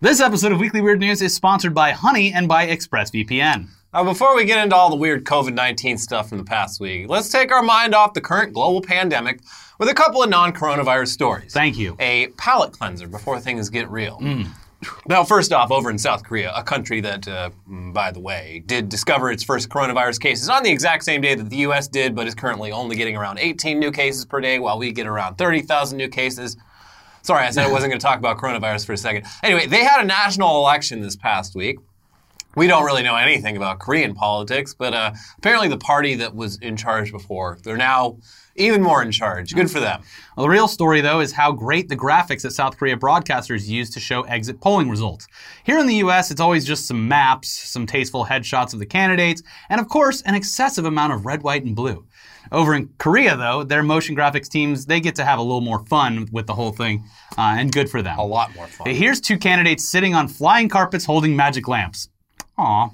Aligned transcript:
This 0.00 0.20
episode 0.20 0.50
of 0.50 0.58
Weekly 0.58 0.80
Weird 0.80 0.98
News 0.98 1.22
is 1.22 1.32
sponsored 1.34 1.72
by 1.72 1.92
Honey 1.92 2.32
and 2.32 2.48
by 2.48 2.66
ExpressVPN. 2.66 3.68
Now, 3.94 4.02
before 4.02 4.34
we 4.34 4.44
get 4.44 4.62
into 4.62 4.74
all 4.74 4.90
the 4.90 4.96
weird 4.96 5.24
COVID 5.24 5.54
19 5.54 5.98
stuff 5.98 6.28
from 6.28 6.38
the 6.38 6.44
past 6.44 6.80
week, 6.80 7.08
let's 7.08 7.30
take 7.30 7.52
our 7.52 7.62
mind 7.62 7.94
off 7.94 8.12
the 8.12 8.20
current 8.20 8.52
global 8.52 8.82
pandemic 8.82 9.38
with 9.78 9.88
a 9.88 9.94
couple 9.94 10.20
of 10.20 10.28
non 10.28 10.52
coronavirus 10.52 11.08
stories. 11.08 11.52
Thank 11.52 11.78
you. 11.78 11.94
A 12.00 12.26
palate 12.36 12.72
cleanser 12.72 13.06
before 13.06 13.38
things 13.38 13.70
get 13.70 13.88
real. 13.88 14.20
Now, 15.06 15.22
first 15.22 15.52
off, 15.52 15.70
over 15.70 15.90
in 15.90 15.98
South 15.98 16.24
Korea, 16.24 16.52
a 16.54 16.62
country 16.64 17.00
that, 17.00 17.26
uh, 17.28 17.50
mm, 17.70 17.94
by 17.94 18.10
the 18.10 18.20
way, 18.20 18.64
did 18.66 18.88
discover 18.88 19.30
its 19.30 19.44
first 19.44 19.68
coronavirus 19.68 20.20
cases 20.20 20.50
on 20.50 20.64
the 20.64 20.70
exact 20.70 21.04
same 21.04 21.20
day 21.20 21.36
that 21.36 21.48
the 21.48 21.58
US 21.58 21.86
did, 21.86 22.16
but 22.16 22.26
is 22.26 22.34
currently 22.34 22.72
only 22.72 22.96
getting 22.96 23.16
around 23.16 23.38
18 23.38 23.78
new 23.78 23.92
cases 23.92 24.26
per 24.26 24.40
day, 24.40 24.58
while 24.58 24.76
we 24.76 24.90
get 24.90 25.06
around 25.06 25.36
30,000 25.36 25.96
new 25.96 26.08
cases. 26.08 26.56
Sorry, 27.24 27.46
I 27.46 27.50
said 27.50 27.64
I 27.64 27.72
wasn't 27.72 27.90
going 27.90 27.98
to 27.98 28.04
talk 28.04 28.18
about 28.18 28.36
coronavirus 28.36 28.84
for 28.84 28.92
a 28.92 28.98
second. 28.98 29.24
Anyway, 29.42 29.66
they 29.66 29.82
had 29.82 30.02
a 30.02 30.06
national 30.06 30.58
election 30.58 31.00
this 31.00 31.16
past 31.16 31.54
week. 31.54 31.78
We 32.54 32.66
don't 32.66 32.84
really 32.84 33.02
know 33.02 33.16
anything 33.16 33.56
about 33.56 33.78
Korean 33.78 34.14
politics, 34.14 34.74
but 34.74 34.92
uh, 34.92 35.12
apparently 35.38 35.68
the 35.68 35.78
party 35.78 36.16
that 36.16 36.34
was 36.34 36.58
in 36.58 36.76
charge 36.76 37.10
before, 37.10 37.56
they're 37.64 37.78
now 37.78 38.18
even 38.56 38.82
more 38.82 39.02
in 39.02 39.10
charge. 39.10 39.54
Good 39.54 39.70
for 39.70 39.80
them. 39.80 40.02
Well, 40.36 40.44
the 40.44 40.50
real 40.50 40.68
story, 40.68 41.00
though, 41.00 41.20
is 41.20 41.32
how 41.32 41.50
great 41.50 41.88
the 41.88 41.96
graphics 41.96 42.42
that 42.42 42.52
South 42.52 42.76
Korea 42.76 42.96
broadcasters 42.96 43.66
use 43.66 43.88
to 43.90 44.00
show 44.00 44.22
exit 44.24 44.60
polling 44.60 44.90
results. 44.90 45.26
Here 45.64 45.78
in 45.78 45.86
the 45.86 45.96
US, 45.96 46.30
it's 46.30 46.42
always 46.42 46.66
just 46.66 46.86
some 46.86 47.08
maps, 47.08 47.48
some 47.48 47.86
tasteful 47.86 48.26
headshots 48.26 48.74
of 48.74 48.80
the 48.80 48.86
candidates, 48.86 49.42
and 49.70 49.80
of 49.80 49.88
course, 49.88 50.20
an 50.22 50.34
excessive 50.34 50.84
amount 50.84 51.14
of 51.14 51.24
red, 51.24 51.42
white, 51.42 51.64
and 51.64 51.74
blue. 51.74 52.04
Over 52.52 52.74
in 52.74 52.90
Korea, 52.98 53.36
though, 53.36 53.62
their 53.64 53.82
motion 53.82 54.14
graphics 54.16 54.48
teams, 54.48 54.86
they 54.86 55.00
get 55.00 55.14
to 55.16 55.24
have 55.24 55.38
a 55.38 55.42
little 55.42 55.60
more 55.60 55.84
fun 55.86 56.28
with 56.32 56.46
the 56.46 56.54
whole 56.54 56.72
thing, 56.72 57.04
uh, 57.38 57.56
and 57.58 57.72
good 57.72 57.88
for 57.90 58.02
them. 58.02 58.18
A 58.18 58.24
lot 58.24 58.54
more 58.54 58.66
fun. 58.66 58.88
Here's 58.88 59.20
two 59.20 59.38
candidates 59.38 59.88
sitting 59.88 60.14
on 60.14 60.28
flying 60.28 60.68
carpets 60.68 61.04
holding 61.04 61.34
magic 61.36 61.68
lamps. 61.68 62.08
Aw. 62.58 62.90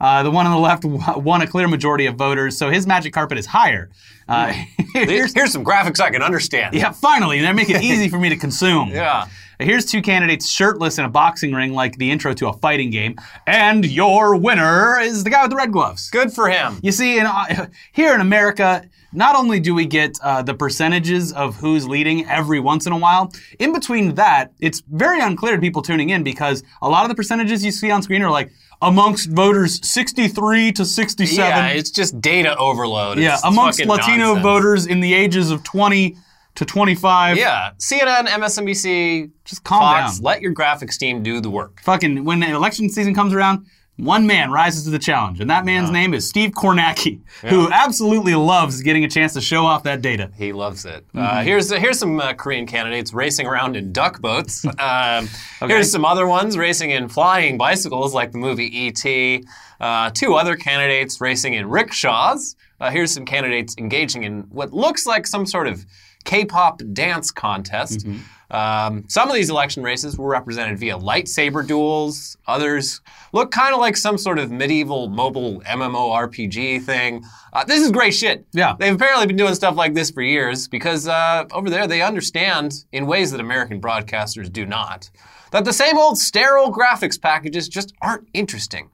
Uh, 0.00 0.22
the 0.22 0.30
one 0.30 0.44
on 0.46 0.52
the 0.52 0.58
left 0.58 0.84
won 1.18 1.40
a 1.42 1.46
clear 1.46 1.68
majority 1.68 2.06
of 2.06 2.16
voters, 2.16 2.56
so 2.58 2.70
his 2.70 2.86
magic 2.86 3.12
carpet 3.12 3.38
is 3.38 3.46
higher. 3.46 3.90
Uh, 4.28 4.52
Here's, 4.94 5.34
here's 5.34 5.50
some 5.52 5.64
graphics 5.64 6.00
I 6.00 6.10
can 6.10 6.22
understand. 6.22 6.74
yeah, 6.74 6.92
finally, 6.92 7.40
they 7.40 7.52
make 7.52 7.68
it 7.68 7.82
easy 7.82 8.08
for 8.08 8.18
me 8.18 8.28
to 8.28 8.36
consume. 8.36 8.88
Yeah. 8.94 9.26
Here's 9.64 9.86
two 9.86 10.02
candidates 10.02 10.48
shirtless 10.48 10.98
in 10.98 11.04
a 11.04 11.08
boxing 11.08 11.52
ring, 11.52 11.72
like 11.72 11.96
the 11.96 12.10
intro 12.10 12.34
to 12.34 12.48
a 12.48 12.52
fighting 12.52 12.90
game, 12.90 13.16
and 13.46 13.84
your 13.84 14.36
winner 14.36 15.00
is 15.00 15.24
the 15.24 15.30
guy 15.30 15.42
with 15.42 15.50
the 15.50 15.56
red 15.56 15.72
gloves. 15.72 16.10
Good 16.10 16.32
for 16.32 16.48
him. 16.48 16.78
You 16.82 16.92
see, 16.92 17.18
in, 17.18 17.26
uh, 17.26 17.68
here 17.92 18.14
in 18.14 18.20
America, 18.20 18.88
not 19.12 19.36
only 19.36 19.60
do 19.60 19.74
we 19.74 19.86
get 19.86 20.18
uh, 20.22 20.42
the 20.42 20.54
percentages 20.54 21.32
of 21.32 21.56
who's 21.56 21.88
leading 21.88 22.26
every 22.26 22.60
once 22.60 22.86
in 22.86 22.92
a 22.92 22.98
while, 22.98 23.32
in 23.58 23.72
between 23.72 24.16
that, 24.16 24.52
it's 24.60 24.82
very 24.90 25.20
unclear 25.20 25.54
to 25.54 25.60
people 25.60 25.82
tuning 25.82 26.10
in 26.10 26.22
because 26.22 26.62
a 26.82 26.88
lot 26.88 27.04
of 27.04 27.08
the 27.08 27.14
percentages 27.14 27.64
you 27.64 27.70
see 27.70 27.90
on 27.90 28.02
screen 28.02 28.22
are 28.22 28.30
like 28.30 28.52
amongst 28.82 29.30
voters 29.30 29.80
63 29.88 30.72
to 30.72 30.84
67. 30.84 31.38
Yeah, 31.38 31.68
it's 31.68 31.90
just 31.90 32.20
data 32.20 32.56
overload. 32.58 33.18
Yeah, 33.18 33.38
amongst 33.44 33.84
Latino 33.84 34.26
nonsense. 34.26 34.42
voters 34.42 34.86
in 34.86 35.00
the 35.00 35.14
ages 35.14 35.50
of 35.50 35.62
20 35.62 36.16
to 36.56 36.64
25. 36.64 37.36
Yeah, 37.36 37.70
CNN, 37.78 38.26
MSNBC, 38.26 39.30
Just 39.44 39.64
calm 39.64 39.80
Fox, 39.80 40.18
down. 40.18 40.24
let 40.24 40.40
your 40.42 40.54
graphics 40.54 40.96
team 40.98 41.22
do 41.22 41.40
the 41.40 41.50
work. 41.50 41.80
Fucking, 41.82 42.24
when 42.24 42.42
election 42.42 42.88
season 42.88 43.14
comes 43.14 43.32
around, 43.34 43.66
one 43.96 44.26
man 44.26 44.50
rises 44.50 44.82
to 44.84 44.90
the 44.90 44.98
challenge, 44.98 45.38
and 45.40 45.48
that 45.50 45.64
man's 45.64 45.88
name 45.88 46.14
is 46.14 46.28
Steve 46.28 46.50
Kornacki, 46.50 47.20
who 47.42 47.70
absolutely 47.70 48.34
loves 48.34 48.82
getting 48.82 49.04
a 49.04 49.08
chance 49.08 49.34
to 49.34 49.40
show 49.40 49.64
off 49.64 49.84
that 49.84 50.02
data. 50.02 50.32
He 50.36 50.52
loves 50.52 50.84
it. 50.84 51.04
Uh, 51.14 51.18
Mm-hmm. 51.20 51.46
here's 51.46 51.70
here's 51.72 51.98
some 52.00 52.18
uh, 52.18 52.32
Korean 52.34 52.66
candidates 52.66 53.14
racing 53.14 53.46
around 53.46 53.76
in 53.76 53.92
duck 53.92 54.20
boats. 54.20 54.64
Um, 54.80 55.28
Here's 55.68 55.92
some 55.92 56.04
other 56.04 56.26
ones 56.26 56.58
racing 56.58 56.90
in 56.90 57.08
flying 57.08 57.56
bicycles, 57.56 58.12
like 58.14 58.32
the 58.32 58.38
movie 58.38 58.66
E.T. 58.86 59.44
Uh, 59.80 60.10
two 60.10 60.34
other 60.34 60.56
candidates 60.56 61.20
racing 61.20 61.54
in 61.54 61.68
rickshaws. 61.68 62.56
Uh, 62.80 62.90
here's 62.90 63.12
some 63.14 63.24
candidates 63.24 63.76
engaging 63.78 64.24
in 64.24 64.40
what 64.50 64.72
looks 64.72 65.06
like 65.06 65.26
some 65.26 65.46
sort 65.46 65.68
of 65.68 65.86
K-pop 66.24 66.82
dance 66.92 67.30
contest. 67.30 68.06
Mm-hmm. 68.06 68.54
Um, 68.54 69.04
some 69.08 69.28
of 69.28 69.34
these 69.34 69.50
election 69.50 69.82
races 69.82 70.16
were 70.16 70.28
represented 70.28 70.78
via 70.78 70.96
lightsaber 70.96 71.66
duels. 71.66 72.36
Others 72.46 73.00
look 73.32 73.50
kind 73.50 73.74
of 73.74 73.80
like 73.80 73.96
some 73.96 74.16
sort 74.16 74.38
of 74.38 74.50
medieval 74.50 75.08
mobile 75.08 75.60
MMORPG 75.62 76.82
thing. 76.82 77.24
Uh, 77.52 77.64
this 77.64 77.80
is 77.80 77.90
great 77.90 78.14
shit. 78.14 78.46
Yeah. 78.52 78.76
They've 78.78 78.94
apparently 78.94 79.26
been 79.26 79.36
doing 79.36 79.54
stuff 79.54 79.76
like 79.76 79.94
this 79.94 80.10
for 80.10 80.22
years 80.22 80.68
because 80.68 81.08
uh, 81.08 81.44
over 81.52 81.68
there 81.68 81.86
they 81.86 82.02
understand 82.02 82.84
in 82.92 83.06
ways 83.06 83.32
that 83.32 83.40
American 83.40 83.80
broadcasters 83.80 84.52
do 84.52 84.66
not 84.66 85.10
that 85.54 85.64
the 85.64 85.72
same 85.72 85.96
old 85.96 86.18
sterile 86.18 86.72
graphics 86.72 87.20
packages 87.20 87.68
just 87.68 87.94
aren't 88.02 88.26
interesting. 88.34 88.90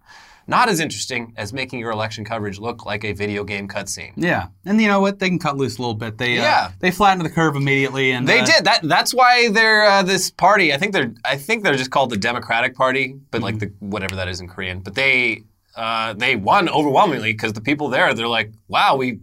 Not 0.50 0.68
as 0.68 0.80
interesting 0.80 1.32
as 1.36 1.52
making 1.52 1.78
your 1.78 1.92
election 1.92 2.24
coverage 2.24 2.58
look 2.58 2.84
like 2.84 3.04
a 3.04 3.12
video 3.12 3.44
game 3.44 3.68
cutscene. 3.68 4.12
Yeah, 4.16 4.48
and 4.66 4.80
you 4.82 4.88
know 4.88 5.00
what? 5.00 5.20
They 5.20 5.28
can 5.28 5.38
cut 5.38 5.56
loose 5.56 5.78
a 5.78 5.80
little 5.80 5.94
bit. 5.94 6.18
They 6.18 6.38
uh, 6.38 6.42
Yeah. 6.42 6.72
they 6.80 6.90
flattened 6.90 7.24
the 7.24 7.30
curve 7.30 7.54
immediately, 7.54 8.10
and 8.10 8.26
They 8.28 8.40
uh, 8.40 8.44
did 8.44 8.64
that. 8.64 8.80
That's 8.82 9.14
why 9.14 9.48
they're 9.50 9.84
uh, 9.84 10.02
this 10.02 10.30
party. 10.30 10.74
I 10.74 10.76
think 10.76 10.92
they're. 10.92 11.14
I 11.24 11.36
think 11.36 11.62
they're 11.62 11.76
just 11.76 11.92
called 11.92 12.10
the 12.10 12.16
Democratic 12.16 12.74
Party, 12.74 13.14
but 13.30 13.40
like 13.42 13.60
the 13.60 13.72
whatever 13.78 14.16
that 14.16 14.26
is 14.28 14.40
in 14.40 14.48
Korean. 14.48 14.80
But 14.80 14.96
they 14.96 15.44
uh, 15.76 16.14
they 16.14 16.34
won 16.34 16.68
overwhelmingly 16.68 17.32
because 17.32 17.52
the 17.52 17.60
people 17.60 17.88
there 17.88 18.12
they're 18.12 18.26
like, 18.26 18.50
wow, 18.66 18.96
we 18.96 19.20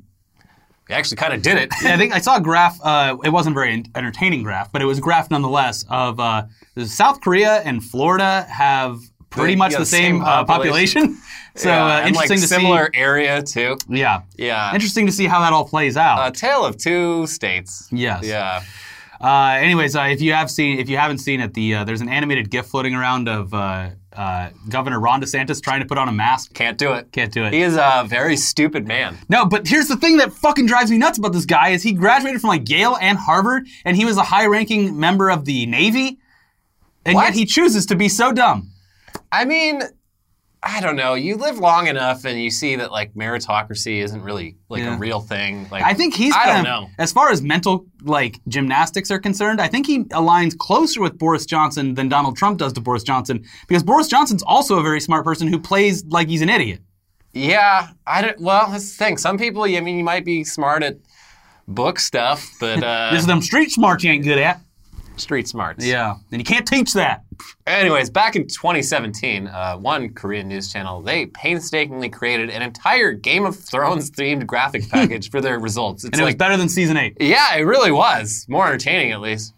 we 0.88 0.96
actually 0.96 1.18
kind 1.18 1.34
of 1.34 1.42
did 1.42 1.58
it. 1.58 1.74
Yeah, 1.84 1.94
I 1.94 1.98
think 1.98 2.14
I 2.18 2.20
saw 2.22 2.38
a 2.38 2.42
graph. 2.42 2.80
Uh, 2.82 3.18
it 3.26 3.32
wasn't 3.32 3.54
a 3.54 3.60
very 3.60 3.84
entertaining 3.96 4.44
graph, 4.44 4.72
but 4.72 4.82
it 4.82 4.86
was 4.86 5.00
a 5.00 5.02
graph 5.02 5.30
nonetheless 5.30 5.84
of 5.90 6.22
uh, 6.22 6.44
South 6.86 7.20
Korea 7.20 7.58
and 7.66 7.84
Florida 7.84 8.48
have 8.50 9.00
pretty 9.38 9.56
much 9.56 9.72
yeah, 9.74 9.80
the 9.80 9.86
same, 9.86 10.22
uh, 10.22 10.44
population. 10.46 11.18
so 11.56 11.70
Yeah, 11.70 11.86
uh, 11.86 12.08
interesting 12.08 12.38
like 12.38 12.42
to 12.42 12.48
similar 12.48 12.90
area 12.94 13.42
too. 13.44 13.78
Yeah, 13.88 14.22
Yeah, 14.38 14.74
interesting 14.74 15.06
to 15.06 15.12
see 15.12 15.26
how 15.28 15.40
that 15.42 15.54
all 15.54 15.68
plays 15.68 15.98
out. 15.98 16.28
a 16.28 16.32
tale 16.32 16.66
of 16.66 16.78
two 16.78 17.28
states. 17.28 17.88
Yes. 17.92 18.26
Yeah. 18.26 18.64
Uh, 19.20 19.58
anyways, 19.60 19.96
uh, 19.96 20.02
if 20.04 20.22
you 20.22 20.34
have 20.34 20.50
seen, 20.52 20.78
if 20.78 20.90
you 20.90 20.98
haven't 20.98 21.18
seen 21.18 21.40
it, 21.42 21.54
the 21.56 21.74
uh, 21.76 21.84
there's 21.84 22.02
an 22.02 22.10
animated 22.10 22.52
GIF 22.52 22.68
floating 22.68 22.94
around 22.94 23.28
of 23.28 23.52
uh, 23.52 23.90
uh, 24.16 24.50
Governor 24.70 25.00
Ron 25.00 25.22
DeSantis 25.24 25.60
trying 25.60 25.80
to 25.80 25.88
put 25.88 25.98
on 25.98 26.08
a 26.08 26.12
mask. 26.12 26.54
Can't 26.54 26.78
do 26.78 26.94
it. 26.94 27.12
Can't 27.12 27.34
do 27.34 27.44
it. 27.44 27.52
He 27.52 27.62
is 27.64 27.78
a 27.78 28.06
very 28.08 28.38
stupid 28.38 28.86
man. 28.88 29.18
No, 29.28 29.44
but 29.48 29.68
here's 29.68 29.88
the 29.88 29.96
thing 29.98 30.18
that 30.18 30.34
fucking 30.34 30.68
drives 30.68 30.92
me 30.92 31.00
nuts 31.00 31.18
about 31.18 31.34
this 31.34 31.46
guy 31.46 31.70
is 31.70 31.82
he 31.82 31.94
graduated 31.94 32.42
from 32.42 32.50
like 32.50 32.70
Yale 32.70 32.96
and 33.02 33.18
Harvard, 33.18 33.66
and 33.86 33.98
he 33.98 34.06
was 34.06 34.18
a 34.18 34.24
high-ranking 34.24 35.00
member 35.00 35.32
of 35.32 35.46
the 35.46 35.66
Navy, 35.66 36.20
and 37.04 37.16
What? 37.16 37.24
yet 37.26 37.34
he 37.34 37.46
chooses 37.46 37.88
to 37.88 37.96
be 37.96 38.10
so 38.10 38.32
dumb. 38.32 38.70
I 39.32 39.46
mean, 39.46 39.82
I 40.64 40.82
don't 40.82 40.96
know. 40.96 41.14
You 41.14 41.36
live 41.36 41.60
long 41.60 41.88
enough 41.88 42.26
and 42.26 42.42
you 42.42 42.50
see 42.50 42.76
that 42.78 42.92
like 42.92 43.14
meritocracy 43.14 44.02
isn't 44.04 44.22
really 44.22 44.58
like 44.70 44.82
Yeah. 44.82 44.96
a 44.96 44.98
real 44.98 45.20
thing. 45.20 45.68
Like 45.70 45.84
I 45.84 45.94
think 45.94 46.16
he's 46.16 46.34
I 46.36 46.48
don't 46.48 46.58
of, 46.60 46.64
know. 46.64 46.90
as 46.98 47.12
far 47.12 47.30
as 47.30 47.42
mental 47.42 47.86
like 48.04 48.40
gymnastics 48.48 49.12
are 49.12 49.20
concerned, 49.20 49.62
I 49.62 49.68
think 49.68 49.86
he 49.86 50.04
aligns 50.06 50.58
closer 50.58 51.00
with 51.02 51.18
Boris 51.18 51.46
Johnson 51.46 51.94
than 51.94 52.10
Donald 52.10 52.36
Trump 52.38 52.58
does 52.58 52.74
to 52.74 52.82
Boris 52.82 53.04
Johnson 53.04 53.46
because 53.68 53.84
Boris 53.84 54.08
Johnson's 54.08 54.44
also 54.44 54.80
a 54.80 54.84
very 54.84 55.00
smart 55.00 55.24
person 55.24 55.48
who 55.48 55.60
plays 55.60 56.04
like 56.06 56.28
he's 56.28 56.42
an 56.42 56.50
idiot. 56.50 56.82
Yeah, 57.34 57.90
I 58.08 58.22
don't. 58.24 58.40
Well, 58.42 58.72
that's 58.72 58.90
the 58.98 59.04
thing. 59.04 59.18
Some 59.18 59.38
people, 59.38 59.64
I 59.64 59.80
mean, 59.80 59.98
you 60.00 60.04
might 60.04 60.26
be 60.26 60.44
smart 60.44 60.82
at 60.82 60.98
book 61.68 62.00
stuff, 62.00 62.50
but 62.60 62.82
uh, 62.84 63.12
This 63.12 63.22
is 63.22 63.28
them 63.28 63.42
street 63.44 63.70
smarts 63.72 64.04
you 64.04 64.12
ain't 64.12 64.24
good 64.24 64.40
at. 64.40 64.60
street 65.18 65.48
smarts. 65.48 65.86
Yeah, 65.86 66.16
and 66.32 66.42
you 66.42 66.46
can't 66.46 66.66
teach 66.68 66.94
that. 66.94 67.22
Anyways, 67.66 68.10
back 68.10 68.36
in 68.36 68.48
2017, 68.48 69.48
uh, 69.48 69.78
one 69.78 70.14
Korean 70.14 70.48
news 70.48 70.72
channel 70.72 71.02
they 71.02 71.28
painstakingly 71.28 72.10
created 72.10 72.50
an 72.50 72.62
entire 72.62 73.12
Game 73.12 73.46
of 73.46 73.58
Thrones 73.58 74.12
themed 74.12 74.46
graphic 74.46 74.90
package 74.90 75.30
for 75.30 75.42
their 75.42 75.60
results. 75.60 76.04
It's 76.04 76.14
And 76.14 76.22
it 76.22 76.26
was 76.26 76.36
better 76.36 76.58
than 76.58 76.70
season 76.70 76.98
eight. 76.98 77.18
Yeah, 77.20 77.56
it 77.56 77.62
really 77.62 77.92
was. 77.92 78.46
More 78.48 78.66
entertaining, 78.68 79.12
at 79.12 79.22
least. 79.22 79.54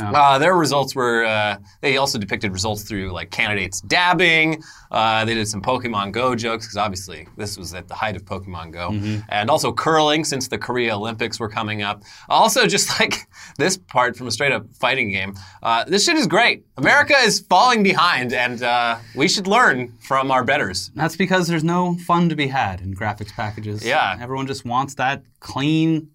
Uh, 0.00 0.38
their 0.38 0.54
results 0.54 0.94
were, 0.94 1.24
uh, 1.24 1.56
they 1.80 1.96
also 1.96 2.18
depicted 2.18 2.52
results 2.52 2.82
through 2.82 3.12
like 3.12 3.30
candidates 3.30 3.80
dabbing. 3.82 4.62
Uh, 4.90 5.24
they 5.24 5.34
did 5.34 5.46
some 5.48 5.62
Pokemon 5.62 6.12
Go 6.12 6.34
jokes, 6.34 6.66
because 6.66 6.76
obviously 6.76 7.28
this 7.36 7.56
was 7.56 7.74
at 7.74 7.88
the 7.88 7.94
height 7.94 8.16
of 8.16 8.24
Pokemon 8.24 8.72
Go. 8.72 8.90
And 9.28 9.50
also 9.50 9.72
curling, 9.72 10.24
since 10.24 10.48
the 10.48 10.58
Korea 10.58 10.96
Olympics 10.96 11.38
were 11.40 11.48
coming 11.48 11.82
up. 11.82 12.02
Also, 12.28 12.66
just 12.66 12.88
like 13.00 13.14
this 13.58 13.76
part 13.76 14.16
from 14.16 14.26
a 14.26 14.30
straight 14.30 14.52
up 14.52 14.66
fighting 14.74 15.10
game. 15.10 15.34
Uh, 15.62 15.84
this 15.84 16.04
shit 16.04 16.16
is 16.16 16.26
great. 16.26 16.64
America 16.76 17.14
is 17.24 17.40
falling 17.40 17.82
behind, 17.82 18.32
and 18.32 18.62
uh, 18.62 18.96
we 19.14 19.28
should 19.28 19.46
learn 19.46 19.92
from 20.00 20.30
our 20.30 20.44
betters. 20.44 20.90
That's 20.94 21.16
because 21.16 21.48
there's 21.48 21.64
no 21.64 21.96
fun 22.06 22.28
to 22.28 22.36
be 22.36 22.48
had 22.48 22.80
in 22.80 22.94
graphics 22.94 23.32
packages. 23.32 23.84
Yeah. 23.84 24.16
Everyone 24.20 24.46
just 24.46 24.64
wants 24.64 24.94
that 24.94 25.22
clean, 25.40 26.10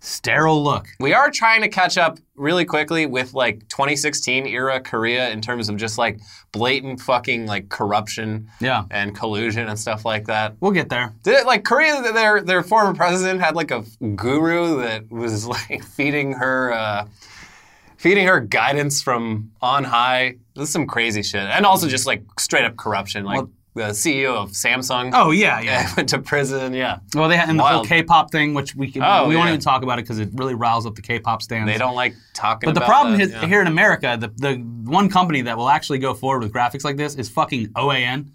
sterile 0.00 0.62
look. 0.62 0.86
We 1.00 1.12
are 1.12 1.30
trying 1.30 1.62
to 1.62 1.68
catch 1.68 1.98
up 1.98 2.18
really 2.36 2.64
quickly 2.64 3.04
with 3.06 3.34
like 3.34 3.66
2016 3.68 4.46
era 4.46 4.80
Korea 4.80 5.30
in 5.30 5.40
terms 5.40 5.68
of 5.68 5.76
just 5.76 5.98
like 5.98 6.20
blatant 6.52 7.00
fucking 7.00 7.46
like 7.46 7.68
corruption 7.68 8.48
Yeah. 8.60 8.84
and 8.90 9.14
collusion 9.14 9.68
and 9.68 9.78
stuff 9.78 10.04
like 10.04 10.26
that. 10.26 10.54
We'll 10.60 10.70
get 10.72 10.88
there. 10.88 11.14
Did 11.24 11.34
it 11.34 11.46
like 11.46 11.64
Korea? 11.64 12.00
Their 12.12 12.42
their 12.42 12.62
former 12.62 12.94
president 12.94 13.40
had 13.40 13.56
like 13.56 13.70
a 13.70 13.84
guru 14.14 14.80
that 14.82 15.10
was 15.10 15.46
like 15.70 15.82
feeding 15.84 16.32
her 16.32 16.72
uh, 16.72 17.06
feeding 17.96 18.26
her 18.28 18.40
guidance 18.40 19.02
from 19.02 19.50
on 19.60 19.82
high. 19.84 20.36
This 20.54 20.68
is 20.68 20.72
some 20.72 20.86
crazy 20.86 21.22
shit, 21.22 21.42
and 21.42 21.66
also 21.66 21.88
just 21.88 22.06
like 22.06 22.22
straight 22.38 22.64
up 22.64 22.76
corruption. 22.76 23.24
Like 23.24 23.44
the 23.78 23.84
CEO 23.94 24.34
of 24.36 24.50
Samsung 24.50 25.12
Oh 25.14 25.30
yeah, 25.30 25.60
yeah. 25.60 25.88
went 25.96 26.10
to 26.10 26.18
prison. 26.18 26.74
Yeah, 26.74 26.98
Well, 27.14 27.28
they 27.28 27.36
had 27.36 27.48
and 27.48 27.58
the 27.58 27.62
whole 27.64 27.78
Wild. 27.78 27.88
K-pop 27.88 28.30
thing, 28.30 28.52
which 28.54 28.74
we 28.74 28.90
can, 28.92 29.02
Oh, 29.02 29.26
we 29.26 29.34
won't 29.36 29.46
yeah. 29.48 29.52
even 29.54 29.60
talk 29.60 29.82
about 29.82 29.98
it 29.98 30.02
because 30.02 30.18
it 30.18 30.28
really 30.34 30.54
riles 30.54 30.84
up 30.84 30.94
the 30.94 31.02
K-pop 31.02 31.40
stands. 31.42 31.70
they 31.72 31.78
don't 31.78 31.94
like 31.94 32.14
talking. 32.34 32.68
About 32.68 32.72
it. 32.72 32.74
But 32.74 32.80
the 32.80 32.84
about 32.84 32.92
problem 32.92 33.18
that, 33.18 33.24
is, 33.24 33.32
yeah. 33.32 33.46
here 33.46 33.60
in 33.62 33.66
America, 33.66 34.18
the 34.20 34.28
the 34.36 34.56
one 34.58 35.08
company 35.08 35.40
that 35.42 35.56
will 35.56 35.70
actually 35.70 35.98
go 36.00 36.12
forward 36.14 36.42
with 36.42 36.52
graphics 36.52 36.84
like 36.84 36.96
this 36.98 37.14
is 37.14 37.28
fucking 37.30 37.68
OAN. 37.68 38.26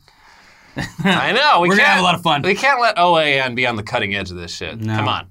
I 1.06 1.32
know 1.34 1.62
we 1.62 1.70
We're 1.70 1.76
gonna 1.76 1.84
can't- 1.86 1.94
have 1.94 2.00
a 2.00 2.04
lot 2.04 2.16
of 2.16 2.24
fun. 2.24 2.42
We 2.42 2.56
can't 2.56 2.82
let 2.82 2.98
OAN 2.98 3.54
be 3.56 3.68
on 3.68 3.76
the 3.76 3.84
cutting 3.84 4.16
edge 4.16 4.32
of 4.32 4.38
this 4.38 4.52
shit. 4.56 4.80
No. 4.80 4.96
Come 4.96 5.08
on. 5.08 5.28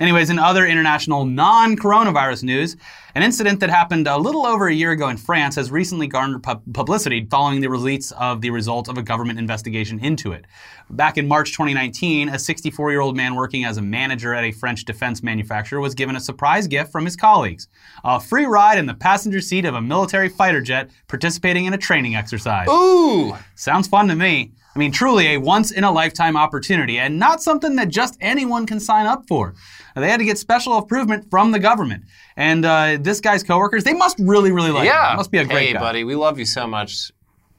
Anyways, 0.00 0.30
in 0.30 0.38
other 0.38 0.66
international 0.66 1.26
non-coronavirus 1.26 2.42
news, 2.42 2.76
an 3.14 3.22
incident 3.22 3.60
that 3.60 3.70
happened 3.70 4.06
a 4.06 4.16
little 4.16 4.46
over 4.46 4.68
a 4.68 4.74
year 4.74 4.92
ago 4.92 5.08
in 5.08 5.16
France 5.16 5.56
has 5.56 5.70
recently 5.70 6.06
garnered 6.06 6.42
pub- 6.42 6.62
publicity 6.72 7.26
following 7.30 7.60
the 7.60 7.68
release 7.68 8.12
of 8.12 8.40
the 8.40 8.50
result 8.50 8.88
of 8.88 8.98
a 8.98 9.02
government 9.02 9.38
investigation 9.38 9.98
into 10.00 10.32
it. 10.32 10.46
Back 10.90 11.18
in 11.18 11.28
March 11.28 11.52
2019, 11.52 12.28
a 12.28 12.32
64-year-old 12.32 13.16
man 13.16 13.34
working 13.34 13.64
as 13.64 13.76
a 13.76 13.82
manager 13.82 14.34
at 14.34 14.44
a 14.44 14.52
French 14.52 14.84
defense 14.84 15.22
manufacturer 15.22 15.80
was 15.80 15.94
given 15.94 16.16
a 16.16 16.20
surprise 16.20 16.66
gift 16.66 16.92
from 16.92 17.04
his 17.04 17.16
colleagues: 17.16 17.68
a 18.04 18.20
free 18.20 18.44
ride 18.46 18.78
in 18.78 18.86
the 18.86 18.94
passenger 18.94 19.40
seat 19.40 19.64
of 19.64 19.74
a 19.74 19.80
military 19.80 20.28
fighter 20.28 20.60
jet 20.60 20.90
participating 21.08 21.66
in 21.66 21.74
a 21.74 21.78
training 21.78 22.14
exercise. 22.16 22.68
Ooh. 22.68 23.36
Sounds 23.60 23.86
fun 23.88 24.08
to 24.08 24.14
me. 24.14 24.52
I 24.74 24.78
mean, 24.78 24.92
truly 24.92 25.26
a 25.34 25.36
once 25.38 25.70
in 25.70 25.84
a 25.84 25.90
lifetime 25.90 26.36
opportunity 26.36 26.98
and 26.98 27.18
not 27.18 27.42
something 27.42 27.76
that 27.76 27.88
just 27.88 28.16
anyone 28.20 28.66
can 28.66 28.80
sign 28.80 29.06
up 29.06 29.26
for. 29.28 29.54
They 29.96 30.08
had 30.08 30.18
to 30.18 30.24
get 30.24 30.38
special 30.38 30.78
approval 30.78 31.20
from 31.30 31.50
the 31.50 31.58
government. 31.58 32.04
And 32.36 32.64
uh, 32.64 32.96
this 33.00 33.20
guy's 33.20 33.42
coworkers, 33.42 33.84
they 33.84 33.92
must 33.92 34.16
really, 34.20 34.50
really 34.52 34.70
like 34.70 34.84
him. 34.84 34.94
Yeah. 34.94 35.14
Must 35.16 35.30
be 35.30 35.38
a 35.38 35.44
great 35.44 35.66
hey, 35.68 35.72
guy. 35.74 35.80
buddy, 35.80 36.04
we 36.04 36.14
love 36.14 36.38
you 36.38 36.46
so 36.46 36.66
much. 36.66 37.10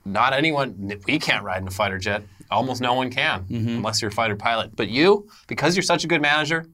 Not 0.06 0.33
anyone, 0.33 0.92
we 1.06 1.19
can't 1.19 1.44
ride 1.44 1.62
in 1.62 1.68
a 1.68 1.71
fighter 1.71 2.00
jet. 2.00 2.24
Almost 2.50 2.81
no 2.81 2.94
one 2.95 3.12
can, 3.12 3.44
Mm-hmm. 3.44 3.69
unless 3.69 4.01
you're 4.01 4.09
a 4.09 4.13
fighter 4.13 4.36
pilot. 4.36 4.75
But 4.75 4.89
you, 4.89 5.30
because 5.47 5.75
you're 5.75 5.83
such 5.83 6.04
a 6.04 6.07
good 6.07 6.21
manager, 6.21 6.65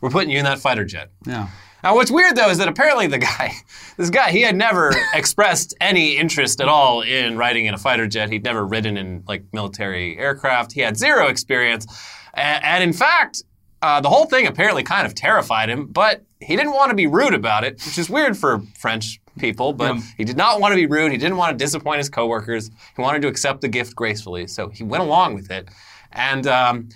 we're 0.00 0.10
putting 0.10 0.30
you 0.30 0.38
in 0.38 0.44
that 0.44 0.58
fighter 0.58 0.84
jet. 0.84 1.10
Yeah. 1.24 1.48
Now, 1.82 1.94
what's 1.94 2.10
weird 2.10 2.36
though 2.36 2.48
is 2.50 2.58
that 2.58 2.68
apparently 2.68 3.06
the 3.06 3.18
guy, 3.18 3.52
this 3.96 4.10
guy, 4.10 4.30
he 4.30 4.42
had 4.42 4.56
never 4.56 4.92
expressed 5.14 5.74
any 5.80 6.16
interest 6.16 6.60
at 6.60 6.68
all 6.68 7.02
in 7.02 7.36
riding 7.36 7.66
in 7.66 7.74
a 7.74 7.78
fighter 7.78 8.06
jet. 8.06 8.30
He'd 8.30 8.44
never 8.44 8.64
ridden 8.66 8.96
in 8.96 9.24
like 9.26 9.44
military 9.52 10.16
aircraft. 10.18 10.72
He 10.72 10.80
had 10.80 10.96
zero 10.96 11.26
experience, 11.28 11.86
and, 12.34 12.64
and 12.64 12.84
in 12.84 12.92
fact, 12.92 13.42
uh, 13.82 14.00
the 14.00 14.08
whole 14.08 14.26
thing 14.26 14.46
apparently 14.46 14.84
kind 14.84 15.06
of 15.06 15.14
terrified 15.14 15.68
him. 15.68 15.86
But 15.86 16.22
he 16.40 16.54
didn't 16.56 16.72
want 16.72 16.90
to 16.90 16.96
be 16.96 17.06
rude 17.08 17.34
about 17.34 17.64
it, 17.64 17.84
which 17.84 17.98
is 17.98 18.08
weird 18.08 18.36
for 18.36 18.62
French 18.78 19.20
people. 19.38 19.72
But 19.72 19.96
Yeah. 19.96 20.02
he 20.18 20.24
did 20.24 20.36
not 20.36 20.60
want 20.60 20.72
to 20.72 20.76
be 20.76 20.86
rude. 20.86 21.10
He 21.10 21.18
didn't 21.18 21.36
want 21.36 21.58
to 21.58 21.64
disappoint 21.64 21.98
his 21.98 22.08
coworkers. 22.08 22.70
He 22.96 23.02
wanted 23.02 23.22
to 23.22 23.28
accept 23.28 23.60
the 23.60 23.68
gift 23.68 23.96
gracefully, 23.96 24.46
so 24.46 24.68
he 24.68 24.84
went 24.84 25.02
along 25.02 25.34
with 25.34 25.50
it, 25.50 25.68
and. 26.12 26.46
Um, 26.46 26.88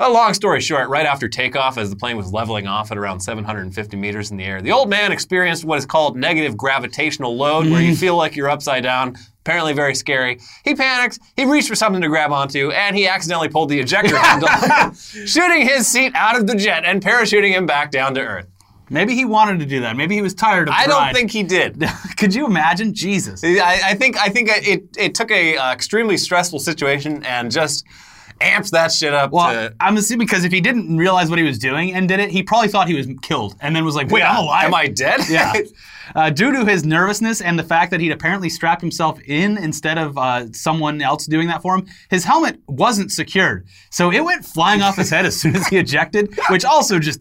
well, 0.00 0.14
long 0.14 0.32
story 0.32 0.62
short, 0.62 0.88
right 0.88 1.04
after 1.04 1.28
takeoff, 1.28 1.76
as 1.76 1.90
the 1.90 1.96
plane 1.96 2.16
was 2.16 2.32
leveling 2.32 2.66
off 2.66 2.90
at 2.90 2.96
around 2.96 3.20
750 3.20 3.98
meters 3.98 4.30
in 4.30 4.38
the 4.38 4.44
air, 4.44 4.62
the 4.62 4.72
old 4.72 4.88
man 4.88 5.12
experienced 5.12 5.62
what 5.62 5.76
is 5.78 5.84
called 5.84 6.16
negative 6.16 6.56
gravitational 6.56 7.36
load, 7.36 7.70
where 7.70 7.82
you 7.82 7.94
feel 7.94 8.16
like 8.16 8.34
you're 8.34 8.48
upside 8.48 8.82
down. 8.82 9.14
Apparently, 9.40 9.74
very 9.74 9.94
scary. 9.94 10.40
He 10.64 10.74
panics, 10.74 11.18
he 11.36 11.44
reached 11.44 11.68
for 11.68 11.74
something 11.74 12.00
to 12.00 12.08
grab 12.08 12.32
onto, 12.32 12.70
and 12.70 12.96
he 12.96 13.06
accidentally 13.08 13.50
pulled 13.50 13.68
the 13.68 13.78
ejector 13.78 14.16
handle, 14.16 14.48
shooting 15.26 15.66
his 15.66 15.86
seat 15.86 16.12
out 16.14 16.38
of 16.38 16.46
the 16.46 16.54
jet 16.54 16.84
and 16.86 17.02
parachuting 17.02 17.50
him 17.50 17.66
back 17.66 17.90
down 17.90 18.14
to 18.14 18.22
Earth. 18.22 18.46
Maybe 18.88 19.14
he 19.14 19.26
wanted 19.26 19.60
to 19.60 19.66
do 19.66 19.80
that. 19.82 19.96
Maybe 19.96 20.14
he 20.14 20.22
was 20.22 20.34
tired 20.34 20.68
of 20.68 20.74
the 20.74 20.80
I 20.80 20.86
don't 20.86 20.96
ride. 20.96 21.14
think 21.14 21.30
he 21.30 21.42
did. 21.42 21.82
Could 22.16 22.34
you 22.34 22.46
imagine? 22.46 22.94
Jesus. 22.94 23.44
I, 23.44 23.80
I 23.84 23.94
think 23.94 24.18
I 24.18 24.30
think 24.30 24.48
it, 24.50 24.96
it 24.96 25.14
took 25.14 25.30
a 25.30 25.56
uh, 25.56 25.72
extremely 25.72 26.16
stressful 26.16 26.58
situation 26.58 27.22
and 27.24 27.52
just 27.52 27.84
amps 28.40 28.70
that 28.70 28.92
shit 28.92 29.12
up 29.14 29.30
Well, 29.32 29.52
to 29.52 29.74
I'm 29.80 29.96
assuming 29.96 30.26
because 30.26 30.44
if 30.44 30.52
he 30.52 30.60
didn't 30.60 30.96
realize 30.96 31.28
what 31.30 31.38
he 31.38 31.44
was 31.44 31.58
doing 31.58 31.92
and 31.94 32.08
did 32.08 32.20
it, 32.20 32.30
he 32.30 32.42
probably 32.42 32.68
thought 32.68 32.88
he 32.88 32.94
was 32.94 33.06
killed 33.22 33.56
and 33.60 33.74
then 33.74 33.84
was 33.84 33.94
like, 33.94 34.10
wait, 34.10 34.22
I'm 34.22 34.36
alive. 34.44 34.64
Am 34.66 34.74
I 34.74 34.86
dead? 34.88 35.20
Yeah. 35.28 35.52
Uh, 36.14 36.30
due 36.30 36.52
to 36.52 36.64
his 36.64 36.84
nervousness 36.84 37.40
and 37.40 37.58
the 37.58 37.62
fact 37.64 37.90
that 37.90 38.00
he'd 38.00 38.12
apparently 38.12 38.48
strapped 38.48 38.80
himself 38.80 39.20
in 39.26 39.56
instead 39.58 39.98
of 39.98 40.16
uh, 40.18 40.50
someone 40.52 41.00
else 41.00 41.26
doing 41.26 41.48
that 41.48 41.62
for 41.62 41.74
him, 41.76 41.86
his 42.10 42.24
helmet 42.24 42.60
wasn't 42.66 43.10
secured. 43.12 43.66
So 43.90 44.10
it 44.10 44.24
went 44.24 44.44
flying 44.44 44.82
off 44.82 44.96
his 44.96 45.10
head 45.10 45.26
as 45.26 45.40
soon 45.40 45.56
as 45.56 45.66
he 45.68 45.76
ejected, 45.78 46.36
which 46.50 46.64
also 46.64 46.98
just. 46.98 47.20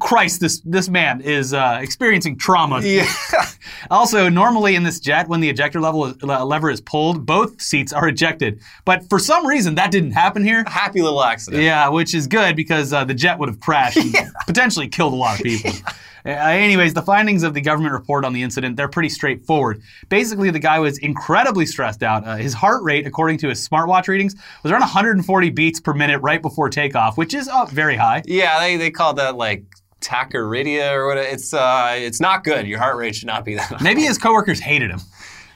Christ, 0.00 0.40
this 0.40 0.60
this 0.64 0.88
man 0.88 1.20
is 1.20 1.54
uh, 1.54 1.78
experiencing 1.80 2.36
trauma. 2.38 2.80
yeah. 2.82 3.06
Also, 3.90 4.28
normally 4.28 4.74
in 4.74 4.82
this 4.82 4.98
jet, 4.98 5.28
when 5.28 5.40
the 5.40 5.48
ejector 5.48 5.80
level 5.80 6.06
is, 6.06 6.20
le- 6.22 6.44
lever 6.44 6.70
is 6.70 6.80
pulled, 6.80 7.24
both 7.24 7.60
seats 7.60 7.92
are 7.92 8.08
ejected. 8.08 8.60
But 8.84 9.08
for 9.08 9.18
some 9.18 9.46
reason, 9.46 9.74
that 9.76 9.90
didn't 9.90 10.12
happen 10.12 10.42
here. 10.42 10.64
Happy 10.66 11.00
little 11.02 11.22
accident. 11.22 11.62
Yeah, 11.62 11.88
which 11.88 12.14
is 12.14 12.26
good 12.26 12.56
because 12.56 12.92
uh, 12.92 13.04
the 13.04 13.14
jet 13.14 13.38
would 13.38 13.48
have 13.48 13.60
crashed 13.60 13.98
and 13.98 14.12
potentially 14.46 14.88
killed 14.88 15.12
a 15.12 15.16
lot 15.16 15.38
of 15.38 15.44
people. 15.44 15.72
Uh, 16.28 16.32
anyways, 16.32 16.92
the 16.92 17.02
findings 17.02 17.42
of 17.42 17.54
the 17.54 17.60
government 17.60 17.94
report 17.94 18.24
on 18.24 18.34
the 18.34 18.42
incident, 18.42 18.76
they're 18.76 18.88
pretty 18.88 19.08
straightforward. 19.08 19.80
Basically, 20.10 20.50
the 20.50 20.58
guy 20.58 20.78
was 20.78 20.98
incredibly 20.98 21.64
stressed 21.64 22.02
out. 22.02 22.26
Uh, 22.26 22.36
his 22.36 22.52
heart 22.52 22.82
rate, 22.82 23.06
according 23.06 23.38
to 23.38 23.48
his 23.48 23.66
smartwatch 23.66 24.08
readings, 24.08 24.34
was 24.62 24.70
around 24.70 24.80
140 24.80 25.50
beats 25.50 25.80
per 25.80 25.94
minute 25.94 26.18
right 26.18 26.42
before 26.42 26.68
takeoff, 26.68 27.16
which 27.16 27.32
is 27.32 27.48
uh, 27.48 27.64
very 27.66 27.96
high. 27.96 28.22
Yeah, 28.26 28.60
they, 28.60 28.76
they 28.76 28.90
call 28.90 29.14
that 29.14 29.36
like 29.36 29.64
tachycardia 30.00 30.92
or 30.92 31.06
what. 31.06 31.16
It's 31.16 31.54
uh, 31.54 31.94
it's 31.96 32.20
not 32.20 32.44
good. 32.44 32.66
Your 32.66 32.78
heart 32.78 32.96
rate 32.96 33.14
should 33.16 33.26
not 33.26 33.44
be 33.44 33.54
that. 33.54 33.62
high. 33.68 33.82
Maybe 33.82 34.02
his 34.02 34.18
coworkers 34.18 34.60
hated 34.60 34.90
him. 34.90 35.00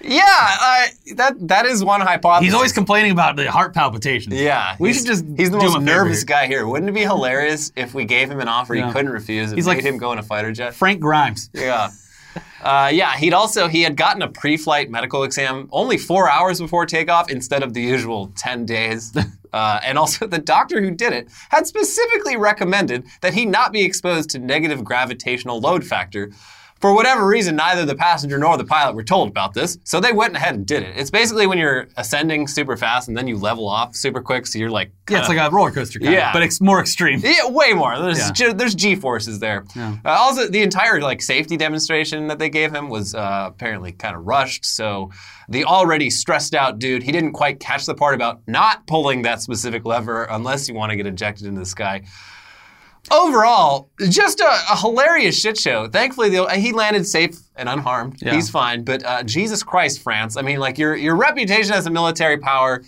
Yeah, 0.05 0.23
uh, 0.27 0.85
that 1.17 1.35
that 1.49 1.67
is 1.67 1.85
one 1.85 2.01
hypothesis. 2.01 2.47
He's 2.47 2.55
always 2.55 2.73
complaining 2.73 3.13
about 3.13 3.37
the 3.37 3.51
heart 3.51 3.75
palpitations. 3.75 4.35
Yeah, 4.35 4.77
we 4.79 4.89
he's- 4.89 4.99
should 4.99 5.07
just 5.07 5.25
He's 5.37 5.51
the 5.51 5.59
most 5.59 5.77
him 5.77 5.83
a 5.83 5.87
favor 5.87 6.05
nervous 6.05 6.25
guy 6.25 6.47
here. 6.47 6.67
Wouldn't 6.67 6.89
it 6.89 6.93
be 6.93 7.03
hilarious 7.03 7.73
if 7.77 7.95
we 7.95 8.05
gave 8.05 8.31
him 8.31 8.41
an 8.41 8.49
offer 8.49 8.75
Yeah. 8.75 8.87
he 8.89 8.93
couldn't 8.93 9.13
refuse 9.13 9.51
and 9.51 9.59
He's 9.59 9.67
made 9.67 9.77
like- 9.77 9.85
him 9.85 9.99
go 9.99 10.13
in 10.13 10.19
a 10.19 10.23
fighter 10.23 10.53
jet? 10.53 10.75
Frank 10.75 11.01
Grimes. 11.01 11.51
Yeah. 11.55 11.91
Uh, 12.63 12.89
yeah, 12.93 13.17
he'd 13.17 13.35
also 13.35 13.69
he 13.69 13.83
had 13.83 13.97
gotten 13.97 14.23
a 14.23 14.29
pre-flight 14.29 14.89
medical 14.91 15.23
exam 15.25 15.69
only 15.73 15.99
four 15.99 16.31
hours 16.31 16.61
before 16.61 16.87
takeoff 16.87 17.31
instead 17.31 17.63
of 17.63 17.75
the 17.75 17.83
usual 17.83 18.33
ten 18.37 18.65
days. 18.67 19.13
Uh, 19.53 19.79
and 19.85 19.99
also, 19.99 20.27
the 20.27 20.39
doctor 20.39 20.81
who 20.81 20.91
did 20.91 21.13
it 21.13 21.29
had 21.51 21.67
specifically 21.67 22.39
recommended 22.39 23.05
that 23.21 23.35
he 23.35 23.45
not 23.45 23.71
be 23.71 23.83
exposed 23.83 24.31
to 24.31 24.39
negative 24.39 24.83
gravitational 24.83 25.61
load 25.61 25.85
factor. 25.85 26.31
For 26.83 26.93
whatever 26.95 27.27
reason, 27.27 27.55
neither 27.57 27.87
the 27.87 27.95
passenger 27.95 28.37
nor 28.39 28.59
the 28.59 28.65
pilot 28.65 28.97
were 28.97 29.05
told 29.05 29.29
about 29.29 29.55
this, 29.55 29.79
so 29.85 30.01
they 30.01 30.13
went 30.13 30.35
ahead 30.37 30.55
and 30.57 30.67
did 30.67 30.83
it. 30.83 30.97
It's 30.97 31.11
basically 31.13 31.47
when 31.47 31.57
you're 31.57 31.87
ascending 31.97 32.49
super 32.49 32.77
fast 32.77 33.07
and 33.07 33.17
then 33.17 33.29
you 33.29 33.39
level 33.39 33.69
off 33.69 33.95
super 33.95 34.21
quick, 34.21 34.49
so 34.49 34.59
you're 34.59 34.69
like, 34.69 34.91
Yeah, 35.09 35.21
it's 35.21 35.29
like 35.29 35.39
a 35.39 35.49
roller 35.51 35.71
coaster, 35.71 36.01
kind 36.01 36.13
Yeah. 36.13 36.31
of, 36.31 36.33
but 36.33 36.43
it's 36.43 36.61
more 36.61 36.81
extreme. 36.81 37.21
yeah, 37.23 37.49
way 37.49 37.73
more. 37.73 37.97
There's 38.01 38.19
Yeah. 38.19 38.33
G, 38.33 38.53
there's 38.53 38.75
G 38.75 38.97
forces 38.97 39.39
there. 39.39 39.65
Uh, 39.77 39.95
also, 40.05 40.49
the 40.49 40.63
entire 40.63 41.01
like 41.01 41.23
safety 41.23 41.57
demonstration 41.57 42.27
that 42.27 42.41
they 42.41 42.51
gave 42.51 42.75
him 42.75 42.89
was 42.89 43.15
uh, 43.15 43.45
apparently 43.47 43.93
kind 43.93 44.17
of 44.17 44.27
rushed. 44.27 44.65
So 44.65 45.11
the 45.49 45.65
already 45.65 46.11
stressed 46.11 46.53
out 46.55 46.81
dude, 46.81 47.05
he 47.05 47.13
didn't 47.13 47.33
quite 47.33 47.61
catch 47.61 47.87
the 47.87 47.95
part 47.95 48.15
about 48.17 48.41
not 48.49 48.89
pulling 48.89 49.23
that 49.23 49.41
specific 49.41 49.85
lever 49.85 50.25
unless 50.25 50.69
you 50.69 50.75
want 50.75 50.91
to 50.91 50.97
get 50.97 51.07
ejected 51.07 51.47
into 51.47 51.61
the 51.61 51.67
sky. 51.67 52.03
Overall, 53.11 53.91
just 54.09 54.41
a, 54.41 54.47
a 54.71 54.77
hilarious 54.77 55.39
shit 55.39 55.59
show. 55.59 55.89
Thankfully, 55.89 56.31
the, 56.31 56.49
he 56.55 56.73
landed 56.73 57.07
safe 57.07 57.37
and 57.57 57.69
unharmed. 57.69 58.23
Yeah. 58.23 58.35
He's 58.35 58.49
fine. 58.49 58.85
But 58.85 59.05
uh, 59.05 59.23
Jesus 59.25 59.63
Christ, 59.63 60.01
France! 60.03 60.37
I 60.37 60.43
mean, 60.43 60.61
like 60.61 60.79
your 60.79 60.95
your 60.95 61.17
reputation 61.17 61.73
as 61.73 61.87
a 61.87 61.91
military 61.91 62.39
power 62.39 62.83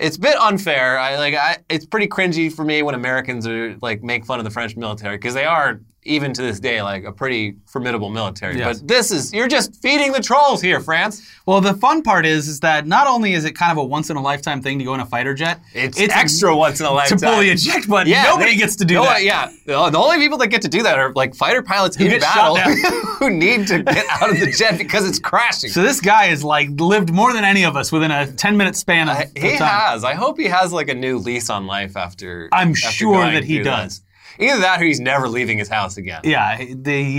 it's 0.00 0.16
a 0.16 0.20
bit 0.20 0.36
unfair. 0.36 0.98
I 0.98 1.18
like 1.18 1.34
I, 1.34 1.58
it's 1.68 1.86
pretty 1.86 2.08
cringy 2.08 2.52
for 2.52 2.64
me 2.64 2.82
when 2.82 2.94
Americans 2.94 3.46
are 3.46 3.76
like 3.82 4.02
make 4.02 4.24
fun 4.24 4.38
of 4.40 4.44
the 4.44 4.50
French 4.50 4.76
military 4.76 5.16
because 5.16 5.34
they 5.34 5.44
are 5.44 5.80
even 6.04 6.32
to 6.32 6.42
this 6.42 6.60
day 6.60 6.76
mm-hmm. 6.76 6.84
like 6.84 7.04
a 7.04 7.12
pretty 7.12 7.56
formidable 7.66 8.10
military. 8.10 8.58
Yes. 8.58 8.78
But 8.78 8.88
this 8.88 9.10
is 9.10 9.32
you're 9.32 9.48
just 9.48 9.80
feeding 9.82 10.12
the 10.12 10.20
trolls 10.20 10.62
here, 10.62 10.80
France. 10.80 11.26
Well, 11.46 11.60
the 11.60 11.74
fun 11.74 12.02
part 12.02 12.26
is, 12.26 12.48
is 12.48 12.60
that 12.60 12.86
not 12.86 13.06
only 13.06 13.34
is 13.34 13.44
it 13.44 13.52
kind 13.52 13.72
of 13.72 13.78
a 13.78 13.84
once 13.84 14.08
in 14.08 14.16
a 14.16 14.22
lifetime 14.22 14.62
thing 14.62 14.78
to 14.78 14.84
go 14.84 14.94
in 14.94 15.00
a 15.00 15.06
fighter 15.06 15.34
jet, 15.34 15.60
It's, 15.74 15.98
extra 16.00 16.56
once 16.56 16.80
in 16.80 16.86
a 16.86 16.92
lifetime. 16.92 17.18
to 17.18 17.26
pull 17.26 17.40
the 17.40 17.50
eject 17.50 17.88
button. 17.88 18.10
Yeah, 18.10 18.24
nobody 18.24 18.52
they- 18.52 18.56
gets 18.56 18.76
to 18.76 18.84
do 18.84 18.94
no, 18.94 19.04
that. 19.04 19.22
Yeah, 19.22 19.50
the 19.66 19.74
only 19.74 20.18
people 20.18 20.38
that 20.38 20.48
get 20.48 20.62
to 20.62 20.68
do 20.68 20.82
that 20.82 20.98
are 20.98 21.12
like 21.12 21.34
fighter 21.34 21.62
pilots 21.62 21.96
in 21.98 22.20
battle 22.20 22.56
who 23.18 23.30
need 23.30 23.66
to 23.68 23.82
get 23.82 24.06
out 24.10 24.30
of 24.30 24.40
the 24.40 24.50
jet 24.50 24.78
because 24.78 25.08
it's 25.08 25.18
crashing. 25.18 25.70
So 25.70 25.82
this 25.82 26.00
guy 26.00 26.26
has 26.26 26.42
like 26.42 26.68
lived 26.70 27.12
more 27.12 27.32
than 27.32 27.44
any 27.44 27.64
of 27.64 27.76
us 27.76 27.92
within 27.92 28.10
a 28.10 28.30
10 28.30 28.56
minute 28.56 28.76
span 28.76 29.08
of, 29.08 29.18
of 29.18 29.30
He 29.36 29.58
time. 29.58 29.68
has. 29.68 30.04
I 30.04 30.14
hope 30.14 30.38
he 30.38 30.46
has 30.46 30.72
like 30.72 30.88
a 30.88 30.94
new 30.94 31.18
lease 31.18 31.50
on 31.50 31.66
life 31.66 31.96
after. 31.96 32.48
I'm 32.52 32.70
after 32.70 32.80
sure 32.80 33.30
that 33.30 33.44
he 33.44 33.60
does. 33.60 34.02
Either 34.38 34.60
that 34.60 34.80
or 34.80 34.84
he's 34.84 35.00
never 35.00 35.28
leaving 35.28 35.58
his 35.58 35.68
house 35.68 35.96
again. 35.96 36.20
Yeah, 36.24 36.56
he, 36.56 36.74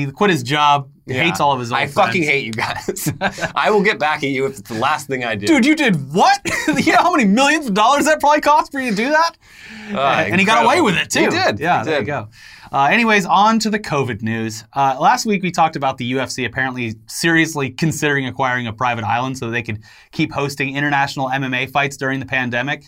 he 0.05 0.11
quit 0.11 0.29
his 0.31 0.43
job. 0.43 0.89
Yeah. 1.07 1.23
hates 1.23 1.39
all 1.39 1.51
of 1.51 1.59
his 1.59 1.71
old 1.71 1.79
I 1.79 1.87
friends. 1.87 2.07
fucking 2.07 2.23
hate 2.23 2.45
you 2.45 2.53
guys. 2.53 3.11
I 3.55 3.69
will 3.71 3.81
get 3.81 3.99
back 3.99 4.23
at 4.23 4.29
you 4.29 4.45
if 4.45 4.59
it's 4.59 4.69
the 4.69 4.75
last 4.77 5.07
thing 5.07 5.25
I 5.25 5.35
do. 5.35 5.45
Dude, 5.47 5.65
you 5.65 5.75
did 5.75 6.13
what? 6.13 6.39
you 6.67 6.93
know 6.93 6.99
how 6.99 7.11
many 7.11 7.25
millions 7.25 7.67
of 7.67 7.73
dollars 7.73 8.05
that 8.05 8.19
probably 8.19 8.39
cost 8.41 8.71
for 8.71 8.79
you 8.79 8.91
to 8.91 8.95
do 8.95 9.09
that? 9.09 9.31
Uh, 9.91 9.99
and 10.29 10.39
he 10.39 10.45
got 10.45 10.63
away 10.63 10.79
with 10.79 10.95
it 10.95 11.09
too. 11.09 11.21
He 11.21 11.27
did. 11.27 11.59
Yeah, 11.59 11.79
He 11.83 11.89
there 11.89 11.99
you 11.99 12.05
go. 12.05 12.29
Uh, 12.71 12.85
anyways, 12.85 13.25
on 13.25 13.59
to 13.59 13.69
the 13.69 13.79
COVID 13.79 14.21
news. 14.21 14.63
Uh, 14.73 14.95
last 14.99 15.25
week 15.25 15.43
we 15.43 15.51
talked 15.51 15.75
about 15.75 15.97
the 15.97 16.13
UFC 16.13 16.45
apparently 16.45 16.95
seriously 17.07 17.69
considering 17.71 18.27
acquiring 18.27 18.67
a 18.67 18.71
private 18.73 19.03
island 19.03 19.37
so 19.37 19.49
they 19.49 19.63
could 19.63 19.83
keep 20.13 20.31
hosting 20.31 20.77
international 20.77 21.27
MMA 21.27 21.69
fights 21.71 21.97
during 21.97 22.21
the 22.21 22.25
pandemic. 22.25 22.85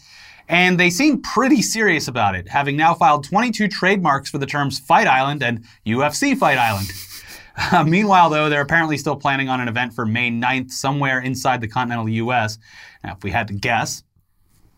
And 0.50 0.80
they 0.80 0.90
seem 0.90 1.22
pretty 1.22 1.62
serious 1.62 2.08
about 2.08 2.36
it, 2.36 2.48
having 2.48 2.76
now 2.76 2.94
filed 2.94 3.24
22 3.24 3.68
trademarks 3.68 4.30
for 4.30 4.38
the 4.38 4.46
terms 4.46 4.80
Fight 4.80 5.08
Island 5.08 5.42
and 5.42 5.66
UFC 5.86 6.38
Fight 6.38 6.58
Island. 6.58 6.92
Uh, 7.72 7.84
meanwhile, 7.84 8.32
though, 8.32 8.50
they're 8.50 8.62
apparently 8.62 8.98
still 8.98 9.16
planning 9.16 9.48
on 9.48 9.62
an 9.62 9.68
event 9.68 9.94
for 9.94 10.06
May 10.06 10.32
9th 10.32 10.72
somewhere 10.72 11.20
inside 11.20 11.62
the 11.62 11.68
continental 11.68 12.10
US. 12.10 12.58
Now, 13.04 13.14
if 13.14 13.24
we 13.24 13.30
had 13.30 13.48
to 13.50 13.54
guess, 13.54 14.04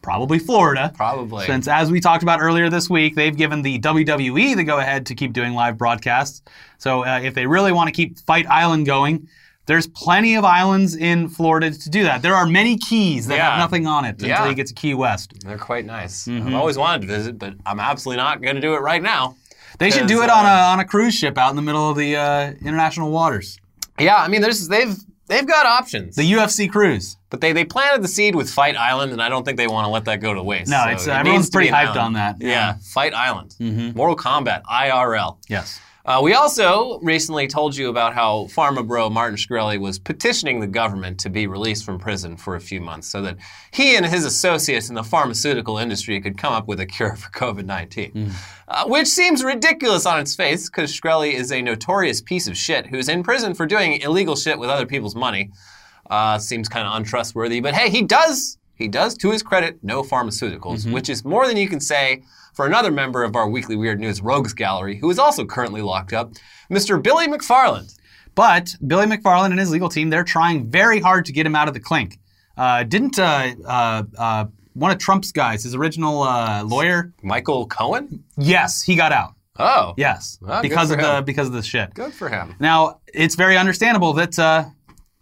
probably 0.01 0.39
Florida. 0.39 0.91
Probably. 0.93 1.45
Since, 1.45 1.67
as 1.67 1.89
we 1.89 1.99
talked 1.99 2.21
about 2.21 2.41
earlier 2.41 2.69
this 2.69 2.89
week, 2.89 3.15
they've 3.15 3.35
given 3.35 3.61
the 3.61 3.79
WWE 3.79 4.55
the 4.55 4.63
go 4.63 4.79
ahead 4.79 5.05
to 5.05 5.15
keep 5.15 5.33
doing 5.33 5.53
live 5.53 5.77
broadcasts. 5.77 6.41
So, 6.77 7.05
uh, 7.05 7.21
if 7.23 7.33
they 7.33 7.47
really 7.47 7.71
want 7.71 7.87
to 7.87 7.91
keep 7.91 8.19
Fight 8.19 8.45
Island 8.47 8.85
going, 8.85 9.27
there's 9.65 9.87
plenty 9.87 10.35
of 10.35 10.43
islands 10.45 10.95
in 10.95 11.27
Florida 11.29 11.71
to 11.71 11.89
do 11.89 12.03
that. 12.03 12.21
There 12.21 12.35
are 12.35 12.45
many 12.45 12.77
keys 12.77 13.27
that 13.27 13.35
Yeah. 13.37 13.49
have 13.51 13.59
nothing 13.59 13.87
on 13.87 14.05
it 14.05 14.21
Yeah. 14.21 14.35
until 14.35 14.49
you 14.49 14.55
get 14.55 14.67
to 14.67 14.73
Key 14.73 14.93
West. 14.93 15.33
They're 15.43 15.57
quite 15.57 15.85
nice. 15.85 16.25
Mm-hmm. 16.27 16.47
I've 16.49 16.53
always 16.55 16.77
wanted 16.77 17.01
to 17.01 17.07
visit, 17.07 17.39
but 17.39 17.53
I'm 17.65 17.79
absolutely 17.79 18.23
not 18.23 18.41
going 18.41 18.55
to 18.55 18.61
do 18.61 18.73
it 18.75 18.79
right 18.81 19.01
now. 19.01 19.35
They 19.79 19.89
should 19.91 20.07
do 20.07 20.21
it 20.21 20.29
on 20.29 20.45
uh, 20.45 20.49
a 20.49 20.61
on 20.73 20.79
a 20.79 20.85
cruise 20.85 21.13
ship 21.15 21.37
out 21.37 21.49
in 21.49 21.55
the 21.55 21.61
middle 21.61 21.89
of 21.89 21.97
the 21.97 22.15
uh, 22.15 22.51
international 22.63 23.11
waters. 23.11 23.59
Yeah, 23.99 24.15
I 24.15 24.27
mean, 24.29 24.41
there's 24.41 24.67
they've 24.69 24.95
they've 25.27 25.45
got 25.47 25.65
options, 25.65 26.15
The 26.15 26.23
UFC 26.31 26.69
cruise. 26.71 27.17
but 27.29 27.41
they 27.41 27.51
they 27.51 27.65
planted 27.65 28.01
the 28.01 28.07
seed 28.07 28.35
with 28.35 28.49
Fight 28.49 28.77
Island, 28.77 29.11
and 29.11 29.21
I 29.21 29.27
don't 29.27 29.43
think 29.43 29.57
they 29.57 29.67
want 29.67 29.83
to 29.85 29.89
let 29.89 30.05
that 30.05 30.21
go 30.21 30.33
to 30.33 30.41
waste. 30.41 30.69
No, 30.69 30.81
So 30.85 30.89
it's, 30.91 31.07
uh, 31.07 31.11
it 31.11 31.15
everyone's 31.15 31.39
needs 31.39 31.49
to 31.49 31.57
be 31.57 31.69
pretty 31.69 31.73
hyped 31.87 31.97
on 32.01 32.13
that. 32.13 32.37
Yeah, 32.39 32.47
Yeah. 32.49 32.71
Mm-hmm. 32.73 32.79
Fight 32.81 33.13
Island, 33.13 33.55
Mortal 33.95 34.15
Kombat 34.15 34.61
IRL. 34.63 35.37
Yes. 35.49 35.79
Uh, 36.05 36.21
we 36.21 36.35
also 36.35 36.99
recently 36.99 37.47
told 37.47 37.75
you 37.75 37.89
about 37.89 38.13
how 38.13 38.45
Pharma 38.51 38.85
bro 38.85 39.09
Martin 39.09 39.37
Shkreli 39.37 39.79
was 39.79 39.97
petitioning 39.97 40.59
the 40.59 40.67
government 40.67 41.19
to 41.21 41.31
be 41.31 41.47
released 41.47 41.83
from 41.83 41.97
prison 41.97 42.37
for 42.37 42.55
a 42.55 42.61
few 42.61 42.79
months 42.79 43.07
so 43.07 43.23
that 43.23 43.37
he 43.71 43.95
and 43.95 44.05
his 44.05 44.23
associates 44.23 44.89
in 44.89 44.93
the 44.93 45.03
pharmaceutical 45.03 45.79
industry 45.79 46.21
could 46.21 46.37
come 46.37 46.53
up 46.53 46.67
with 46.67 46.79
a 46.79 46.85
cure 46.85 47.15
for 47.15 47.31
COVID 47.31 47.65
19. 47.65 48.11
Uh, 48.67 48.85
which 48.85 49.07
seems 49.07 49.43
ridiculous 49.43 50.05
on 50.05 50.19
its 50.19 50.35
face 50.35 50.69
because 50.69 50.91
Shkreli 50.93 51.33
is 51.33 51.51
a 51.51 51.61
notorious 51.61 52.21
piece 52.21 52.47
of 52.47 52.55
shit 52.55 52.85
who's 52.85 53.09
in 53.09 53.23
prison 53.23 53.55
for 53.55 53.65
doing 53.65 53.99
illegal 54.01 54.35
shit 54.35 54.59
with 54.59 54.69
other 54.69 54.85
people's 54.85 55.15
money. 55.15 55.49
Uh, 56.07 56.37
seems 56.37 56.69
kind 56.69 56.87
of 56.87 56.95
untrustworthy, 56.95 57.59
but 57.61 57.73
hey, 57.73 57.89
he 57.89 58.03
does. 58.03 58.59
He 58.75 58.87
does, 58.89 59.15
to 59.19 59.31
his 59.31 59.41
credit, 59.41 59.79
no 59.81 60.03
pharmaceuticals, 60.03 60.91
which 60.91 61.09
is 61.09 61.23
more 61.23 61.47
than 61.47 61.55
you 61.57 61.67
can 61.69 61.79
say 61.79 62.23
for 62.55 62.65
another 62.65 62.89
member 62.89 63.23
of 63.23 63.35
our 63.35 63.49
weekly 63.49 63.75
Weird 63.75 63.99
News 63.99 64.21
Rogues 64.21 64.53
Gallery, 64.53 64.97
who 64.97 65.09
is 65.09 65.19
also 65.19 65.45
currently 65.45 65.81
locked 65.81 66.13
up, 66.13 66.31
Mr. 66.71 67.01
Billy 67.01 67.27
McFarland. 67.27 67.93
But 68.33 68.75
Billy 68.85 69.05
McFarland 69.05 69.51
and 69.51 69.59
his 69.59 69.71
legal 69.71 69.89
team, 69.89 70.09
they're 70.09 70.23
trying 70.23 70.69
very 70.69 70.99
hard 70.99 71.25
to 71.25 71.31
get 71.33 71.45
him 71.45 71.55
out 71.55 71.67
of 71.67 71.73
the 71.73 71.79
clink. 71.79 72.17
Uh, 72.57 72.83
didn't 72.83 73.19
uh, 73.19 73.53
uh, 73.65 74.03
uh, 74.17 74.45
one 74.73 74.91
of 74.91 74.97
Trump's 74.97 75.31
guys, 75.31 75.63
his 75.63 75.75
original 75.75 76.23
uh, 76.23 76.63
lawyer? 76.63 77.13
Michael 77.21 77.67
Cohen? 77.67 78.23
Yes, 78.37 78.81
he 78.81 78.95
got 78.95 79.11
out. 79.11 79.35
Oh, 79.57 79.93
Yes, 79.95 80.37
Well, 80.41 80.61
because 80.61 80.91
of 80.91 80.97
the 80.97 81.23
because 81.25 81.47
of 81.47 81.53
the 81.53 81.63
shit. 81.63 81.93
good 81.93 82.13
for 82.13 82.27
him. 82.27 82.55
Now, 82.59 82.99
it's 83.13 83.35
very 83.35 83.57
understandable 83.57 84.11
that 84.13 84.37
uh, 84.37 84.65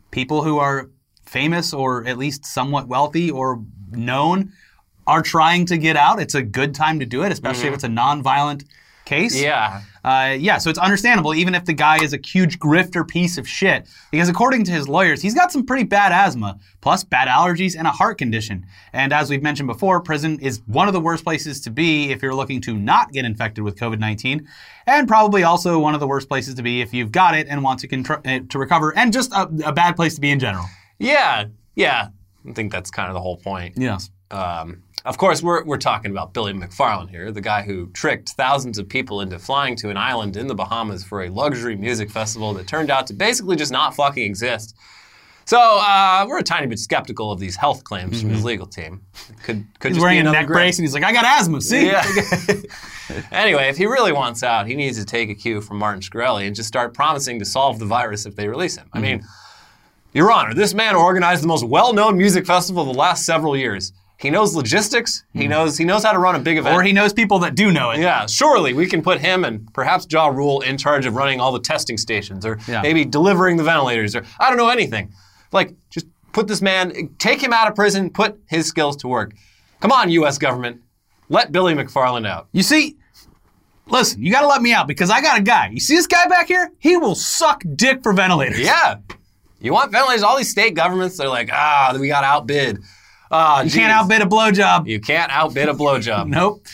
people 0.10 0.44
who 0.44 0.58
are 0.58 0.90
famous 1.24 1.72
or 1.72 2.06
at 2.08 2.18
least 2.18 2.46
somewhat 2.46 2.88
wealthy 2.88 3.30
or 3.30 3.64
known 3.92 4.52
are 5.08 5.22
trying 5.22 5.66
to 5.68 5.78
get 5.78 5.96
out. 5.96 6.20
It's 6.20 6.36
a 6.36 6.42
good 6.42 6.74
time 6.74 7.00
to 7.00 7.06
do 7.06 7.24
it, 7.24 7.32
especially 7.32 7.68
if 7.68 7.74
it's 7.74 7.84
a 7.84 7.90
non-violent 7.90 8.66
case. 9.06 9.36
Mm-hmm. 9.36 9.46
Yeah. 9.46 9.82
Uh, 10.04 10.36
yeah, 10.38 10.58
so 10.58 10.70
it's 10.70 10.80
understandable, 10.80 11.34
even 11.34 11.56
if 11.56 11.64
the 11.64 11.74
guy 11.74 11.98
is 12.04 12.14
a 12.14 12.20
huge 12.22 12.60
grifter 12.60 13.08
piece 13.08 13.38
of 13.38 13.48
shit, 13.48 13.88
because 14.12 14.28
according 14.28 14.66
to 14.66 14.72
his 14.72 14.88
lawyers, 14.88 15.22
he's 15.22 15.34
got 15.34 15.50
some 15.50 15.66
pretty 15.66 15.86
bad 15.86 16.12
asthma, 16.12 16.60
plus 16.82 17.06
bad 17.06 17.30
allergies 17.30 17.78
and 17.78 17.88
a 17.88 17.92
heart 17.92 18.18
condition. 18.18 18.66
And 18.92 19.14
as 19.14 19.30
we've 19.30 19.42
mentioned 19.42 19.68
before, 19.68 20.02
prison 20.02 20.40
is 20.42 20.62
one 20.66 20.90
of 20.90 20.94
the 20.94 21.00
worst 21.00 21.24
places 21.24 21.62
to 21.62 21.70
be 21.70 22.12
if 22.12 22.22
you're 22.22 22.36
looking 22.36 22.60
to 22.62 22.78
not 22.78 23.14
get 23.14 23.24
infected 23.24 23.64
with 23.64 23.78
COVID 23.78 24.00
19, 24.00 24.46
and 24.88 25.08
probably 25.08 25.44
also 25.44 25.80
one 25.80 25.94
of 25.94 26.02
the 26.02 26.08
worst 26.08 26.28
places 26.28 26.56
to 26.56 26.62
be 26.62 26.82
if 26.82 26.94
you've 26.94 27.12
got 27.12 27.34
it 27.34 27.48
and 27.48 27.64
want 27.64 27.80
to, 27.80 27.88
contr- 27.88 28.28
uh, 28.28 28.46
to 28.50 28.60
recover, 28.60 28.94
and 28.98 29.14
just 29.14 29.32
a, 29.32 29.50
a 29.66 29.72
bad 29.72 29.96
place 29.96 30.16
to 30.16 30.22
be 30.22 30.32
in 30.32 30.40
general. 30.40 30.66
Yeah. 31.00 31.46
Yeah. 31.76 32.10
I 32.48 32.52
think 32.52 32.74
that's 32.74 32.92
kind 32.92 33.08
of 33.08 33.14
the 33.14 33.22
whole 33.22 33.38
point. 33.38 33.76
Yes. 33.78 34.10
Um, 34.32 34.83
of 35.06 35.18
course, 35.18 35.44
we're, 35.44 35.64
we're 35.66 35.78
talking 35.78 36.12
about 36.12 36.34
Billy 36.34 36.54
McFarland 36.54 37.10
here, 37.10 37.32
the 37.32 37.42
guy 37.42 37.62
who 37.62 37.88
tricked 37.88 38.30
thousands 38.30 38.78
of 38.78 38.88
people 38.88 39.22
into 39.22 39.38
flying 39.40 39.76
to 39.78 39.90
an 39.90 39.98
island 39.98 40.38
in 40.38 40.48
the 40.48 40.56
Bahamas 40.56 41.04
for 41.04 41.24
a 41.24 41.30
luxury 41.30 41.76
music 41.76 42.10
festival 42.10 42.54
that 42.54 42.68
turned 42.68 42.90
out 42.90 43.08
to 43.08 43.14
basically 43.14 43.56
just 43.56 43.72
not 43.72 43.96
fucking 43.96 44.24
exist. 44.24 44.76
So 45.46 45.60
uh, 45.60 46.26
we're 46.26 46.40
a 46.40 46.44
tiny 46.44 46.68
bit 46.68 46.80
skeptical 46.80 47.30
of 47.30 47.38
these 47.40 47.58
health 47.58 47.84
claims 47.84 48.22
from 48.22 48.30
his 48.30 48.46
legal 48.46 48.66
team. 48.66 49.02
Could 49.44 49.66
could 49.80 49.90
He's 49.90 49.98
just 49.98 50.02
wearing 50.02 50.24
be 50.24 50.30
a 50.30 50.32
neck 50.32 50.48
grip. 50.48 50.56
brace 50.56 50.78
and 50.80 50.86
he's 50.86 50.94
like, 50.94 51.04
I 51.04 51.12
got 51.12 51.26
asthma, 51.26 51.60
see? 51.60 51.88
Yeah. 51.88 52.02
anyway, 53.34 53.68
if 53.68 53.76
he 53.76 53.86
really 53.86 54.14
wants 54.14 54.42
out, 54.42 54.68
he 54.68 54.76
needs 54.76 54.98
to 55.00 55.06
take 55.06 55.30
a 55.30 55.36
cue 55.36 55.60
from 55.60 55.80
Martin 55.80 56.02
Shkreli 56.02 56.48
and 56.48 56.56
just 56.56 56.70
start 56.70 56.94
promising 56.94 57.40
to 57.40 57.46
solve 57.46 57.78
the 57.80 57.86
virus 57.86 58.26
if 58.26 58.38
they 58.38 58.48
release 58.48 58.78
him. 58.78 58.88
I 58.94 58.98
Mm-hmm. 59.00 59.04
mean, 59.06 59.24
Your 60.14 60.32
Honor, 60.32 60.54
this 60.54 60.74
man 60.74 60.96
organized 60.96 61.44
the 61.44 61.48
most 61.48 61.66
well-known 61.68 62.18
music 62.18 62.46
festival 62.46 62.84
of 62.84 62.88
the 62.88 62.98
last 62.98 63.26
several 63.26 63.58
years. 63.58 63.92
He 64.24 64.30
knows 64.32 64.56
logistics. 64.56 65.24
He 65.34 65.48
knows 65.48 65.78
he 65.78 65.84
knows 65.86 66.04
how 66.04 66.14
to 66.14 66.18
run 66.18 66.34
a 66.36 66.40
big 66.40 66.58
event. 66.58 66.76
Or 66.76 66.82
he 66.82 66.94
knows 66.94 67.14
people 67.14 67.38
that 67.40 67.54
do 67.56 67.72
know 67.72 67.92
it. 67.92 68.00
yeah, 68.00 68.26
surely 68.26 68.74
we 68.74 68.88
can 68.88 69.02
put 69.04 69.20
him 69.20 69.44
and 69.46 69.72
perhaps 69.74 70.08
Ja 70.10 70.28
Rule 70.28 70.62
in 70.62 70.78
charge 70.78 71.06
of 71.06 71.16
running 71.16 71.40
all 71.42 71.52
the 71.52 71.60
testing 71.60 71.98
stations, 71.98 72.46
or 72.46 72.58
Yeah. 72.68 72.82
maybe 72.82 73.04
delivering 73.06 73.58
the 73.58 73.64
ventilators, 73.64 74.16
or 74.16 74.24
I 74.40 74.48
don't 74.50 74.58
know 74.58 74.70
anything. 74.70 75.12
Like, 75.52 75.76
just 75.92 76.08
put 76.32 76.48
this 76.48 76.62
man, 76.62 77.10
take 77.20 77.42
him 77.44 77.54
out 77.54 77.68
of 77.68 77.76
prison, 77.76 78.10
put 78.10 78.40
his 78.48 78.66
skills 78.66 78.96
to 78.98 79.08
work. 79.08 79.34
Come 79.82 79.92
on, 79.92 80.10
U.S. 80.12 80.38
government, 80.38 80.82
let 81.30 81.52
Billy 81.52 81.74
McFarland 81.76 82.26
out. 82.26 82.48
You 82.54 82.64
see, 82.64 82.96
listen, 83.88 84.24
you 84.24 84.32
got 84.32 84.42
to 84.42 84.48
let 84.48 84.62
me 84.62 84.74
out 84.74 84.88
because 84.88 85.10
I 85.10 85.22
got 85.22 85.38
a 85.38 85.44
guy. 85.44 85.70
You 85.74 85.80
see 85.80 85.96
this 85.96 86.08
guy 86.08 86.26
back 86.28 86.48
here? 86.48 86.72
He 86.80 86.96
will 86.98 87.16
suck 87.16 87.62
dick 87.76 88.02
for 88.02 88.14
ventilators. 88.14 88.60
Yeah. 88.60 88.96
You 89.60 89.74
want 89.74 89.92
ventilators? 89.92 90.24
All 90.24 90.38
these 90.38 90.50
state 90.50 90.74
governments, 90.76 91.18
they're 91.18 91.28
like, 91.30 91.50
ah, 91.52 91.96
we 92.00 92.08
got 92.08 92.24
outbid. 92.24 92.80
Ah, 93.34 93.62
You 93.64 93.72
can't 93.72 93.92
outbid 93.92 94.22
a 94.22 94.26
blowjob. 94.26 94.88
You 94.88 95.00
can't 95.00 95.32
outbid 95.32 95.68
a 95.70 95.74
blowjob. 95.74 96.28
Nope. 96.34 96.66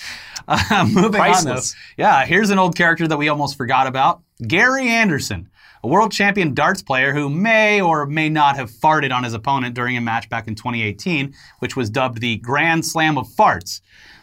Uh, 0.47 0.87
moving 0.93 1.11
Priceless. 1.11 1.73
on, 1.73 1.77
though. 1.97 2.03
Yeah, 2.03 2.25
here's 2.25 2.49
an 2.49 2.57
old 2.59 2.75
character 2.75 3.07
that 3.07 3.17
we 3.17 3.29
almost 3.29 3.55
forgot 3.57 3.85
about 3.87 4.21
Gary 4.45 4.87
Anderson, 4.89 5.47
a 5.83 5.87
world 5.87 6.11
champion 6.11 6.53
darts 6.55 6.81
player 6.81 7.13
who 7.13 7.29
may 7.29 7.81
or 7.81 8.05
may 8.07 8.29
not 8.29 8.55
have 8.55 8.69
farted 8.71 9.13
on 9.13 9.23
his 9.23 9.33
opponent 9.33 9.75
during 9.75 9.95
a 9.95 10.01
match 10.01 10.27
back 10.27 10.47
in 10.47 10.55
2018, 10.55 11.33
which 11.59 11.75
was 11.75 11.89
dubbed 11.89 12.19
the 12.19 12.37
Grand 12.37 12.85
Slam 12.85 13.17
of 13.17 13.27
Farts. 13.27 13.81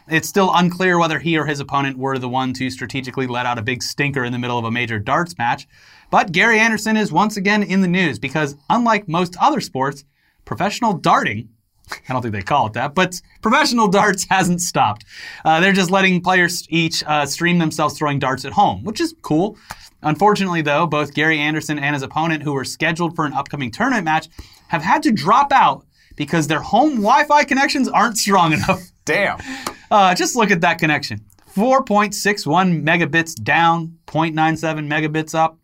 It's 0.09 0.27
still 0.29 0.51
unclear 0.53 0.99
whether 0.99 1.19
he 1.19 1.37
or 1.37 1.45
his 1.45 1.59
opponent 1.59 1.97
were 1.97 2.17
the 2.17 2.29
one 2.29 2.53
to 2.53 2.69
strategically 2.69 3.27
let 3.27 3.45
out 3.45 3.57
a 3.57 3.61
big 3.61 3.81
stinker 3.81 4.23
in 4.23 4.31
the 4.31 4.39
middle 4.39 4.57
of 4.59 4.65
a 4.65 4.71
major 4.71 4.99
darts 4.99 5.37
match. 5.37 5.67
But 6.11 6.31
Gary 6.31 6.59
Anderson 6.59 6.95
is 6.97 7.11
once 7.11 7.35
again 7.37 7.63
in 7.63 7.81
the 7.81 7.87
news 7.87 8.17
because, 8.19 8.55
unlike 8.69 9.07
most 9.07 9.35
other 9.41 9.59
sports, 9.61 10.03
professional 10.45 10.93
darting 10.93 11.49
I 12.09 12.13
don't 12.13 12.21
think 12.21 12.33
they 12.33 12.41
call 12.41 12.67
it 12.67 12.73
that, 12.73 12.95
but 12.95 13.21
professional 13.41 13.87
darts 13.99 14.25
hasn't 14.29 14.61
stopped. 14.61 15.05
Uh, 15.45 15.59
they're 15.59 15.73
just 15.73 15.91
letting 15.91 16.21
players 16.21 16.65
each 16.69 17.03
uh, 17.05 17.25
stream 17.25 17.57
themselves 17.57 17.97
throwing 17.97 18.19
darts 18.19 18.45
at 18.45 18.53
home, 18.53 18.83
which 18.83 19.01
is 19.01 19.13
cool. 19.21 19.57
Unfortunately, 20.03 20.61
though, 20.61 20.85
both 20.85 21.13
Gary 21.13 21.39
Anderson 21.39 21.79
and 21.79 21.95
his 21.95 22.03
opponent, 22.03 22.43
who 22.43 22.53
were 22.53 22.63
scheduled 22.63 23.15
for 23.15 23.25
an 23.25 23.33
upcoming 23.33 23.71
tournament 23.71 24.05
match, 24.05 24.27
have 24.67 24.83
had 24.83 25.01
to 25.03 25.11
drop 25.11 25.51
out 25.51 25.85
because 26.15 26.47
their 26.47 26.61
home 26.61 26.95
Wi-Fi 26.95 27.43
connections 27.45 27.87
aren't 27.87 28.17
strong 28.17 28.53
enough. 28.53 28.81
Damn. 29.05 29.39
Uh, 29.89 30.13
just 30.13 30.35
look 30.35 30.51
at 30.51 30.61
that 30.61 30.77
connection: 30.79 31.21
4.61 31.55 32.83
megabits 32.83 33.33
down, 33.41 33.97
0.97 34.07 34.87
megabits 34.87 35.33
up. 35.33 35.57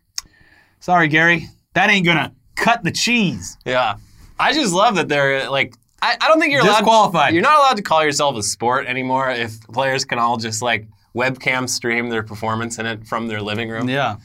Sorry, 0.80 1.08
Gary, 1.08 1.48
that 1.74 1.90
ain't 1.90 2.06
gonna 2.06 2.32
cut 2.56 2.82
the 2.82 2.90
cheese. 2.90 3.56
Yeah. 3.64 3.96
I 4.38 4.52
just 4.52 4.74
love 4.74 4.96
that 4.96 5.08
they're 5.08 5.48
like, 5.50 5.74
I, 6.04 6.16
I 6.20 6.28
don't 6.28 6.38
think 6.40 6.52
you're 6.52 6.62
allowed. 6.80 6.84
You're 7.32 7.42
not 7.42 7.58
allowed 7.58 7.76
to 7.76 7.82
call 7.82 8.04
yourself 8.04 8.36
a 8.36 8.42
sport 8.42 8.86
anymore 8.86 9.30
if 9.30 9.60
players 9.68 10.04
can 10.04 10.18
all 10.18 10.36
just 10.36 10.60
like 10.62 10.86
webcam 11.14 11.68
stream 11.68 12.08
their 12.10 12.22
performance 12.22 12.78
in 12.78 12.86
it 12.86 13.06
from 13.06 13.28
their 13.28 13.40
living 13.40 13.70
room. 13.70 13.88
Yeah. 13.88 14.16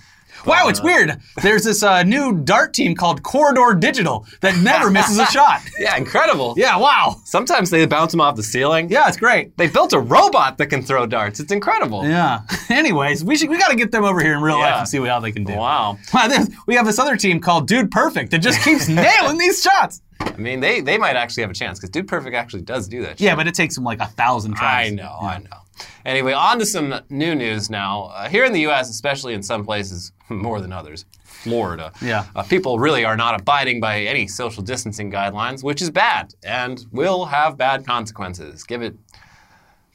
Wow, 0.45 0.69
it's 0.69 0.81
weird. 0.81 1.19
There's 1.41 1.63
this 1.65 1.83
uh, 1.83 2.03
new 2.03 2.37
dart 2.37 2.73
team 2.73 2.95
called 2.95 3.23
Corridor 3.23 3.75
Digital 3.77 4.25
that 4.41 4.57
never 4.57 4.89
misses 4.97 5.17
a 5.19 5.25
shot. 5.25 5.61
Yeah, 5.77 5.97
incredible. 5.97 6.53
Yeah, 6.57 6.77
wow. 6.77 7.17
Sometimes 7.25 7.69
they 7.69 7.85
bounce 7.85 8.11
them 8.11 8.21
off 8.21 8.35
the 8.37 8.43
ceiling. 8.43 8.89
Yeah, 8.89 9.07
it's 9.07 9.17
great. 9.17 9.57
They 9.57 9.67
built 9.67 9.91
a 9.91 9.99
robot 9.99 10.57
that 10.57 10.67
can 10.67 10.81
throw 10.81 11.05
darts. 11.05 11.39
It's 11.41 11.51
incredible. 11.51 12.05
Yeah. 12.05 12.41
Anyways, 12.69 13.23
we 13.23 13.35
should 13.35 13.49
we 13.49 13.57
got 13.57 13.69
to 13.69 13.75
get 13.75 13.91
them 13.91 14.05
over 14.05 14.21
here 14.21 14.33
in 14.33 14.41
real 14.41 14.59
life 14.59 14.75
and 14.75 14.87
see 14.87 14.99
how 15.05 15.19
they 15.19 15.31
can 15.31 15.43
do. 15.43 15.53
Wow. 15.55 15.97
Wow, 16.13 16.29
we 16.67 16.75
have 16.75 16.85
this 16.85 16.99
other 16.99 17.17
team 17.17 17.39
called 17.41 17.67
Dude 17.67 17.91
Perfect 17.91 18.31
that 18.31 18.39
just 18.39 18.61
keeps 18.63 18.87
nailing 18.87 19.37
these 19.37 19.61
shots. 19.61 20.01
I 20.21 20.37
mean, 20.37 20.59
they, 20.59 20.81
they 20.81 20.97
might 20.97 21.15
actually 21.15 21.41
have 21.41 21.51
a 21.51 21.55
chance 21.55 21.79
because 21.79 21.89
Dude 21.89 22.07
Perfect 22.07 22.35
actually 22.35 22.61
does 22.61 22.87
do 22.87 23.01
that. 23.03 23.19
Yeah, 23.19 23.35
but 23.35 23.47
it 23.47 23.53
takes 23.55 23.75
them 23.75 23.83
like 23.83 23.99
a 23.99 24.05
thousand 24.07 24.55
tries. 24.55 24.91
I 24.91 24.95
know, 24.95 25.17
I 25.21 25.39
know. 25.39 25.57
Anyway, 26.05 26.33
on 26.33 26.59
to 26.59 26.65
some 26.65 26.93
new 27.09 27.35
news 27.35 27.69
now. 27.69 28.03
Uh, 28.13 28.27
here 28.29 28.43
in 28.45 28.51
the 28.53 28.61
U.S., 28.61 28.89
especially 28.89 29.33
in 29.33 29.41
some 29.43 29.63
places 29.63 30.11
more 30.29 30.59
than 30.61 30.73
others, 30.73 31.05
Florida, 31.23 31.91
Yeah. 32.01 32.25
uh, 32.35 32.43
people 32.43 32.79
really 32.79 33.05
are 33.05 33.15
not 33.15 33.39
abiding 33.39 33.79
by 33.79 34.01
any 34.01 34.27
social 34.27 34.61
distancing 34.61 35.09
guidelines, 35.11 35.63
which 35.63 35.81
is 35.81 35.89
bad 35.89 36.33
and 36.43 36.85
will 36.91 37.25
have 37.25 37.57
bad 37.57 37.85
consequences. 37.85 38.63
Give 38.63 38.81
it 38.81 38.95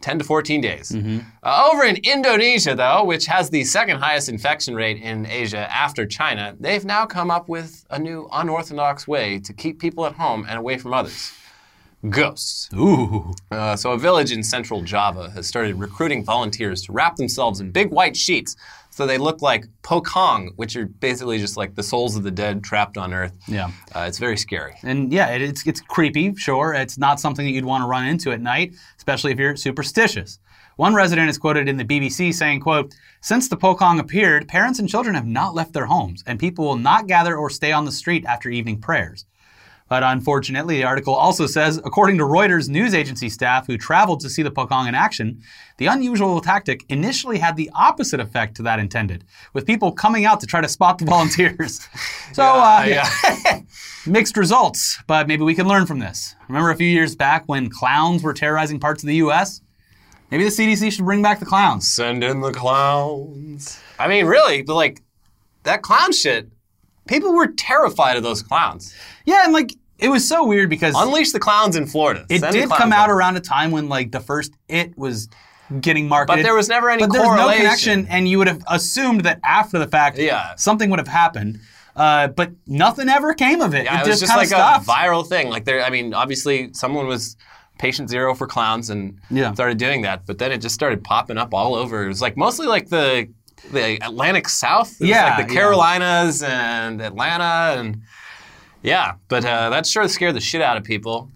10 0.05 0.19
to 0.19 0.25
14 0.25 0.61
days. 0.61 0.95
Uh, 1.43 1.71
over 1.73 1.83
in 1.83 1.97
Indonesia, 2.05 2.75
though, 2.75 3.03
which 3.05 3.25
has 3.25 3.49
the 3.49 3.65
second 3.65 4.01
highest 4.01 4.29
infection 4.29 4.75
rate 4.75 5.01
in 5.01 5.25
Asia 5.25 5.67
after 5.75 6.05
China, 6.05 6.55
they've 6.61 6.85
now 6.85 7.07
come 7.07 7.31
up 7.31 7.49
with 7.49 7.87
a 7.89 7.99
new 7.99 8.29
unorthodox 8.31 9.09
way 9.09 9.39
to 9.39 9.55
keep 9.55 9.81
people 9.81 10.05
at 10.05 10.13
home 10.13 10.45
and 10.47 10.59
away 10.59 10.77
from 10.77 10.93
others 10.93 11.33
ghosts. 12.11 12.69
Ooh. 12.75 13.33
Uh, 13.51 13.75
so, 13.77 13.93
a 13.93 13.99
village 13.99 14.31
in 14.31 14.43
central 14.43 14.83
Java 14.83 15.31
has 15.31 15.47
started 15.47 15.77
recruiting 15.77 16.23
volunteers 16.23 16.83
to 16.83 16.93
wrap 16.93 17.17
themselves 17.17 17.61
in 17.61 17.71
big 17.71 17.91
white 17.91 18.15
sheets 18.15 18.57
so 18.95 19.07
they 19.07 19.19
look 19.19 19.43
like 19.43 19.67
pocong, 19.83 20.51
which 20.55 20.77
are 20.77 20.87
basically 20.87 21.39
just 21.39 21.57
like 21.57 21.75
the 21.75 21.83
souls 21.83 22.15
of 22.15 22.23
the 22.23 22.31
dead 22.31 22.63
trapped 22.63 22.97
on 22.97 23.13
Earth. 23.13 23.37
Yeah. 23.49 23.73
Uh, 23.93 24.05
it's 24.07 24.19
very 24.19 24.37
scary. 24.37 24.77
And 24.85 25.13
yeah, 25.13 25.31
it, 25.31 25.43
it's 25.43 25.67
it's 25.67 25.81
creepy. 25.81 26.33
Sure, 26.37 26.73
it's 26.75 26.97
not 26.97 27.19
something 27.19 27.45
that 27.45 27.51
you'd 27.51 27.65
want 27.65 27.83
to 27.83 27.89
run 27.89 28.07
into 28.07 28.31
at 28.31 28.41
night, 28.41 28.77
especially 28.97 29.33
if 29.33 29.39
you're 29.41 29.57
superstitious. 29.57 30.39
One 30.77 30.95
resident 30.95 31.29
is 31.29 31.39
quoted 31.39 31.69
in 31.69 31.77
the 31.77 31.85
BBC 31.85 32.33
saying, 32.33 32.61
"quote 32.61 32.95
Since 33.21 33.49
the 33.49 33.57
Pocong 33.57 33.99
appeared, 33.99 34.47
parents 34.47 34.79
and 34.79 34.89
children 34.89 35.17
have 35.17 35.27
not 35.27 35.57
left 35.57 35.73
their 35.73 35.87
homes, 35.87 36.23
and 36.25 36.39
people 36.39 36.65
will 36.65 36.77
not 36.77 37.09
gather 37.09 37.37
or 37.37 37.51
stay 37.51 37.73
on 37.73 37.85
the 37.85 37.93
street 37.93 38.25
after 38.27 38.49
evening 38.49 38.81
prayers." 38.81 39.27
But 39.89 40.03
unfortunately, 40.03 40.79
the 40.79 40.85
article 40.85 41.15
also 41.15 41.47
says, 41.47 41.77
according 41.85 42.17
to 42.19 42.25
Reuters 42.25 42.69
news 42.69 42.95
agency 42.95 43.29
staff 43.29 43.67
who 43.67 43.77
traveled 43.77 44.21
to 44.21 44.31
see 44.31 44.43
the 44.43 44.51
Pocong 44.51 44.89
in 44.89 44.95
action, 44.95 45.43
the 45.77 45.87
unusual 45.87 46.41
tactic 46.41 46.85
initially 46.89 47.39
had 47.39 47.57
the 47.57 47.71
opposite 47.75 48.19
effect 48.19 48.57
to 48.57 48.63
that 48.63 48.79
intended, 48.79 49.25
with 49.53 49.67
people 49.67 49.93
coming 49.93 50.25
out 50.25 50.41
to 50.41 50.47
try 50.47 50.63
to 50.63 50.69
spot 50.69 50.99
the 50.99 51.05
volunteers. 51.15 51.87
so, 52.33 52.43
uh, 52.43 52.85
yeah. 52.87 53.61
Mixed 54.07 54.37
results, 54.37 55.03
but 55.07 55.29
maybe 55.29 55.43
we 55.43 55.55
can 55.55 55.69
learn 55.69 55.85
from 55.85 55.99
this. 55.99 56.35
Remember 56.49 56.71
a 56.71 56.77
few 56.77 56.89
years 56.89 57.15
back 57.15 57.45
when 57.47 57.69
clowns 57.69 58.23
were 58.23 58.33
terrorizing 58.33 58.81
parts 58.81 59.03
of 59.03 59.07
the 59.07 59.17
US? 59.17 59.61
Maybe 60.31 60.45
the 60.45 60.51
CDC 60.51 60.93
should 60.93 61.05
bring 61.05 61.23
back 61.23 61.41
the 61.41 61.47
clowns. 61.47 61.93
Send 61.93 62.25
in 62.25 62.41
the 62.41 62.53
clowns. 62.53 63.81
I 63.99 64.09
mean, 64.09 64.27
really, 64.27 64.63
but 64.63 64.75
like 64.75 65.03
that 65.65 65.83
clown 65.83 66.13
shit, 66.13 66.49
people 67.07 67.35
were 67.35 67.49
terrified 67.49 68.17
of 68.17 68.23
those 68.23 68.43
clowns. 68.43 68.95
Yeah, 69.25 69.45
and 69.45 69.53
like 69.53 69.75
it 69.99 70.09
was 70.09 70.27
so 70.29 70.45
weird 70.47 70.69
because 70.71 70.95
Unleash 70.97 71.33
the 71.33 71.39
clowns 71.41 71.77
in 71.77 71.87
Florida. 71.87 72.27
it 72.29 72.41
Send 72.41 72.53
the 72.55 72.59
did 72.61 72.67
clowns 72.69 72.81
come 72.81 72.93
out 72.93 73.11
around 73.11 73.37
a 73.37 73.41
time 73.41 73.71
when 73.71 73.89
like 73.89 74.11
the 74.13 74.21
first 74.21 74.53
it 74.69 74.97
was 74.99 75.29
getting 75.81 76.09
marketed. 76.09 76.39
But 76.39 76.43
there 76.43 76.55
was 76.55 76.69
never 76.69 76.91
any 76.91 77.01
but 77.03 77.13
there 77.13 77.23
was 77.23 77.31
no 77.31 77.45
correlation. 77.45 77.63
connection, 77.65 78.07
and 78.09 78.29
you 78.29 78.39
would 78.39 78.49
have 78.49 78.63
assumed 78.69 79.23
that 79.23 79.41
after 79.45 79.79
the 79.79 79.87
fact, 79.87 80.19
Yeah. 80.19 80.55
something 80.57 80.91
would 80.91 80.99
have 80.99 81.09
happened. 81.09 81.59
Uh, 81.97 82.27
but 82.29 82.51
nothing 82.67 83.09
ever 83.09 83.33
came 83.35 83.61
of 83.61 83.73
it. 83.75 83.85
Yeah, 83.85 84.01
it, 84.01 84.07
it 84.07 84.11
was 84.11 84.21
just 84.21 84.37
like 84.37 84.49
stopped. 84.49 84.87
a 84.87 84.91
viral 84.91 85.27
thing. 85.27 85.49
Like 85.49 85.65
there, 85.65 85.83
I 85.83 85.91
mean, 85.91 86.13
obviously 86.13 86.71
someone 86.75 87.07
was 87.07 87.37
patient 87.79 88.11
zero 88.11 88.35
for 88.35 88.47
clowns 88.49 88.91
and 88.91 89.19
Yeah. 89.31 89.53
started 89.55 89.79
doing 89.79 90.03
that, 90.03 90.27
but 90.27 90.39
then 90.39 90.51
it 90.53 90.59
just 90.59 90.75
started 90.75 91.03
popping 91.05 91.39
up 91.39 91.55
all 91.55 91.75
over. 91.77 92.05
It 92.05 92.09
was 92.09 92.21
like 92.21 92.37
mostly 92.37 92.67
like 92.67 92.89
the 92.89 93.29
the 93.73 93.99
Atlantic 94.05 94.49
South. 94.49 94.95
Yeah, 95.01 95.37
like 95.37 95.47
the 95.49 95.55
yeah. 95.55 95.61
Carolinas 95.61 96.43
and 96.43 97.01
Atlanta 97.01 97.79
and 97.81 98.03
yeah, 98.83 99.15
but 99.29 99.45
uh, 99.45 99.71
that 99.71 99.87
sure 99.87 100.07
scared 100.09 100.35
the 100.37 100.41
shit 100.41 100.61
out 100.63 100.77
of 100.77 100.85
people. 100.85 101.31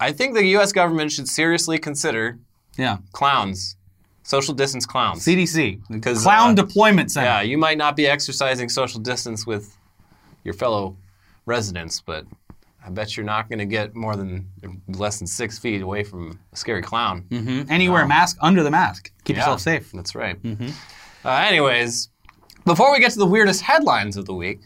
I 0.00 0.12
think 0.12 0.34
the 0.34 0.44
U.S. 0.56 0.72
government 0.72 1.12
should 1.12 1.28
seriously 1.28 1.78
consider 1.78 2.38
yeah, 2.76 2.98
clowns, 3.12 3.76
social 4.22 4.54
distance 4.54 4.86
clowns. 4.86 5.24
CDC, 5.24 5.80
Because, 5.90 6.22
Clown 6.22 6.50
uh, 6.52 6.54
Deployment 6.54 7.10
Center. 7.10 7.26
Yeah, 7.26 7.40
you 7.42 7.58
might 7.58 7.76
not 7.78 7.96
be 7.96 8.06
exercising 8.06 8.68
social 8.68 9.00
distance 9.00 9.46
with 9.46 9.76
your 10.44 10.54
fellow 10.54 10.96
residents, 11.46 12.00
but 12.00 12.24
I 12.86 12.90
bet 12.90 13.16
you're 13.16 13.26
not 13.26 13.48
going 13.50 13.58
to 13.58 13.66
get 13.66 13.94
more 13.96 14.14
than 14.14 14.46
less 14.86 15.18
than 15.18 15.26
six 15.26 15.58
feet 15.58 15.82
away 15.82 16.04
from 16.04 16.38
a 16.52 16.56
scary 16.56 16.80
clown. 16.80 17.24
Mhm. 17.28 17.66
And 17.68 17.82
you 17.82 17.90
wear 17.92 18.04
a 18.04 18.08
mask 18.08 18.38
under 18.40 18.62
the 18.62 18.70
mask. 18.70 19.10
Keep 19.24 19.36
Yeah, 19.36 19.42
yourself 19.42 19.60
safe. 19.60 19.90
That's 19.92 20.14
right. 20.14 20.40
Uh, 21.24 21.30
anyways, 21.30 22.08
before 22.64 22.92
we 22.92 23.00
get 23.00 23.12
to 23.12 23.18
the 23.18 23.26
weirdest 23.26 23.62
headlines 23.62 24.16
of 24.16 24.24
the 24.26 24.34
week, 24.34 24.60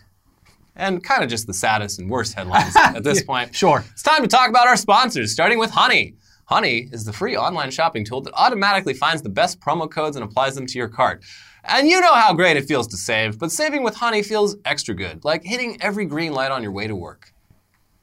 and 0.75 1.03
kind 1.05 1.23
of 1.23 1.29
just 1.29 1.47
the 1.47 1.53
saddest 1.55 1.99
and 1.99 2.09
worst 2.09 2.35
headlines 2.35 2.75
at 2.79 3.03
this 3.05 3.23
point, 3.23 3.55
Sure. 3.55 3.85
it's 3.93 4.03
time 4.03 4.23
to 4.23 4.29
talk 4.29 4.49
about 4.49 4.67
our 4.67 4.77
sponsors, 4.77 5.33
starting 5.33 5.59
with 5.59 5.71
Honey. 5.71 6.15
Honey 6.47 6.88
is 6.93 7.05
the 7.05 7.12
free 7.12 7.37
online 7.37 7.71
shopping 7.71 8.05
tool 8.05 8.21
that 8.23 8.33
automatically 8.35 8.95
finds 8.95 9.23
the 9.23 9.29
best 9.29 9.61
promo 9.61 9.91
codes 9.91 10.17
and 10.17 10.25
applies 10.25 10.55
them 10.55 10.67
to 10.67 10.79
your 10.79 10.88
cart. 10.88 11.23
And 11.65 11.88
you 11.88 12.01
know 12.01 12.12
how 12.12 12.35
great 12.35 12.57
it 12.57 12.65
feels 12.67 12.87
to 12.88 12.97
save, 12.97 13.38
but 13.38 13.53
saving 13.53 13.83
with 13.85 13.95
Honey 13.95 14.23
feels 14.23 14.57
extra 14.65 14.95
good, 14.95 15.25
like 15.25 15.45
hitting 15.45 15.81
every 15.81 16.05
green 16.07 16.33
light 16.33 16.51
on 16.51 16.62
your 16.62 16.73
way 16.73 16.87
to 16.87 16.97
work. 16.97 17.33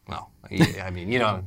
Well, 0.08 0.32
I 0.82 0.90
mean, 0.92 1.12
you 1.12 1.20
know, 1.20 1.44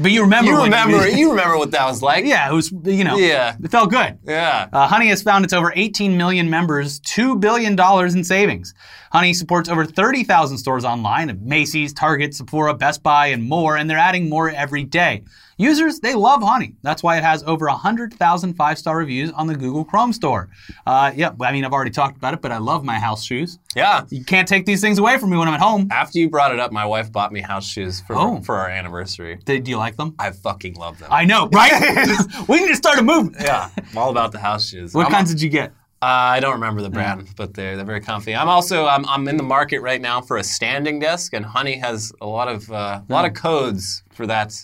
But 0.00 0.12
you 0.12 0.22
remember. 0.22 0.50
you 0.50 0.62
remember, 0.62 1.08
you 1.20 1.30
remember 1.30 1.58
what 1.58 1.72
that 1.72 1.84
was 1.84 2.02
like. 2.02 2.24
yeah, 2.24 2.50
it 2.50 2.54
was. 2.54 2.72
You 2.72 3.04
know. 3.04 3.16
Yeah. 3.16 3.56
It 3.62 3.70
felt 3.70 3.90
good. 3.90 4.18
Yeah. 4.24 4.68
Uh, 4.72 4.86
Honey 4.86 5.08
has 5.08 5.22
found 5.22 5.44
its 5.44 5.52
over 5.52 5.72
18 5.76 6.16
million 6.16 6.48
members, 6.48 7.00
$2 7.00 7.38
billion 7.38 7.78
in 8.16 8.24
savings. 8.24 8.74
Honey 9.12 9.34
supports 9.34 9.68
over 9.68 9.84
30,000 9.84 10.56
stores 10.56 10.84
online 10.84 11.38
Macy's, 11.42 11.92
Target, 11.92 12.34
Sephora, 12.34 12.74
Best 12.74 13.02
Buy, 13.02 13.26
and 13.26 13.42
more, 13.44 13.76
and 13.76 13.90
they're 13.90 13.98
adding 13.98 14.28
more 14.28 14.48
every 14.48 14.84
day. 14.84 15.24
Users, 15.60 16.00
they 16.00 16.14
love 16.14 16.42
Honey. 16.42 16.74
That's 16.82 17.02
why 17.02 17.18
it 17.18 17.22
has 17.22 17.42
over 17.44 17.66
100,000 17.66 18.54
five 18.54 18.78
star 18.78 18.96
reviews 18.96 19.30
on 19.32 19.46
the 19.46 19.54
Google 19.54 19.84
Chrome 19.84 20.12
store. 20.12 20.48
Uh, 20.86 21.12
yeah, 21.14 21.32
I 21.40 21.52
mean, 21.52 21.64
I've 21.64 21.72
already 21.72 21.90
talked 21.90 22.16
about 22.16 22.32
it, 22.34 22.40
but 22.40 22.50
I 22.50 22.58
love 22.58 22.82
my 22.84 22.98
house 22.98 23.22
shoes. 23.22 23.58
Yeah. 23.76 24.04
You 24.10 24.24
can't 24.24 24.48
take 24.48 24.64
these 24.66 24.80
things 24.80 24.98
away 24.98 25.18
from 25.18 25.30
me 25.30 25.36
when 25.36 25.48
I'm 25.48 25.54
at 25.54 25.60
home. 25.60 25.88
After 25.90 26.18
you 26.18 26.30
brought 26.30 26.52
it 26.52 26.58
up, 26.58 26.72
my 26.72 26.86
wife 26.86 27.12
bought 27.12 27.30
me 27.32 27.40
house 27.40 27.66
shoes 27.68 28.00
for, 28.00 28.16
Oh. 28.16 28.40
for 28.40 28.56
our 28.56 28.68
anniversary. 28.70 29.38
Did, 29.44 29.64
do 29.64 29.70
you 29.70 29.76
like 29.76 29.96
them? 29.96 30.14
I 30.18 30.30
fucking 30.30 30.74
love 30.74 30.98
them. 30.98 31.08
I 31.12 31.24
know, 31.26 31.48
right? 31.52 31.72
we 32.48 32.60
need 32.60 32.68
to 32.68 32.76
start 32.76 32.98
a 32.98 33.02
movement. 33.02 33.36
yeah, 33.40 33.68
I'm 33.76 33.98
all 33.98 34.10
about 34.10 34.32
the 34.32 34.38
house 34.38 34.66
shoes. 34.68 34.94
What 34.94 35.04
I'm- 35.06 35.12
kinds 35.12 35.30
did 35.30 35.42
you 35.42 35.50
get? 35.50 35.72
Uh, 36.02 36.06
I 36.36 36.40
don't 36.40 36.54
remember 36.54 36.80
the 36.80 36.88
brand, 36.88 37.28
but 37.36 37.52
they're 37.52 37.76
they're 37.76 37.84
very 37.84 38.00
comfy. 38.00 38.34
I'm 38.34 38.48
also 38.48 38.86
I'm, 38.86 39.04
I'm 39.06 39.28
in 39.28 39.36
the 39.36 39.42
market 39.42 39.80
right 39.80 40.00
now 40.00 40.22
for 40.22 40.38
a 40.38 40.42
standing 40.42 40.98
desk, 40.98 41.34
and 41.34 41.44
Honey 41.44 41.76
has 41.76 42.10
a 42.22 42.26
lot 42.26 42.48
of 42.48 42.72
uh, 42.72 43.02
a 43.06 43.12
lot 43.12 43.26
of 43.26 43.34
codes 43.34 44.02
for 44.10 44.26
that. 44.26 44.54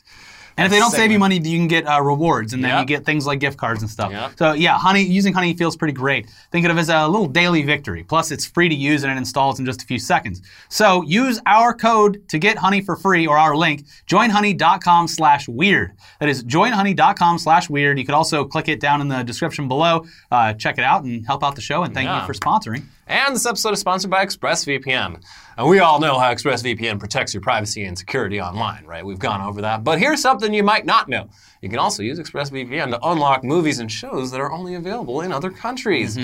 And 0.58 0.64
if 0.64 0.72
they 0.72 0.78
don't 0.78 0.90
save 0.90 1.10
you 1.12 1.18
money, 1.18 1.36
you 1.36 1.58
can 1.58 1.68
get 1.68 1.86
uh, 1.86 2.00
rewards, 2.02 2.54
and 2.54 2.64
then 2.64 2.70
Yeah. 2.70 2.80
you 2.80 2.86
get 2.86 3.04
things 3.04 3.26
like 3.26 3.40
gift 3.40 3.58
cards 3.58 3.82
and 3.82 3.90
stuff. 3.90 4.10
Yeah. 4.10 4.30
So 4.36 4.52
yeah, 4.52 4.78
honey 4.78 5.02
using 5.02 5.34
honey 5.34 5.52
feels 5.54 5.76
pretty 5.76 5.92
great. 5.92 6.28
Think 6.50 6.64
of 6.66 6.74
it 6.76 6.80
as 6.80 6.88
a 6.88 7.06
little 7.06 7.26
daily 7.26 7.62
victory. 7.62 8.02
Plus, 8.02 8.30
it's 8.30 8.46
free 8.46 8.68
to 8.68 8.74
use 8.74 9.02
and 9.04 9.12
it 9.12 9.16
installs 9.18 9.58
in 9.60 9.66
just 9.66 9.82
a 9.82 9.84
few 9.86 9.98
seconds. 9.98 10.40
So 10.70 11.02
use 11.02 11.40
our 11.44 11.74
code 11.74 12.26
to 12.30 12.38
get 12.38 12.56
honey 12.56 12.80
for 12.80 12.96
free, 12.96 13.26
or 13.26 13.36
our 13.36 13.54
link 13.54 13.84
joinhoney.com/weird. 14.08 15.92
That 16.20 16.28
is 16.28 16.42
joinhoney.com/weird. 16.44 17.98
You 17.98 18.04
could 18.06 18.14
also 18.14 18.44
click 18.44 18.68
it 18.68 18.80
down 18.80 19.00
in 19.00 19.08
the 19.08 19.22
description 19.22 19.68
below. 19.68 20.04
Uh, 20.30 20.52
check 20.54 20.78
it 20.78 20.84
out 20.84 21.04
and 21.04 21.26
help 21.26 21.44
out 21.44 21.54
the 21.54 21.60
show. 21.60 21.82
And 21.82 21.92
thank 21.94 22.06
Yeah. 22.06 22.20
you 22.20 22.26
for 22.26 22.32
sponsoring. 22.34 22.84
And 23.08 23.36
this 23.36 23.46
episode 23.46 23.72
is 23.72 23.78
sponsored 23.80 24.10
by 24.10 24.26
ExpressVPN. 24.26 25.22
And 25.56 25.68
we 25.68 25.78
all 25.78 26.00
know 26.00 26.18
how 26.18 26.32
ExpressVPN 26.34 26.98
protects 26.98 27.32
your 27.32 27.40
privacy 27.40 27.84
and 27.84 27.96
security 27.96 28.40
online, 28.40 28.84
right? 28.84 29.04
We've 29.06 29.18
gone 29.18 29.40
over 29.40 29.60
that. 29.62 29.84
But 29.84 30.00
here's 30.00 30.20
something 30.20 30.52
you 30.52 30.64
might 30.64 30.84
not 30.84 31.08
know. 31.08 31.28
You 31.62 31.68
can 31.68 31.78
also 31.78 32.02
use 32.02 32.18
ExpressVPN 32.18 32.90
to 32.90 32.98
unlock 33.06 33.44
movies 33.44 33.78
and 33.78 33.90
shows 33.90 34.32
that 34.32 34.40
are 34.40 34.50
only 34.50 34.74
available 34.74 35.20
in 35.20 35.30
other 35.32 35.50
countries. 35.50 36.18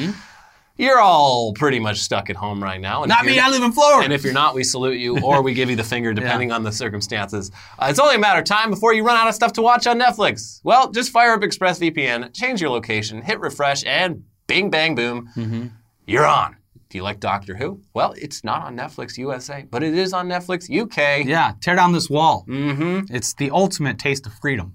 You're 0.77 1.01
all 1.01 1.53
pretty 1.53 1.79
much 1.79 1.99
stuck 1.99 2.31
at 2.31 2.37
home 2.37 2.61
right 2.62 2.81
now. 2.81 3.03
and 3.03 3.11
Not 3.11 3.27
me, 3.27 3.38
I 3.38 3.49
live 3.51 3.62
in 3.62 3.73
Florida. 3.73 4.05
And 4.05 4.12
if 4.12 4.25
you're 4.25 4.33
not, 4.33 4.55
we 4.55 4.64
salute 4.64 4.99
you 4.99 5.21
or 5.21 5.42
we 5.42 5.55
give 5.55 5.71
you 5.71 5.77
the 5.77 5.85
finger 5.85 6.12
depending 6.14 6.51
on 6.51 6.64
the 6.64 6.73
circumstances. 6.73 7.53
Uh, 7.79 7.87
it's 7.90 7.99
only 8.01 8.16
a 8.16 8.18
matter 8.18 8.40
of 8.40 8.45
time 8.47 8.71
before 8.71 8.92
you 8.92 9.05
run 9.05 9.16
out 9.16 9.29
of 9.29 9.35
stuff 9.35 9.53
to 9.53 9.62
watch 9.62 9.87
on 9.87 10.01
Netflix. 10.01 10.61
Well, 10.64 10.90
just 10.90 11.11
fire 11.12 11.35
up 11.35 11.42
ExpressVPN, 11.42 12.35
change 12.35 12.61
your 12.61 12.71
location, 12.71 13.21
hit 13.23 13.38
refresh, 13.38 13.85
and 13.85 14.25
bing, 14.49 14.71
bang, 14.71 14.95
boom, 14.97 15.71
you're 16.07 16.27
on. 16.27 16.57
Do 16.92 16.98
you 16.98 17.05
like 17.05 17.20
Doctor 17.20 17.57
Who? 17.57 17.81
Well, 17.94 18.12
it's 18.18 18.44
not 18.44 18.64
on 18.64 18.76
Netflix 18.76 19.16
USA, 19.16 19.64
but 19.70 19.83
it 19.83 19.94
is 19.94 20.12
on 20.12 20.28
Netflix 20.28 20.70
UK. 20.70 21.24
Yeah, 21.24 21.55
tear 21.62 21.74
down 21.74 21.92
this 21.92 22.11
wall. 22.11 22.44
Mm-hmm. 22.46 23.14
It's 23.14 23.33
the 23.33 23.50
ultimate 23.50 23.98
taste 23.98 24.26
of 24.26 24.35
freedom. 24.35 24.74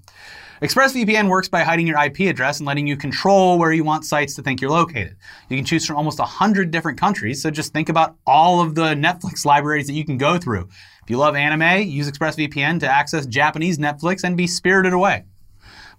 ExpressVPN 0.64 1.30
works 1.30 1.48
by 1.48 1.62
hiding 1.62 1.86
your 1.86 2.04
IP 2.04 2.22
address 2.22 2.58
and 2.58 2.66
letting 2.66 2.88
you 2.88 2.98
control 2.98 3.60
where 3.60 3.72
you 3.72 3.84
want 3.84 4.04
sites 4.04 4.34
to 4.34 4.42
think 4.42 4.62
you're 4.62 4.72
located. 4.72 5.16
You 5.48 5.58
can 5.58 5.66
choose 5.66 5.86
from 5.86 5.96
almost 5.96 6.18
100 6.18 6.72
different 6.72 7.00
countries, 7.00 7.40
so 7.40 7.52
just 7.52 7.72
think 7.72 7.88
about 7.88 8.16
all 8.26 8.62
of 8.62 8.74
the 8.74 8.96
Netflix 8.96 9.46
libraries 9.46 9.86
that 9.86 9.94
you 9.94 10.04
can 10.04 10.18
go 10.18 10.40
through. 10.40 10.70
If 11.04 11.12
you 11.12 11.18
love 11.18 11.36
anime, 11.36 11.88
use 11.88 12.10
ExpressVPN 12.10 12.80
to 12.80 12.92
access 12.92 13.28
Japanese 13.28 13.78
Netflix 13.78 14.24
and 14.24 14.36
be 14.36 14.48
spirited 14.48 14.94
away. 14.94 15.26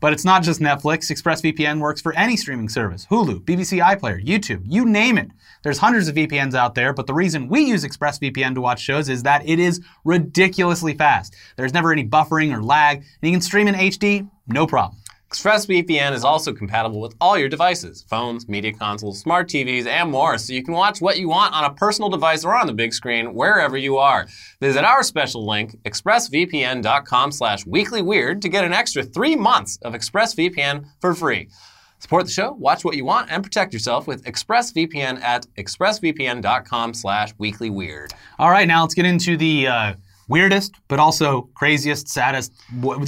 But 0.01 0.13
it's 0.13 0.25
not 0.25 0.43
just 0.43 0.61
Netflix. 0.61 1.11
ExpressVPN 1.11 1.81
works 1.81 2.01
for 2.01 2.13
any 2.15 2.37
streaming 2.37 2.69
service 2.69 3.07
Hulu, 3.11 3.41
BBC 3.41 3.83
iPlayer, 3.83 4.25
YouTube, 4.25 4.63
you 4.65 4.85
name 4.85 5.19
it. 5.19 5.31
There's 5.63 5.79
hundreds 5.79 6.09
of 6.09 6.15
VPNs 6.15 6.55
out 6.55 6.75
there, 6.75 6.93
but 6.93 7.07
the 7.07 7.15
reason 7.15 7.49
we 7.49 7.63
use 7.63 7.85
ExpressVPN 7.85 8.55
to 8.55 8.61
watch 8.61 8.81
shows 8.81 9.09
is 9.09 9.25
that 9.25 9.47
it 9.49 9.59
is 9.59 9.81
ridiculously 10.05 10.95
fast. 10.95 11.35
There's 11.57 11.75
never 11.75 11.93
any 11.93 12.07
buffering 12.07 12.57
or 12.57 12.63
lag, 12.63 12.99
and 12.99 13.07
you 13.23 13.33
can 13.33 13.41
stream 13.41 13.67
in 13.67 13.75
HD, 13.75 14.29
no 14.47 14.67
problem. 14.67 15.01
ExpressVPN 15.31 16.15
is 16.15 16.25
also 16.25 16.55
compatible 16.55 17.03
with 17.03 17.15
all 17.21 17.37
your 17.37 17.51
devices 17.51 18.03
phones, 18.09 18.49
media 18.49 18.73
consoles, 18.73 19.21
smart 19.21 19.47
TVs, 19.47 19.85
and 19.85 20.11
more, 20.11 20.39
so 20.39 20.55
you 20.55 20.63
can 20.63 20.73
watch 20.73 21.03
what 21.03 21.19
you 21.19 21.29
want 21.29 21.55
on 21.55 21.65
a 21.65 21.75
personal 21.75 22.09
device 22.09 22.47
or 22.47 22.57
on 22.57 22.67
the 22.67 22.73
big 22.73 22.95
screen 22.95 23.35
wherever 23.35 23.77
you 23.77 23.99
are. 23.99 24.27
Visit 24.61 24.85
our 24.85 25.03
special 25.03 25.47
link, 25.47 25.77
expressvpn.com 25.85 27.33
slash 27.33 27.65
weeklyweird, 27.67 28.41
to 28.41 28.49
get 28.49 28.65
an 28.65 28.73
extra 28.73 29.03
three 29.03 29.37
months 29.37 29.79
of 29.83 29.93
ExpressVPN 29.93 30.87
for 30.99 31.15
free. 31.15 31.51
Support 31.99 32.25
the 32.25 32.31
show, 32.31 32.53
watch 32.53 32.83
what 32.83 32.97
you 32.97 33.05
want, 33.05 33.31
and 33.31 33.43
protect 33.43 33.75
yourself 33.75 34.07
with 34.07 34.25
ExpressVPN 34.25 35.21
at 35.21 35.47
expressvpn.com 35.59 36.95
slash 36.95 37.35
weeklyweird. 37.35 38.13
All 38.39 38.51
right, 38.51 38.67
now 38.67 38.81
let's 38.81 38.95
get 38.95 39.05
into 39.05 39.37
the 39.37 39.67
uh, 39.67 39.95
weirdest, 40.29 40.75
but 40.89 40.99
also 41.01 41.49
craziest, 41.55 42.09
saddest, 42.09 42.53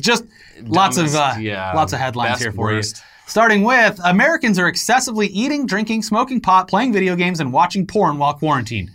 just 0.00 0.24
lots 0.62 0.96
of 0.96 1.14
uh, 1.14 1.34
yeah, 1.38 1.72
lots 1.72 1.92
of 1.92 1.98
headlines 2.00 2.32
best, 2.32 2.42
here 2.42 2.52
for 2.52 2.66
worst. 2.66 2.96
you. 2.98 3.02
Starting 3.26 3.62
with 3.62 4.00
Americans 4.04 4.58
are 4.58 4.66
excessively 4.66 5.28
eating, 5.28 5.64
drinking, 5.66 6.02
smoking 6.02 6.40
pot, 6.40 6.66
playing 6.68 6.92
video 6.92 7.14
games, 7.14 7.38
and 7.38 7.52
watching 7.52 7.86
porn 7.86 8.18
while 8.18 8.34
quarantined. 8.34 8.90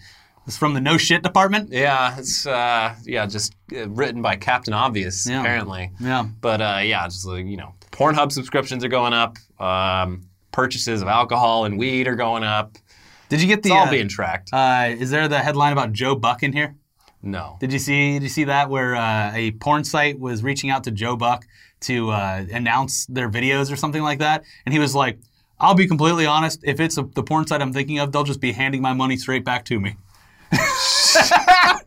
This 0.46 0.56
is 0.56 0.60
from 0.60 0.74
the 0.74 0.82
No 0.82 0.98
Shit 0.98 1.24
Department. 1.24 1.70
Yeah, 1.72 2.16
it's 2.20 2.46
uh, 2.46 2.96
yeah, 3.06 3.26
just 3.26 3.56
uh, 3.76 3.88
written 3.90 4.22
by 4.22 4.36
Captain 4.36 4.74
Obvious 4.74 5.26
Yeah. 5.28 5.40
apparently. 5.40 5.92
Yeah. 6.00 6.26
But 6.42 6.62
uh, 6.62 6.80
yeah, 6.84 7.08
just 7.08 7.26
like, 7.26 7.46
you 7.46 7.58
know, 7.58 7.74
Pornhub 7.92 8.32
subscriptions 8.32 8.84
are 8.84 8.90
going 8.90 9.14
up. 9.14 9.38
Um, 9.60 10.28
purchases 10.52 11.02
of 11.02 11.08
alcohol 11.08 11.66
and 11.66 11.78
weed 11.80 12.08
are 12.08 12.16
going 12.16 12.44
up. 12.44 12.78
Did 13.30 13.42
you 13.42 13.48
get 13.48 13.64
the? 13.64 13.70
It's 13.70 13.76
all 13.76 13.88
uh, 13.88 13.92
being 13.92 14.08
tracked. 14.08 14.50
uh, 14.54 14.90
is 14.90 15.10
there 15.10 15.28
the 15.28 15.40
headline 15.40 15.72
about 15.72 15.94
Joe 15.94 16.14
Buck 16.14 16.44
in 16.44 16.54
here? 16.54 16.76
No. 17.26 17.58
Did 17.60 17.74
you 17.74 17.80
see? 17.80 18.14
Did 18.14 18.24
you 18.24 18.30
see 18.30 18.44
that 18.46 18.70
where 18.70 18.96
uh, 18.96 19.32
a 19.34 19.52
porn 19.52 19.84
site 19.84 20.20
was 20.20 20.44
reaching 20.44 20.70
out 20.70 20.84
to 20.86 20.92
Joe 20.92 21.16
Buck 21.16 21.46
to 21.82 22.12
uh, 22.12 22.46
announce 22.52 23.06
their 23.08 23.30
videos 23.30 23.72
or 23.72 23.76
something 23.76 24.02
like 24.02 24.20
that, 24.20 24.44
and 24.66 24.74
he 24.74 24.80
was 24.80 24.96
like, 24.96 25.20
"I'll 25.60 25.76
be 25.76 25.88
completely 25.88 26.26
honest. 26.26 26.62
If 26.64 26.80
it's 26.80 26.98
a, 26.98 27.04
the 27.04 27.24
porn 27.24 27.48
site 27.48 27.62
I'm 27.62 27.74
thinking 27.74 28.00
of, 28.00 28.12
they'll 28.12 28.24
just 28.24 28.42
be 28.42 28.52
handing 28.52 28.82
my 28.82 28.94
money 28.94 29.18
straight 29.18 29.44
back 29.44 29.66
to 29.66 29.80
me." 29.80 29.96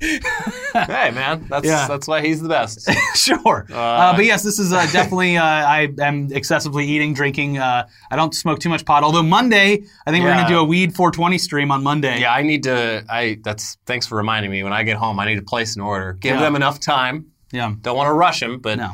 hey 0.01 1.11
man, 1.11 1.47
that's 1.49 1.67
Yeah. 1.67 1.87
that's 1.89 2.07
why 2.07 2.21
he's 2.21 2.41
the 2.41 2.49
best. 2.49 2.89
sure. 3.15 3.67
Uh, 3.73 4.15
but 4.15 4.25
yes, 4.25 4.43
this 4.43 4.59
is 4.59 4.73
uh, 4.73 4.87
definitely. 4.93 5.37
Uh, 5.37 5.45
I 5.45 5.89
am 6.01 6.29
excessively 6.33 6.87
eating, 6.87 7.15
drinking. 7.15 7.59
Uh, 7.59 7.87
I 8.11 8.17
don't 8.17 8.35
smoke 8.35 8.59
too 8.61 8.69
much 8.69 8.85
pot. 8.85 9.03
Although 9.03 9.23
Monday, 9.23 9.83
I 10.07 10.11
think 10.11 10.25
we're 10.25 10.35
gonna 10.35 10.49
do 10.49 10.59
a 10.59 10.65
weed 10.65 10.95
420 10.95 11.39
stream 11.39 11.71
on 11.71 11.83
Monday. 11.83 12.21
yeah, 12.21 12.33
I 12.33 12.43
need 12.43 12.63
to. 12.65 13.05
I 13.09 13.39
that's 13.43 13.77
thanks 13.87 14.07
for 14.07 14.17
reminding 14.17 14.51
me. 14.51 14.63
When 14.63 14.73
I 14.73 14.83
get 14.83 14.97
home, 14.97 15.19
I 15.21 15.27
need 15.27 15.37
to 15.37 15.43
place 15.43 15.77
an 15.77 15.83
order. 15.83 16.13
Give 16.15 16.37
Yeah. 16.37 16.41
them 16.43 16.57
enough 16.57 16.81
time. 16.81 17.27
Yeah. 17.53 17.73
Don't 17.81 17.97
want 17.97 18.09
to 18.09 18.13
rush 18.13 18.41
them, 18.41 18.59
but 18.61 18.79
No. 18.79 18.93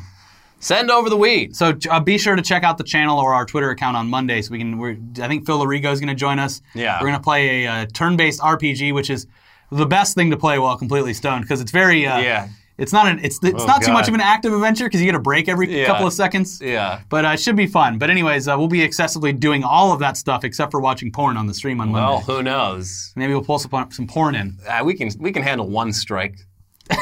send 0.61 0.90
over 0.90 1.11
the 1.11 1.17
weed. 1.17 1.57
So 1.57 1.75
uh, 1.90 2.01
be 2.01 2.19
sure 2.19 2.37
to 2.37 2.43
check 2.43 2.62
out 2.62 2.79
the 2.79 2.85
channel 2.85 3.19
or 3.19 3.35
our 3.35 3.45
Twitter 3.45 3.71
account 3.71 3.97
on 3.97 4.09
Monday, 4.09 4.40
so 4.43 4.53
we 4.53 4.59
can. 4.59 4.79
We're, 4.79 4.97
I 5.21 5.29
think 5.29 5.45
Phil 5.45 5.59
Larigo 5.59 5.93
is 5.93 6.01
going 6.01 6.09
to 6.09 6.14
join 6.14 6.38
us. 6.38 6.62
Yeah. 6.75 6.99
we're 7.01 7.09
going 7.09 7.19
to 7.19 7.23
play 7.23 7.64
a 7.64 7.71
uh, 7.71 7.87
turn-based 7.93 8.40
RPG, 8.40 8.95
which 8.95 9.11
is 9.11 9.27
the 9.70 9.87
best 9.87 10.14
thing 10.14 10.31
to 10.31 10.37
play 10.37 10.59
while 10.59 10.77
completely 10.77 11.14
stoned 11.14 11.42
because 11.42 11.61
it's 11.61 11.72
very. 11.72 12.07
Uh, 12.07 12.18
Yeah. 12.18 12.48
It's 12.77 12.92
not 12.92 13.07
an. 13.07 13.20
It's 13.22 13.38
it's 13.44 13.62
Oh, 13.62 13.66
not 13.66 13.83
too 13.83 13.92
much 13.92 14.09
of 14.09 14.14
an 14.14 14.20
active 14.20 14.53
adventure 14.53 14.87
because 14.87 15.00
you 15.00 15.07
get 15.07 15.14
a 15.14 15.20
break 15.20 15.48
every 15.48 15.72
Yeah. 15.81 15.87
couple 15.87 16.09
of 16.09 16.12
seconds. 16.12 16.61
Yeah. 16.61 17.03
But 17.09 17.24
uh, 17.24 17.29
it 17.29 17.38
should 17.40 17.55
be 17.55 17.68
fun. 17.68 17.98
But 17.98 18.11
anyways, 18.11 18.48
uh, 18.48 18.57
we'll 18.59 18.66
be 18.66 18.83
excessively 18.83 19.33
doing 19.33 19.62
all 19.62 19.92
of 19.92 20.00
that 20.00 20.16
stuff 20.16 20.42
except 20.42 20.72
for 20.72 20.81
watching 20.81 21.12
porn 21.12 21.37
on 21.37 21.46
the 21.46 21.55
stream 21.55 21.81
on 21.81 21.92
Well, 21.92 22.14
Monday. 22.14 22.27
who 22.33 22.42
knows? 22.42 23.12
Maybe 23.14 23.33
we'll 23.33 23.44
pull 23.44 23.61
some, 23.61 23.90
some 23.92 24.09
porn 24.09 24.35
in. 24.35 24.59
Uh, 24.68 24.83
we 24.85 24.94
can 24.94 25.09
we 25.20 25.31
can 25.31 25.44
handle 25.44 25.68
one 25.68 25.92
strike. 25.92 26.35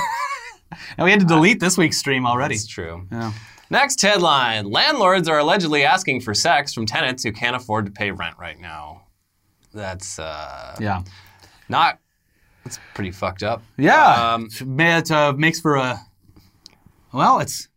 And 0.98 1.04
we 1.04 1.10
had 1.10 1.20
to 1.20 1.26
delete 1.26 1.60
this 1.60 1.76
week's 1.76 1.98
stream 1.98 2.26
already. 2.26 2.54
It's 2.54 2.66
true. 2.66 3.06
Yeah. 3.10 3.32
Next 3.70 4.00
headline 4.02 4.70
Landlords 4.70 5.28
are 5.28 5.38
allegedly 5.38 5.84
asking 5.84 6.20
for 6.20 6.34
sex 6.34 6.72
from 6.74 6.86
tenants 6.86 7.22
who 7.24 7.32
can't 7.32 7.56
afford 7.56 7.86
to 7.86 7.92
pay 7.92 8.10
rent 8.10 8.36
right 8.38 8.58
now. 8.60 9.02
That's 9.72 10.18
uh, 10.18 10.76
Yeah. 10.80 11.02
not, 11.68 11.98
that's 12.64 12.78
pretty 12.94 13.10
fucked 13.10 13.42
up. 13.42 13.62
Yeah. 13.76 14.34
Um, 14.34 14.48
it 14.78 15.10
uh, 15.10 15.32
makes 15.32 15.60
for 15.60 15.76
a. 15.76 16.00
Well, 17.12 17.40
it's. 17.40 17.68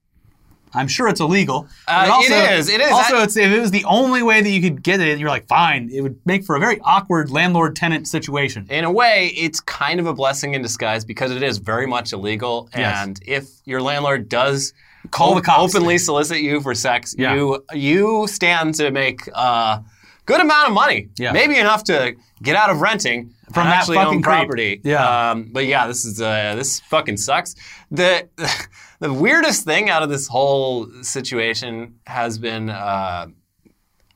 I'm 0.73 0.89
sure 0.89 1.07
it's 1.07 1.21
illegal. 1.21 1.69
Uh, 1.87 2.07
But 2.07 2.25
it 2.25 2.51
is, 2.59 2.67
it 2.67 2.81
is. 2.81 2.91
Also, 2.91 3.15
I- 3.15 3.23
it's, 3.23 3.37
if 3.37 3.49
it 3.49 3.59
was 3.61 3.71
the 3.71 3.85
only 3.85 4.21
way 4.23 4.41
that 4.41 4.49
you 4.49 4.61
could 4.61 4.83
get 4.83 4.99
it, 4.99 5.17
you're 5.19 5.29
like, 5.29 5.47
fine. 5.47 5.89
It 5.89 6.01
would 6.01 6.19
make 6.25 6.43
for 6.43 6.57
a 6.57 6.59
very 6.59 6.81
awkward 6.81 7.29
landlord-tenant 7.31 8.09
situation. 8.09 8.67
in 8.69 8.83
a 8.83 8.91
way, 8.91 9.27
it's 9.37 9.61
kind 9.61 10.01
of 10.01 10.05
a 10.05 10.13
blessing 10.13 10.53
in 10.53 10.61
disguise 10.61 11.05
because 11.05 11.31
it 11.31 11.41
is 11.41 11.59
very 11.59 11.87
much 11.87 12.11
illegal. 12.11 12.67
Yes. 12.75 13.07
And 13.07 13.19
if 13.25 13.47
your 13.63 13.81
landlord 13.81 14.27
does 14.27 14.73
Call 15.11 15.33
the 15.35 15.41
cops. 15.41 15.73
openly 15.75 15.97
solicit 15.97 16.39
you 16.41 16.59
for 16.59 16.75
sex, 16.75 17.15
Yeah. 17.17 17.35
you 17.35 17.63
you 17.71 18.27
stand 18.27 18.75
to 18.75 18.91
make 18.91 19.21
a 19.33 19.81
good 20.25 20.41
amount 20.41 20.67
of 20.67 20.73
money. 20.73 21.07
Yeah. 21.17 21.31
Maybe 21.31 21.57
enough 21.57 21.85
to 21.85 22.15
get 22.43 22.57
out 22.57 22.69
of 22.69 22.81
renting 22.81 23.31
From 23.55 23.65
that 23.65 23.79
actually 23.79 23.97
fucking 23.97 24.21
property. 24.21 24.81
Yeah. 24.83 25.31
Um, 25.31 25.49
but 25.51 25.65
yeah, 25.65 25.87
this 25.87 26.05
is 26.05 26.21
uh, 26.21 26.53
this 26.55 26.79
fucking 26.81 27.17
sucks. 27.17 27.55
The 27.89 28.29
the 28.99 29.11
weirdest 29.11 29.65
thing 29.65 29.89
out 29.89 30.03
of 30.03 30.09
this 30.09 30.27
whole 30.27 30.87
situation 31.01 31.95
has 32.05 32.37
been. 32.37 32.69
Uh, 32.69 33.27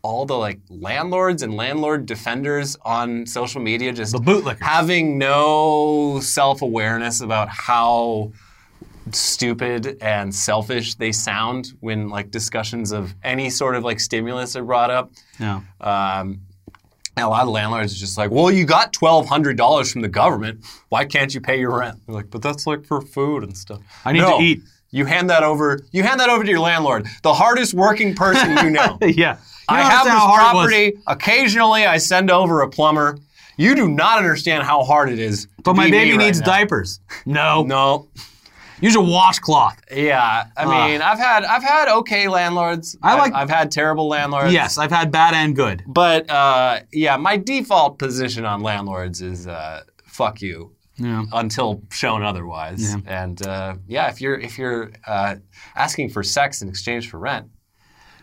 all 0.01 0.25
the 0.25 0.37
like 0.37 0.61
landlords 0.69 1.43
and 1.43 1.57
landlord 1.57 2.05
defenders 2.05 2.77
on 2.83 3.25
social 3.25 3.59
media 3.61 3.91
just 3.91 4.13
The 4.13 4.19
bootlickers. 4.19 4.61
having 4.61 5.17
no 5.17 6.21
self-awareness 6.21 7.19
about 7.19 7.49
how 7.49 8.31
stupid 9.11 9.97
and 10.01 10.33
selfish 10.33 10.95
they 10.95 11.11
sound 11.11 11.73
when 11.81 12.07
like 12.09 12.31
discussions 12.31 12.91
of 12.91 13.13
any 13.23 13.49
sort 13.49 13.75
of 13.75 13.83
like 13.83 13.99
stimulus 13.99 14.55
are 14.55 14.63
brought 14.63 14.89
up. 14.89 15.11
Yeah. 15.39 15.61
Um, 15.81 16.41
and 17.19 17.27
a 17.27 17.29
lot 17.29 17.43
of 17.43 17.49
landlords 17.49 17.93
are 17.93 17.97
just 17.97 18.17
like, 18.17 18.31
well, 18.31 18.49
you 18.51 18.65
got 18.65 18.93
twelve 18.93 19.27
hundred 19.27 19.57
dollars 19.57 19.91
from 19.91 20.01
the 20.01 20.07
government. 20.07 20.65
Why 20.89 21.05
can't 21.05 21.33
you 21.33 21.41
pay 21.41 21.59
your 21.59 21.77
rent? 21.77 21.99
They're 22.05 22.15
like, 22.15 22.29
but 22.31 22.41
that's 22.41 22.65
like 22.67 22.85
for 22.85 23.01
food 23.01 23.43
and 23.43 23.55
stuff. 23.55 23.79
I 24.05 24.11
need 24.13 24.19
No. 24.21 24.37
to 24.39 24.43
eat. 24.43 24.61
You 24.91 25.05
hand 25.05 25.29
that 25.29 25.43
over. 25.43 25.79
You 25.91 26.01
hand 26.03 26.19
that 26.19 26.29
over 26.29 26.43
to 26.43 26.49
your 26.49 26.61
landlord, 26.61 27.05
the 27.21 27.33
hardest 27.33 27.75
working 27.75 28.15
person 28.15 28.57
you 28.63 28.71
know. 28.71 28.97
yeah. 29.01 29.35
You 29.35 29.75
I 29.75 29.81
have 29.81 30.05
this 30.05 30.13
how 30.13 30.19
hard 30.27 30.41
it 30.41 30.57
was. 30.57 30.67
property. 30.71 30.93
Occasionally, 31.05 31.85
I 31.85 31.97
send 31.99 32.31
over 32.31 32.61
a 32.61 32.69
plumber. 32.69 33.19
You 33.57 33.75
do 33.75 33.87
not 33.87 34.17
understand 34.17 34.63
how 34.63 34.83
hard 34.83 35.11
it 35.11 35.19
is. 35.19 35.45
to 35.45 35.51
But 35.63 35.75
my 35.75 35.91
baby 35.91 36.11
right 36.17 36.25
needs 36.25 36.39
now. 36.39 36.45
diapers. 36.47 36.99
No. 37.27 37.61
No. 37.63 38.07
Use 38.81 38.95
a 38.95 39.01
washcloth. 39.01 39.79
Yeah. 39.91 40.45
I 40.57 40.65
mean, 40.65 41.01
I've 41.01 41.19
had 41.19 41.43
I've 41.43 41.63
had 41.63 41.89
okay 41.99 42.27
landlords. 42.27 42.97
I 43.01 43.15
like- 43.17 43.33
I've 43.33 43.49
had 43.49 43.71
terrible 43.71 44.07
landlords. 44.07 44.53
Yes, 44.53 44.77
I've 44.77 44.91
had 44.91 45.11
bad 45.11 45.33
and 45.33 45.55
good. 45.55 45.83
But 45.87 46.29
uh, 46.29 46.79
yeah, 46.91 47.17
my 47.17 47.37
default 47.37 47.99
position 47.99 48.45
on 48.45 48.61
landlords 48.61 49.21
is 49.21 49.47
uh, 49.47 49.83
fuck 50.05 50.41
you. 50.41 50.73
Yeah. 51.01 51.23
Until 51.31 51.81
shown 51.91 52.23
otherwise, 52.23 52.81
Yeah. 52.93 52.99
and 53.23 53.41
uh, 53.47 53.75
yeah, 53.87 54.09
if 54.09 54.19
you're 54.19 54.37
if 54.37 54.57
you're 54.57 54.91
uh, 55.07 55.35
asking 55.75 56.09
for 56.09 56.23
sex 56.23 56.61
in 56.61 56.67
exchange 56.67 57.09
for 57.09 57.17
rent, 57.19 57.47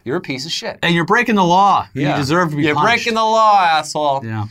you're 0.04 0.16
a 0.16 0.20
piece 0.20 0.44
of 0.44 0.52
shit. 0.52 0.78
And 0.82 0.94
you're 0.94 1.06
breaking 1.06 1.36
the 1.36 1.44
law. 1.44 1.88
You 1.94 2.14
deserve 2.14 2.50
to 2.50 2.56
be 2.56 2.64
You're 2.64 2.74
punished. 2.74 2.96
breaking 3.04 3.14
the 3.14 3.22
law, 3.24 3.58
asshole. 3.62 4.20
Yeah. 4.26 4.44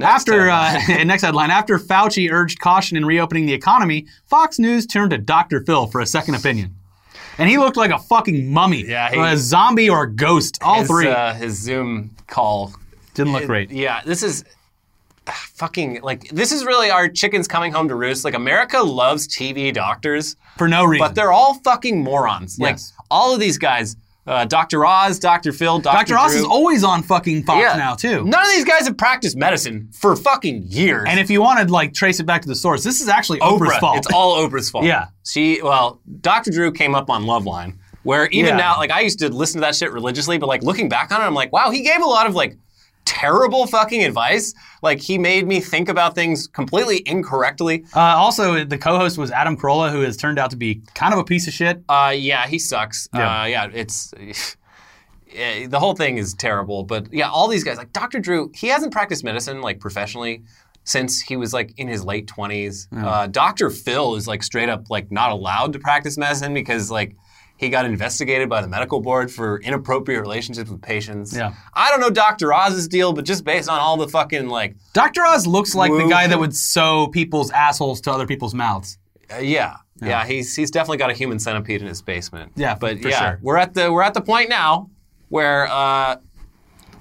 After 0.00 0.50
uh, 0.50 0.72
next 1.04 1.22
headline, 1.22 1.50
after 1.50 1.78
Fauci 1.78 2.30
urged 2.30 2.60
caution 2.60 2.96
in 2.96 3.04
reopening 3.04 3.46
the 3.46 3.52
economy, 3.54 4.06
Fox 4.26 4.58
News 4.58 4.86
turned 4.86 5.10
to 5.12 5.18
Dr. 5.18 5.62
Phil 5.64 5.86
for 5.86 6.00
a 6.00 6.06
second 6.06 6.34
opinion, 6.34 6.74
and 7.38 7.48
he 7.48 7.58
looked 7.58 7.76
like 7.76 7.90
a 7.90 7.98
fucking 7.98 8.52
mummy, 8.52 8.84
Yeah, 8.86 9.10
he- 9.10 9.18
a 9.20 9.36
zombie 9.36 9.88
or 9.90 10.02
a 10.04 10.10
ghost. 10.12 10.58
All 10.62 10.80
his, 10.80 10.88
three 10.88 11.08
Uh, 11.08 11.34
his 11.34 11.58
Zoom 11.60 12.10
call 12.26 12.72
didn't 13.14 13.32
look 13.32 13.46
great. 13.46 13.70
Yeah, 13.70 14.02
this 14.04 14.22
is 14.22 14.44
ah, 15.26 15.46
fucking 15.54 16.00
like 16.02 16.28
this 16.30 16.52
is 16.52 16.64
really 16.64 16.90
our 16.90 17.08
chickens 17.08 17.48
coming 17.48 17.72
home 17.72 17.88
to 17.88 17.94
roost. 17.94 18.24
Like 18.24 18.34
America 18.34 18.80
loves 18.80 19.26
TV 19.26 19.72
doctors, 19.72 20.36
for 20.58 20.68
no 20.68 20.84
reason. 20.84 21.06
but 21.06 21.14
they're 21.14 21.32
all 21.32 21.54
fucking 21.64 22.02
morons. 22.02 22.58
Like 22.58 22.74
Yes. 22.74 22.92
all 23.10 23.32
of 23.34 23.40
these 23.40 23.58
guys, 23.58 23.96
uh, 24.26 24.44
Dr. 24.44 24.84
Oz, 24.84 25.18
Dr. 25.18 25.52
Phil, 25.52 25.78
Dr. 25.78 26.14
Dr. 26.14 26.18
Oz 26.18 26.32
Drew. 26.32 26.40
is 26.40 26.46
always 26.46 26.82
on 26.84 27.02
fucking 27.02 27.44
Fox 27.44 27.60
Yeah. 27.60 27.76
now 27.76 27.94
too. 27.94 28.24
None 28.24 28.42
of 28.42 28.48
these 28.48 28.64
guys 28.64 28.86
have 28.86 28.96
practiced 28.98 29.36
medicine 29.36 29.88
for 29.92 30.16
fucking 30.16 30.64
years. 30.66 31.04
And 31.08 31.20
if 31.20 31.30
you 31.30 31.40
want 31.40 31.66
to 31.66 31.72
like 31.72 31.94
trace 31.94 32.18
it 32.20 32.24
back 32.26 32.42
to 32.42 32.48
the 32.48 32.54
source, 32.56 32.82
this 32.82 33.00
is 33.00 33.08
actually 33.08 33.38
Oprah's 33.40 33.76
fault. 33.78 33.98
it's 33.98 34.06
all 34.12 34.36
Oprah's 34.36 34.68
fault. 34.70 34.84
Yeah. 34.84 35.06
She, 35.24 35.60
well, 35.62 36.00
Dr. 36.20 36.50
Drew 36.50 36.72
came 36.72 36.94
up 36.94 37.08
on 37.10 37.24
Loveline, 37.24 37.76
where 38.02 38.26
even 38.28 38.50
Yeah. 38.50 38.56
now, 38.56 38.76
like 38.78 38.90
I 38.90 39.00
used 39.00 39.18
to 39.20 39.28
listen 39.32 39.60
to 39.60 39.66
that 39.66 39.74
shit 39.76 39.92
religiously, 39.92 40.38
but 40.38 40.46
like 40.48 40.62
looking 40.62 40.88
back 40.88 41.12
on 41.12 41.20
it, 41.20 41.24
I'm 41.24 41.34
like, 41.34 41.52
wow, 41.52 41.70
he 41.70 41.82
gave 41.82 42.00
a 42.02 42.06
lot 42.06 42.26
of 42.26 42.34
like 42.34 42.56
terrible 43.06 43.66
fucking 43.66 44.04
advice. 44.04 44.52
Like 44.82 45.00
he 45.00 45.16
made 45.16 45.46
me 45.46 45.60
think 45.60 45.88
about 45.88 46.14
things 46.14 46.46
completely 46.48 47.02
incorrectly. 47.06 47.84
uh, 47.94 48.00
also, 48.00 48.64
the 48.64 48.76
co-host 48.76 49.16
was 49.16 49.30
Adam 49.30 49.56
Carolla, 49.56 49.90
who 49.90 50.02
has 50.02 50.18
turned 50.18 50.38
out 50.38 50.50
to 50.50 50.56
be 50.56 50.82
kind 50.94 51.14
of 51.14 51.18
a 51.18 51.24
piece 51.24 51.46
of 51.48 51.54
shit. 51.54 51.82
Uh, 51.88 52.12
yeah, 52.14 52.46
he 52.46 52.58
sucks. 52.58 53.08
Yeah. 53.14 53.42
Uh, 53.42 53.44
yeah, 53.46 53.68
it's. 53.72 54.12
yeah, 55.32 55.66
the 55.68 55.78
whole 55.78 55.94
thing 55.94 56.18
is 56.18 56.34
terrible, 56.34 56.82
but 56.84 57.12
yeah, 57.12 57.30
all 57.30 57.48
these 57.48 57.64
guys 57.64 57.78
like 57.78 57.92
Dr. 57.92 58.20
Drew, 58.20 58.50
he 58.54 58.68
hasn't 58.68 58.92
practiced 58.92 59.24
medicine 59.24 59.62
like 59.62 59.80
professionally 59.80 60.42
since 60.84 61.20
he 61.20 61.36
was 61.36 61.52
like 61.52 61.72
in 61.78 61.88
his 61.88 62.04
late 62.04 62.26
twenties. 62.28 62.86
Uh, 62.96 63.26
Dr. 63.26 63.70
Phil 63.70 64.14
is 64.14 64.28
like 64.28 64.42
straight 64.42 64.68
up 64.68 64.88
like 64.90 65.10
not 65.10 65.32
allowed 65.32 65.72
to 65.72 65.78
practice 65.78 66.16
medicine 66.16 66.54
because 66.54 66.90
like 66.90 67.16
He 67.58 67.70
got 67.70 67.86
investigated 67.86 68.48
by 68.50 68.60
the 68.60 68.68
medical 68.68 69.00
board 69.00 69.32
for 69.32 69.58
inappropriate 69.60 70.20
relationships 70.20 70.70
with 70.70 70.82
patients. 70.82 71.34
Yeah. 71.34 71.54
I 71.72 71.90
don't 71.90 72.00
know 72.00 72.10
Dr. 72.10 72.52
Oz's 72.52 72.86
deal, 72.86 73.14
but 73.14 73.24
just 73.24 73.44
based 73.44 73.68
on 73.68 73.78
all 73.78 73.96
the 73.96 74.08
fucking 74.08 74.48
like, 74.48 74.76
Dr. 74.92 75.24
Oz 75.24 75.46
looks 75.46 75.74
like 75.74 75.90
the 75.90 76.06
guy 76.08 76.26
that 76.26 76.38
would 76.38 76.54
sew 76.54 77.08
people's 77.08 77.50
assholes 77.50 78.00
to 78.02 78.12
other 78.12 78.26
people's 78.26 78.54
mouths. 78.54 78.98
uh, 79.32 79.38
yeah, 79.38 79.76
yeah, 80.02 80.26
he's 80.26 80.54
he's 80.54 80.70
definitely 80.70 80.98
got 80.98 81.10
a 81.10 81.14
human 81.14 81.38
centipede 81.38 81.80
in 81.80 81.88
his 81.88 82.02
basement. 82.02 82.52
Yeah, 82.56 82.74
but 82.74 83.00
for 83.00 83.08
yeah, 83.08 83.30
sure. 83.30 83.38
we're 83.40 83.56
at 83.56 83.72
the 83.72 83.90
we're 83.90 84.02
at 84.02 84.14
the 84.14 84.22
point 84.22 84.50
now 84.50 84.90
where. 85.28 85.66
Uh, 85.68 86.16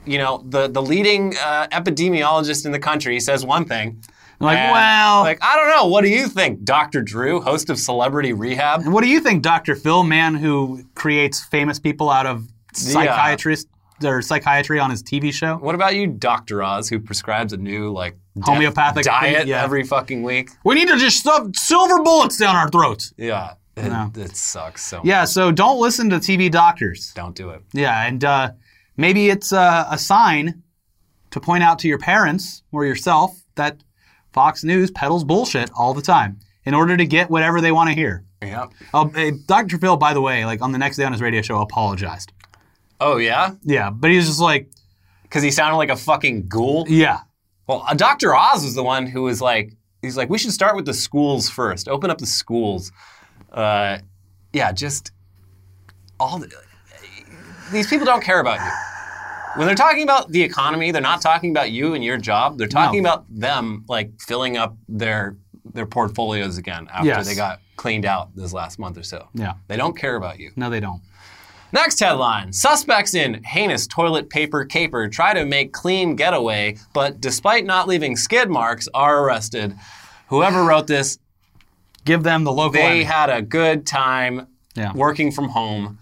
you 0.08 0.20
know 0.20 0.44
the 0.48 0.68
the 0.68 0.82
leading 0.82 1.36
uh, 1.38 1.68
epidemiologist 1.72 2.66
in 2.66 2.72
the 2.72 2.80
country 2.80 3.20
says 3.20 3.44
one 3.44 3.66
thing. 3.66 4.04
Like, 4.40 4.58
and, 4.58 4.72
well- 4.72 5.22
like 5.22 5.40
I 5.42 5.56
don't 5.56 5.70
know. 5.70 5.86
What 5.88 6.02
do 6.04 6.10
you 6.10 6.28
think, 6.28 6.64
Dr. 6.64 7.02
Drew, 7.02 7.42
host 7.42 7.70
of 7.70 7.80
Celebrity 7.80 8.34
Rehab? 8.34 8.82
And 8.82 8.94
what 8.94 9.04
do 9.04 9.10
you 9.10 9.20
think, 9.20 9.42
Dr. 9.44 9.76
Phil, 9.76 10.04
man 10.04 10.36
who 10.36 10.84
creates 10.96 11.44
famous 11.46 11.80
people 11.80 12.10
out 12.10 12.26
of 12.26 12.48
psychiatrist 12.74 13.68
or 14.04 14.22
psychiatry 14.22 14.80
on 14.80 14.90
his 14.90 15.02
TV 15.04 15.32
show? 15.34 15.56
What 15.56 15.76
about 15.76 15.96
you, 15.96 16.08
Dr. 16.08 16.62
Oz, 16.64 16.90
who 16.90 17.00
prescribes 17.00 17.54
a 17.54 17.58
new 17.58 17.92
like 17.92 18.16
Homeopathic 18.44 19.06
diet 19.06 19.38
thing? 19.40 19.48
Yeah. 19.48 19.64
every 19.64 19.84
fucking 19.84 20.24
week? 20.24 20.50
We 20.64 20.76
need 20.76 20.90
to 20.90 20.98
just 20.98 21.18
stuff 21.18 21.48
silver 21.56 22.02
bullets 22.04 22.38
down 22.38 22.56
our 22.56 22.70
throats. 22.70 23.14
Yeah, 23.18 23.54
it, 23.78 23.90
No. 23.90 24.12
it 24.16 24.36
sucks. 24.36 24.84
So 24.86 25.02
Yeah, 25.04 25.24
so 25.26 25.52
don't 25.52 25.80
listen 25.80 26.10
to 26.10 26.18
TV 26.18 26.52
doctors. 26.52 27.14
don't 27.16 27.36
do 27.36 27.52
it. 27.52 27.62
Yeah, 27.74 28.06
and 28.06 28.24
uh, 28.24 28.52
maybe 28.98 29.30
it's 29.30 29.54
uh, 29.54 29.88
a 29.90 29.98
sign 29.98 30.62
to 31.32 31.40
point 31.40 31.64
out 31.64 31.80
to 31.80 31.88
your 31.88 31.98
parents 32.00 32.64
or 32.74 32.86
yourself 32.86 33.42
that 33.56 33.78
Fox 34.36 34.66
News 34.66 34.92
peddles 34.92 35.24
bullshit 35.24 35.72
all 35.74 35.94
the 35.94 36.02
time 36.02 36.42
in 36.66 36.74
order 36.74 36.98
to 36.98 37.06
get 37.06 37.30
whatever 37.30 37.62
they 37.62 37.72
want 37.72 37.88
to 37.90 37.96
hear. 37.96 38.26
Yeah. 38.44 38.68
Uh, 38.94 39.08
eh, 39.16 39.32
Dr. 39.46 39.78
Phil, 39.78 39.96
by 39.96 40.14
the 40.14 40.20
way, 40.20 40.46
like 40.46 40.62
on 40.62 40.74
the 40.74 40.78
next 40.78 40.98
day 40.98 41.06
on 41.06 41.14
his 41.14 41.22
radio 41.22 41.42
show, 41.42 41.62
apologized. 41.62 42.34
Oh 43.00 43.16
yeah, 43.16 43.56
Yeah, 43.64 43.90
but 43.90 44.12
he 44.12 44.18
was 44.18 44.28
just 44.28 44.42
like, 44.42 44.70
because 45.24 45.42
he 45.42 45.52
sounded 45.52 45.78
like 45.78 45.90
a 45.90 45.96
fucking 45.96 46.50
ghoul. 46.50 46.86
yeah, 46.90 47.22
Well, 47.66 47.86
uh, 47.88 47.94
Dr. 47.94 48.36
Oz 48.36 48.66
was 48.66 48.76
the 48.76 48.84
one 48.84 49.08
who 49.08 49.22
was 49.22 49.40
like, 49.40 49.74
he's 50.02 50.18
like, 50.18 50.30
we 50.30 50.38
should 50.38 50.52
start 50.52 50.76
with 50.76 50.86
the 50.86 50.94
schools 50.94 51.50
first. 51.50 51.88
Open 51.88 52.10
up 52.10 52.18
the 52.18 52.26
schools. 52.26 52.92
Uh, 53.54 54.00
yeah, 54.52 54.74
just 54.74 55.12
all 56.20 56.40
the, 56.40 56.52
these 57.72 57.88
people 57.88 58.06
don't 58.06 58.24
care 58.24 58.42
about 58.42 58.60
you. 58.60 58.72
When 59.56 59.68
they're 59.68 59.76
talking 59.76 60.04
about 60.04 60.32
the 60.32 60.42
economy, 60.44 60.92
they're 60.92 61.02
not 61.02 61.22
talking 61.22 61.52
about 61.52 61.72
you 61.72 61.94
and 61.94 62.04
your 62.04 62.18
job. 62.18 62.58
They're 62.58 62.68
talking 62.68 63.04
No. 63.04 63.10
about 63.12 63.26
them 63.30 63.86
like 63.88 64.12
filling 64.20 64.58
up 64.58 64.76
their 64.90 65.36
their 65.74 65.86
portfolios 65.86 66.58
again 66.58 66.88
after 66.94 67.08
Yes. 67.08 67.26
they 67.28 67.36
got 67.36 67.60
cleaned 67.76 68.06
out 68.06 68.34
this 68.36 68.54
last 68.54 68.80
month 68.80 68.98
or 68.98 69.04
so. 69.04 69.28
yeah. 69.34 69.54
They 69.68 69.76
don't 69.76 69.98
care 69.98 70.16
about 70.16 70.40
you. 70.40 70.52
No, 70.56 70.70
they 70.70 70.80
don't. 70.80 71.02
Next 71.74 72.00
headline 72.00 72.54
Suspects 72.54 73.14
in 73.14 73.44
heinous 73.44 73.86
toilet 73.88 74.30
paper 74.30 74.64
caper 74.64 75.10
try 75.10 75.34
to 75.34 75.44
make 75.46 75.74
clean 75.74 76.16
getaway, 76.16 76.78
but 76.94 77.20
despite 77.20 77.66
not 77.66 77.88
leaving 77.88 78.16
skid 78.16 78.50
marks, 78.50 78.88
are 78.94 79.24
arrested. 79.26 79.76
Whoever 80.28 80.64
wrote 80.70 80.88
this, 80.88 81.18
Give 82.06 82.24
them 82.24 82.44
the 82.46 82.52
local. 82.54 82.74
they 82.74 82.84
enemy. 82.84 83.04
had 83.04 83.30
a 83.30 83.42
good 83.42 83.86
time 83.88 84.48
Yeah. 84.76 84.94
working 84.94 85.32
from 85.32 85.50
home, 85.50 85.98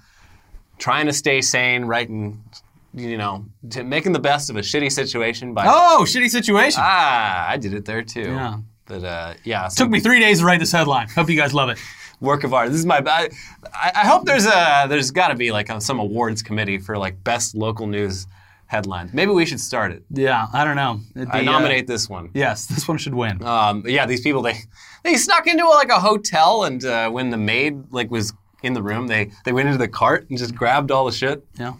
trying 0.77 1.05
to 1.07 1.13
stay 1.13 1.41
sane, 1.41 1.85
writing, 1.85 2.43
you 2.93 3.17
know, 3.17 3.45
to 3.71 3.83
making 3.83 4.11
the 4.13 4.19
best 4.19 4.49
of 4.49 4.55
a 4.55 4.61
shitty 4.61 4.91
situation 4.91 5.53
by. 5.53 5.65
oh, 5.67 6.03
shitty 6.07 6.29
situation. 6.29 6.81
Ah, 6.83 7.49
I 7.49 7.57
did 7.57 7.73
it 7.73 7.85
there 7.85 8.03
too. 8.03 8.21
Yeah. 8.21 8.59
But 8.85 9.03
uh, 9.03 9.33
yeah, 9.43 9.67
so 9.69 9.85
Took 9.85 9.91
me 9.91 9.99
three 9.99 10.19
days 10.19 10.39
to 10.39 10.45
write 10.45 10.59
this 10.59 10.71
headline. 10.71 11.07
Hope 11.09 11.29
you 11.29 11.37
guys 11.37 11.53
love 11.53 11.69
it. 11.69 11.79
work 12.19 12.43
of 12.43 12.53
art. 12.53 12.69
This 12.69 12.79
is 12.79 12.85
my. 12.85 13.01
I, 13.05 13.29
I 13.73 14.05
hope 14.05 14.25
there's 14.25 14.45
a 14.45 14.85
there's 14.89 15.11
got 15.11 15.29
to 15.29 15.35
be 15.35 15.51
like 15.51 15.69
some 15.81 15.99
awards 15.99 16.41
committee 16.41 16.77
for 16.77 16.97
like 16.97 17.23
best 17.23 17.55
local 17.55 17.87
news 17.87 18.27
headlines. 18.67 19.13
Maybe 19.13 19.31
we 19.31 19.45
should 19.45 19.59
start 19.59 19.91
it. 19.91 20.03
Yeah, 20.09 20.47
I 20.51 20.63
don't 20.65 20.75
know. 20.75 20.99
It'd 21.15 21.29
I 21.29 21.41
be, 21.41 21.47
uh, 21.47 21.51
nominate 21.51 21.87
this 21.87 22.09
one. 22.09 22.29
yes, 22.33 22.65
this 22.65 22.87
one 22.87 22.97
should 22.97 23.13
win. 23.13 23.43
Um, 23.43 23.83
yeah, 23.85 24.05
these 24.05 24.21
people 24.21 24.41
they 24.41 24.55
they 25.03 25.15
snuck 25.15 25.47
into 25.47 25.63
a, 25.65 25.75
like 25.75 25.89
a 25.89 25.99
hotel 25.99 26.63
and 26.63 26.83
uh, 26.83 27.09
when 27.09 27.29
the 27.29 27.37
maid 27.37 27.91
like 27.91 28.11
was 28.11 28.33
in 28.63 28.73
the 28.73 28.81
room, 28.83 29.07
they 29.07 29.31
they 29.45 29.53
went 29.53 29.67
into 29.67 29.77
the 29.77 29.87
cart 29.87 30.27
and 30.29 30.37
just 30.37 30.55
grabbed 30.55 30.91
all 30.91 31.05
the 31.05 31.11
shit. 31.11 31.45
Yeah. 31.57 31.73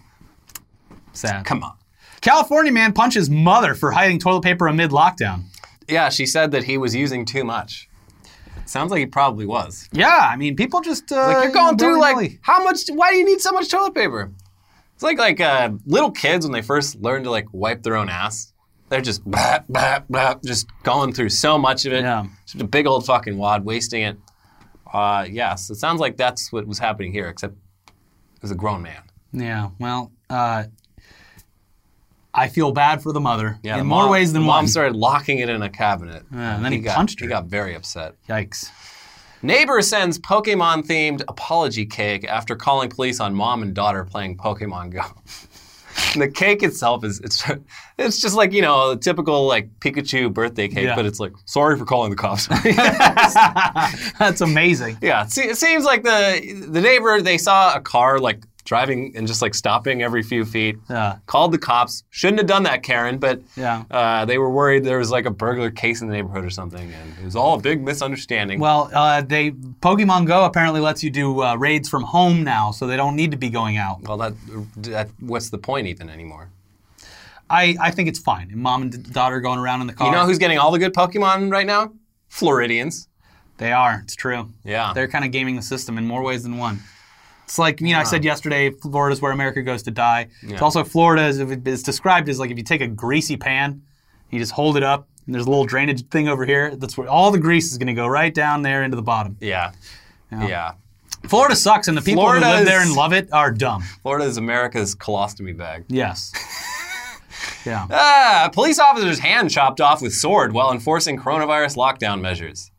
Sad. 1.14 1.44
Come 1.44 1.62
on. 1.62 1.74
California 2.20 2.72
man 2.72 2.92
punches 2.92 3.28
mother 3.28 3.74
for 3.74 3.90
hiding 3.90 4.18
toilet 4.18 4.42
paper 4.42 4.66
amid 4.66 4.90
lockdown. 4.90 5.44
Yeah, 5.88 6.08
she 6.08 6.26
said 6.26 6.50
that 6.52 6.64
he 6.64 6.78
was 6.78 6.94
using 6.94 7.24
too 7.24 7.44
much. 7.44 7.88
Sounds 8.66 8.90
like 8.90 9.00
he 9.00 9.06
probably 9.06 9.46
was. 9.46 9.88
Yeah, 9.92 10.28
I 10.30 10.36
mean, 10.36 10.56
people 10.56 10.80
just 10.80 11.12
uh, 11.12 11.16
Like 11.16 11.44
you're 11.44 11.52
going 11.52 11.76
through 11.76 12.00
like 12.00 12.38
how 12.42 12.64
much? 12.64 12.88
Why 12.88 13.10
do 13.10 13.18
you 13.18 13.24
need 13.24 13.40
so 13.40 13.52
much 13.52 13.70
toilet 13.70 13.94
paper? 13.94 14.32
It's 14.94 15.02
like 15.02 15.18
like 15.18 15.40
uh, 15.40 15.70
little 15.86 16.10
kids 16.10 16.46
when 16.46 16.52
they 16.52 16.62
first 16.62 16.96
learn 17.00 17.24
to 17.24 17.30
like 17.30 17.46
wipe 17.52 17.82
their 17.82 17.96
own 17.96 18.08
ass. 18.08 18.52
They're 18.88 19.00
just 19.00 19.24
blah, 19.24 19.60
blah, 19.68 20.00
blah, 20.08 20.34
just 20.44 20.68
going 20.82 21.12
through 21.12 21.30
so 21.30 21.58
much 21.58 21.84
of 21.84 21.92
it. 21.92 22.02
Yeah. 22.02 22.26
Just 22.46 22.60
a 22.62 22.66
big 22.66 22.86
old 22.86 23.04
fucking 23.04 23.36
wad, 23.36 23.64
wasting 23.64 24.02
it. 24.02 24.16
Uh, 24.92 25.26
yes, 25.28 25.68
it 25.70 25.76
sounds 25.76 26.00
like 26.00 26.16
that's 26.16 26.52
what 26.52 26.66
was 26.66 26.78
happening 26.78 27.12
here, 27.12 27.28
except 27.28 27.54
it 27.86 28.42
was 28.42 28.50
a 28.50 28.54
grown 28.54 28.82
man. 28.82 29.02
Yeah, 29.32 29.70
well, 29.80 30.12
uh, 30.30 30.64
I 32.36 32.48
feel 32.48 32.72
bad 32.72 33.02
for 33.02 33.12
the 33.12 33.20
mother 33.20 33.58
Yeah, 33.62 33.74
in 33.74 33.78
the 33.80 33.84
more 33.84 34.02
mom- 34.02 34.10
ways 34.10 34.32
than 34.32 34.42
the 34.42 34.48
one. 34.48 34.56
Mom 34.64 34.66
started 34.66 34.96
locking 34.96 35.38
it 35.38 35.48
in 35.48 35.62
a 35.62 35.70
cabinet. 35.70 36.24
Yeah, 36.32 36.56
and 36.56 36.64
then 36.64 36.72
he 36.72 36.78
got, 36.78 36.96
punched 36.96 37.20
He 37.20 37.26
her. 37.26 37.30
got 37.30 37.44
very 37.46 37.74
upset. 37.74 38.14
Yikes. 38.28 38.70
Neighbor 39.42 39.82
sends 39.82 40.18
Pokemon 40.18 40.86
themed 40.86 41.22
apology 41.28 41.84
cake 41.86 42.24
after 42.26 42.56
calling 42.56 42.88
police 42.88 43.20
on 43.20 43.34
mom 43.34 43.62
and 43.62 43.74
daughter 43.74 44.04
playing 44.04 44.36
Pokemon 44.36 44.90
Go. 44.90 45.02
The 46.16 46.28
cake 46.28 46.64
itself 46.64 47.04
is 47.04 47.20
it's 47.20 47.44
it's 47.98 48.20
just 48.20 48.34
like 48.34 48.52
you 48.52 48.62
know 48.62 48.90
a 48.90 48.96
typical 48.96 49.46
like 49.46 49.68
Pikachu 49.78 50.32
birthday 50.32 50.66
cake, 50.66 50.86
Yeah. 50.86 50.96
but 50.96 51.06
it's 51.06 51.20
like 51.20 51.30
sorry 51.44 51.78
for 51.78 51.84
calling 51.84 52.10
the 52.10 52.16
cops. 52.16 52.48
That's 54.18 54.40
amazing. 54.40 54.98
yeah, 55.00 55.22
it, 55.24 55.30
se- 55.30 55.48
it 55.50 55.56
seems 55.56 55.84
like 55.84 56.02
the 56.02 56.66
the 56.68 56.80
neighbor 56.80 57.20
they 57.22 57.38
saw 57.38 57.74
a 57.76 57.80
car 57.80 58.18
like 58.18 58.42
driving 58.64 59.12
and 59.14 59.26
just 59.26 59.42
like 59.42 59.54
stopping 59.54 60.02
every 60.02 60.22
few 60.22 60.44
feet. 60.44 60.76
Yeah. 60.88 61.18
Called 61.26 61.52
the 61.52 61.58
cops. 61.58 62.02
Shouldn't 62.10 62.38
have 62.38 62.46
done 62.46 62.62
that, 62.64 62.82
Karen, 62.82 63.18
but 63.18 63.40
Yeah. 63.56 63.84
uh, 63.90 64.24
they 64.24 64.38
were 64.38 64.50
worried 64.50 64.84
there 64.84 64.98
was 64.98 65.10
like 65.10 65.26
a 65.26 65.30
burglar 65.30 65.70
case 65.70 66.00
in 66.00 66.08
the 66.08 66.14
neighborhood 66.14 66.44
or 66.44 66.50
something, 66.50 66.90
and 66.92 67.14
it 67.20 67.24
was 67.24 67.36
all 67.36 67.54
a 67.54 67.60
big 67.60 67.82
misunderstanding. 67.82 68.60
Well, 68.60 68.90
uh, 68.94 69.20
they 69.22 69.50
Pokemon 69.50 70.26
Go 70.26 70.44
apparently 70.44 70.80
lets 70.80 71.02
you 71.02 71.10
do 71.10 71.42
uh, 71.42 71.56
raids 71.56 71.88
from 71.88 72.02
home 72.04 72.42
now, 72.42 72.70
so 72.70 72.86
they 72.86 72.96
don't 72.96 73.16
need 73.16 73.30
to 73.32 73.36
be 73.36 73.50
going 73.50 73.76
out. 73.76 74.02
Well, 74.02 74.16
that, 74.18 74.32
that 74.78 75.08
what's 75.20 75.50
the 75.50 75.58
point 75.58 75.86
even 75.86 76.08
anymore? 76.08 76.48
I, 77.50 77.76
I 77.80 77.90
think 77.90 78.08
it's 78.08 78.18
fine. 78.18 78.50
Mom 78.54 78.82
and 78.82 79.12
daughter 79.12 79.40
going 79.40 79.58
around 79.58 79.82
in 79.82 79.86
the 79.86 79.92
car. 79.92 80.08
You 80.08 80.14
know 80.16 80.24
who's 80.24 80.38
getting 80.38 80.58
all 80.58 80.70
the 80.70 80.78
good 80.78 80.94
Pokemon 80.94 81.52
right 81.52 81.66
now? 81.66 81.92
Floridians. 82.28 83.08
They 83.58 83.70
are. 83.70 84.00
It's 84.02 84.16
true. 84.16 84.48
Yeah. 84.64 84.92
They're 84.94 85.06
kind 85.08 85.24
of 85.24 85.30
gaming 85.30 85.54
the 85.54 85.62
system 85.62 85.98
in 85.98 86.06
more 86.06 86.22
ways 86.22 86.42
than 86.42 86.56
one. 86.58 86.80
It's 87.44 87.58
like, 87.58 87.80
you 87.80 87.92
know, 87.92 87.98
I 87.98 88.04
said 88.04 88.24
yesterday, 88.24 88.70
Florida's 88.70 89.20
where 89.20 89.30
America 89.32 89.62
goes 89.62 89.82
to 89.84 89.90
die. 89.90 90.28
It's 90.42 90.62
also 90.62 90.82
Florida 90.82 91.26
is 91.26 91.38
it's 91.38 91.82
described 91.82 92.28
as 92.28 92.38
like 92.40 92.50
if 92.50 92.56
you 92.56 92.64
take 92.64 92.80
a 92.80 92.88
greasy 92.88 93.36
pan, 93.36 93.82
you 94.30 94.38
just 94.38 94.52
hold 94.52 94.76
it 94.76 94.82
up, 94.82 95.08
and 95.26 95.34
there's 95.34 95.46
a 95.46 95.50
little 95.50 95.66
drainage 95.66 96.08
thing 96.08 96.26
over 96.28 96.44
here. 96.46 96.74
That's 96.74 96.96
where 96.96 97.08
all 97.08 97.30
the 97.30 97.38
grease 97.38 97.70
is 97.70 97.78
going 97.78 97.88
to 97.88 97.94
go 97.94 98.06
right 98.06 98.34
down 98.34 98.62
there 98.62 98.82
into 98.82 98.96
the 98.96 99.02
bottom. 99.02 99.36
Yeah. 99.40 99.72
Yeah. 100.32 100.72
Florida 101.28 101.56
sucks, 101.56 101.88
and 101.88 101.96
the 101.96 102.02
people 102.02 102.22
Florida 102.22 102.46
who 102.46 102.52
live 102.56 102.66
there 102.66 102.82
and 102.82 102.92
love 102.92 103.12
it 103.12 103.32
are 103.32 103.50
dumb. 103.50 103.82
Florida 104.02 104.24
is 104.24 104.36
America's 104.36 104.94
colostomy 104.94 105.56
bag. 105.56 105.84
Yes. 105.88 106.32
yeah. 107.64 107.86
Ah, 107.90 108.50
police 108.52 108.78
officer's 108.78 109.18
hand 109.18 109.50
chopped 109.50 109.80
off 109.80 110.02
with 110.02 110.12
sword 110.12 110.52
while 110.52 110.70
enforcing 110.72 111.18
coronavirus 111.18 111.76
lockdown 111.76 112.20
measures. 112.20 112.70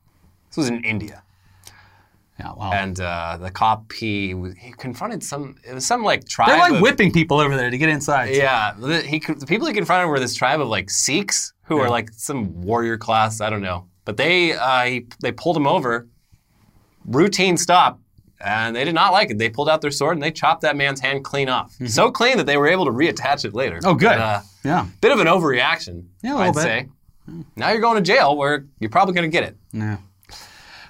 This 0.50 0.58
was 0.58 0.68
in 0.70 0.84
India. 0.84 1.24
Yeah. 2.40 2.52
Wow. 2.54 2.72
And 2.74 3.00
uh, 3.00 3.38
the 3.40 3.50
cop, 3.50 3.94
he, 3.94 4.36
he 4.60 4.74
confronted 4.78 5.24
some, 5.24 5.56
it 5.66 5.74
was 5.74 5.86
some 5.86 6.04
like 6.04 6.28
tribe. 6.28 6.50
They're 6.50 6.58
like 6.60 6.74
of- 6.74 6.82
whipping 6.82 7.12
people 7.14 7.40
over 7.40 7.56
there 7.56 7.70
to 7.70 7.78
get 7.78 7.88
inside. 7.90 8.36
Yeah, 8.36 8.74
the, 8.78 9.02
he, 9.02 9.20
the 9.20 9.46
people 9.48 9.68
he 9.68 9.74
confronted 9.74 10.10
were 10.10 10.20
this 10.20 10.36
tribe 10.36 10.60
of 10.60 10.68
like 10.68 10.90
Sikhs 10.90 11.54
who 11.64 11.78
are 11.80 11.90
like 11.90 12.10
some 12.12 12.62
warrior 12.62 12.98
class. 12.98 13.40
I 13.40 13.50
don't 13.50 13.62
know, 13.62 13.88
but 14.04 14.18
they 14.18 14.52
uh, 14.54 14.84
he, 14.84 15.08
they 15.22 15.32
pulled 15.32 15.56
him 15.56 15.66
over, 15.66 16.08
routine 17.06 17.58
stop, 17.58 18.00
and 18.44 18.76
they 18.76 18.84
did 18.84 18.96
not 18.96 19.14
like 19.14 19.32
it. 19.32 19.38
They 19.38 19.50
pulled 19.50 19.70
out 19.70 19.82
their 19.82 19.92
sword 19.92 20.18
and 20.18 20.24
they 20.24 20.32
chopped 20.32 20.62
that 20.62 20.76
man's 20.76 21.00
hand 21.00 21.24
clean 21.24 21.50
off, 21.50 21.74
so 21.88 22.12
clean 22.12 22.38
that 22.38 22.46
they 22.46 22.58
were 22.58 22.68
able 22.68 22.86
to 22.86 22.92
reattach 22.92 23.46
it 23.46 23.54
later. 23.54 23.78
Mm-hmm. 23.78 23.88
Oh, 23.90 23.94
good. 23.96 24.10
But, 24.10 24.20
uh, 24.20 24.42
Yeah. 24.64 24.86
bit 25.02 25.12
of 25.12 25.20
an 25.20 25.28
overreaction, 25.28 26.06
Yeah, 26.22 26.36
I'd 26.38 26.54
bit. 26.54 26.62
say. 26.64 26.90
Now 27.56 27.72
you're 27.72 27.82
going 27.82 27.96
to 27.96 28.04
jail 28.04 28.36
where 28.38 28.66
you're 28.80 28.90
probably 28.92 29.14
going 29.16 29.30
to 29.30 29.36
get 29.36 29.44
it. 29.44 29.58
Yeah. 29.72 29.98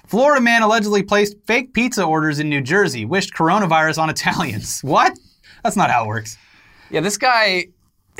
Florida 0.06 0.40
man 0.40 0.62
allegedly 0.62 1.02
placed 1.02 1.36
fake 1.46 1.72
pizza 1.72 2.04
orders 2.04 2.38
in 2.38 2.48
New 2.48 2.60
Jersey, 2.60 3.04
wished 3.04 3.34
coronavirus 3.34 3.98
on 3.98 4.10
Italians. 4.10 4.80
What? 4.84 5.12
That's 5.64 5.76
not 5.76 5.90
how 5.90 6.04
it 6.04 6.08
works. 6.08 6.36
Yeah, 6.90 7.00
this 7.00 7.16
guy, 7.18 7.66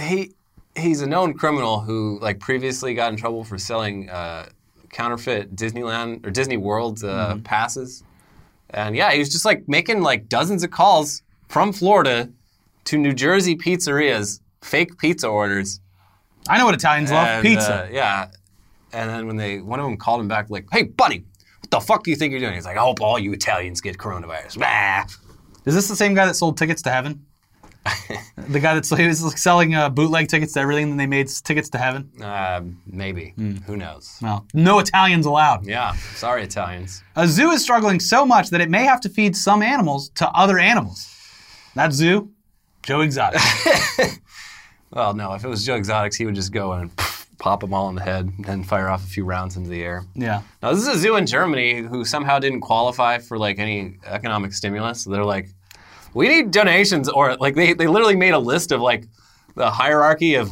he 0.01 0.33
he's 0.75 1.01
a 1.01 1.07
known 1.07 1.35
criminal 1.35 1.81
who 1.81 2.19
like 2.21 2.41
previously 2.41 2.93
got 2.95 3.13
in 3.13 3.17
trouble 3.17 3.45
for 3.45 3.57
selling 3.57 4.11
uh, 4.11 4.49
counterfeit 4.91 5.55
Disneyland 5.55 6.27
or 6.27 6.31
Disney 6.31 6.57
World 6.57 7.03
uh, 7.05 7.35
Mm-hmm. 7.35 7.43
passes. 7.43 8.03
And 8.71 8.97
yeah, 8.97 9.13
he 9.13 9.19
was 9.21 9.29
just 9.29 9.45
like 9.45 9.69
making 9.69 10.03
like 10.03 10.29
dozens 10.29 10.65
of 10.65 10.71
calls 10.73 11.23
from 11.49 11.73
Florida 11.73 12.29
to 12.87 12.99
New 12.99 13.13
Jersey 13.15 13.55
pizzerias, 13.57 14.41
fake 14.61 14.99
pizza 14.99 15.29
orders. 15.29 15.81
I 16.49 16.59
know 16.59 16.65
what 16.67 16.75
Italians 16.75 17.13
love 17.13 17.43
pizza. 17.43 17.85
uh, 17.85 17.89
yeah. 17.93 18.29
And 18.93 19.09
then 19.11 19.27
when 19.29 19.37
they, 19.37 19.61
one 19.61 19.79
of 19.81 19.87
them 19.87 19.97
called 19.97 20.21
him 20.21 20.29
back, 20.29 20.51
like, 20.51 20.67
"Hey, 20.73 20.83
buddy, 20.85 21.25
what 21.67 21.81
the 21.81 21.87
fuck 21.87 22.05
do 22.05 22.11
you 22.11 22.17
think 22.17 22.31
you're 22.31 22.41
doing?" 22.41 22.55
He's 22.55 22.65
like, 22.65 22.77
"I 22.77 22.81
hope 22.81 23.01
all 23.01 23.19
you 23.19 23.33
Italians 23.33 23.81
get 23.81 23.99
coronavirus." 23.99 24.59
Bah. 24.59 25.05
Is 25.65 25.75
this 25.75 25.89
the 25.89 25.97
same 25.97 26.15
guy 26.15 26.27
that 26.27 26.35
sold 26.35 26.57
tickets 26.57 26.83
to 26.83 26.91
heaven? 26.91 27.27
the 28.49 28.59
guy 28.59 28.75
that's 28.75 28.89
he 28.91 29.07
was 29.07 29.41
selling 29.41 29.75
uh, 29.75 29.89
bootleg 29.89 30.29
tickets 30.29 30.53
to 30.55 30.61
everything, 30.61 30.85
and 30.85 30.93
then 30.93 30.99
they 30.99 31.07
made 31.07 31.29
tickets 31.29 31.69
to 31.71 31.79
heaven. 31.79 32.11
Uh, 32.21 32.63
maybe. 32.87 33.33
Hmm. 33.37 33.57
Who 33.67 33.77
knows? 33.77 34.19
Well, 34.21 34.47
no 34.55 34.79
Italians 34.79 35.27
allowed. 35.27 35.67
Yeah. 35.67 35.95
Sorry, 36.15 36.43
Italians. 36.43 37.03
A 37.15 37.29
zoo 37.29 37.51
is 37.51 37.63
struggling 37.63 38.01
so 38.01 38.27
much 38.27 38.51
that 38.51 38.61
it 38.61 38.71
may 38.71 38.85
have 38.85 39.01
to 39.03 39.09
feed 39.09 39.37
some 39.37 39.63
animals 39.63 40.09
to 40.17 40.29
other 40.31 40.59
animals. 40.59 41.13
That 41.75 41.93
zoo, 41.93 42.31
Joe 42.83 43.03
Exotic. 43.03 43.41
Well, 44.93 45.15
no. 45.15 45.35
If 45.35 45.45
it 45.45 45.49
was 45.49 45.65
Joe 45.65 45.77
Exotics, 45.77 46.17
he 46.17 46.25
would 46.25 46.35
just 46.35 46.53
go 46.53 46.73
and 46.73 46.91
pop 47.47 47.61
them 47.61 47.73
all 47.73 47.89
in 47.89 47.95
the 47.95 48.03
head 48.03 48.25
and 48.37 48.45
then 48.45 48.65
fire 48.65 48.89
off 48.89 49.05
a 49.05 49.07
few 49.07 49.25
rounds 49.25 49.57
into 49.57 49.71
the 49.71 49.83
air. 49.91 50.05
yeah. 50.15 50.43
Now, 50.63 50.73
this 50.73 50.81
is 50.83 50.89
a 50.89 50.99
zoo 50.99 51.15
in 51.17 51.27
Germany 51.27 51.81
who 51.91 52.05
somehow 52.05 52.39
didn't 52.41 52.63
qualify 52.63 53.19
for 53.19 53.39
like 53.47 53.59
any 53.61 53.79
economic 54.05 54.53
stimulus. 54.53 55.03
So 55.03 55.11
they're 55.11 55.25
like, 55.37 55.47
we 56.13 56.29
need 56.29 56.51
donations, 56.51 57.09
or 57.09 57.37
like 57.37 57.55
they, 57.55 57.73
they 57.75 57.87
literally 57.87 58.17
made 58.17 58.35
a 58.35 58.39
list 58.53 58.73
of 58.73 58.81
like 58.81 59.03
the 59.55 59.71
hierarchy 59.71 60.35
of 60.35 60.47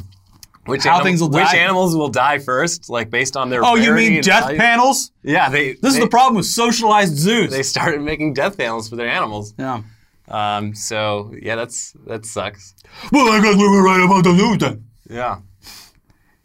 which 0.66 0.85
How 0.85 1.02
things 1.02 1.20
will 1.20 1.30
which 1.30 1.50
die. 1.52 1.57
animals 1.66 1.94
will 1.96 2.09
die 2.09 2.38
first, 2.38 2.88
like 2.88 3.11
based 3.11 3.37
on 3.37 3.50
their. 3.50 3.62
Oh, 3.64 3.74
you 3.74 3.92
mean 3.92 4.22
death 4.22 4.44
value. 4.44 4.59
panels? 4.59 5.11
Yeah, 5.22 5.50
they. 5.50 5.72
This 5.83 5.94
is 5.94 6.00
the 6.00 6.09
problem 6.18 6.37
with 6.37 6.46
socialized 6.46 7.16
zoos. 7.16 7.50
They 7.50 7.62
started 7.62 8.00
making 8.02 8.35
death 8.35 8.57
panels 8.57 8.88
for 8.88 8.96
their 8.96 9.09
animals. 9.09 9.52
yeah. 9.59 9.83
Um, 10.28 10.74
so 10.74 11.35
yeah, 11.46 11.57
that's 11.57 11.92
that 12.07 12.24
sucks. 12.24 12.74
Well, 13.12 13.28
I 13.37 13.42
guess 13.42 13.57
we 13.57 13.68
were 13.68 13.83
right 13.90 14.02
about 14.07 14.22
the 14.24 14.35
zoo 14.38 14.57
then. 14.57 14.76
Yeah, 15.11 15.40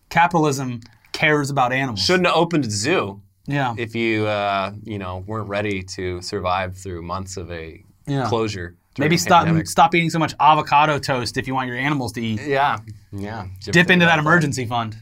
Capitalism 0.09 0.81
cares 1.11 1.49
about 1.49 1.71
animals. 1.73 2.01
shouldn't 2.03 2.27
have 2.27 2.35
opened 2.35 2.65
a 2.65 2.69
zoo 2.69 3.21
yeah. 3.45 3.73
if 3.77 3.95
you 3.95 4.25
uh, 4.27 4.71
you 4.83 4.97
know 4.99 5.23
weren't 5.27 5.47
ready 5.49 5.83
to 5.83 6.21
survive 6.21 6.77
through 6.77 7.01
months 7.01 7.37
of 7.37 7.51
a 7.51 7.83
Yeah. 8.07 8.27
closure. 8.27 8.75
Maybe 8.97 9.15
stop 9.17 9.45
pandemic. 9.45 9.67
stop 9.67 9.95
eating 9.95 10.09
so 10.09 10.19
much 10.19 10.33
avocado 10.41 10.99
toast 10.99 11.37
if 11.37 11.47
you 11.47 11.53
want 11.55 11.67
your 11.67 11.77
animals 11.77 12.11
to 12.13 12.21
eat. 12.21 12.41
Yeah, 12.41 12.79
yeah. 13.13 13.47
Dip 13.63 13.89
into 13.89 14.05
that 14.05 14.19
emergency 14.19 14.65
fund. 14.65 14.97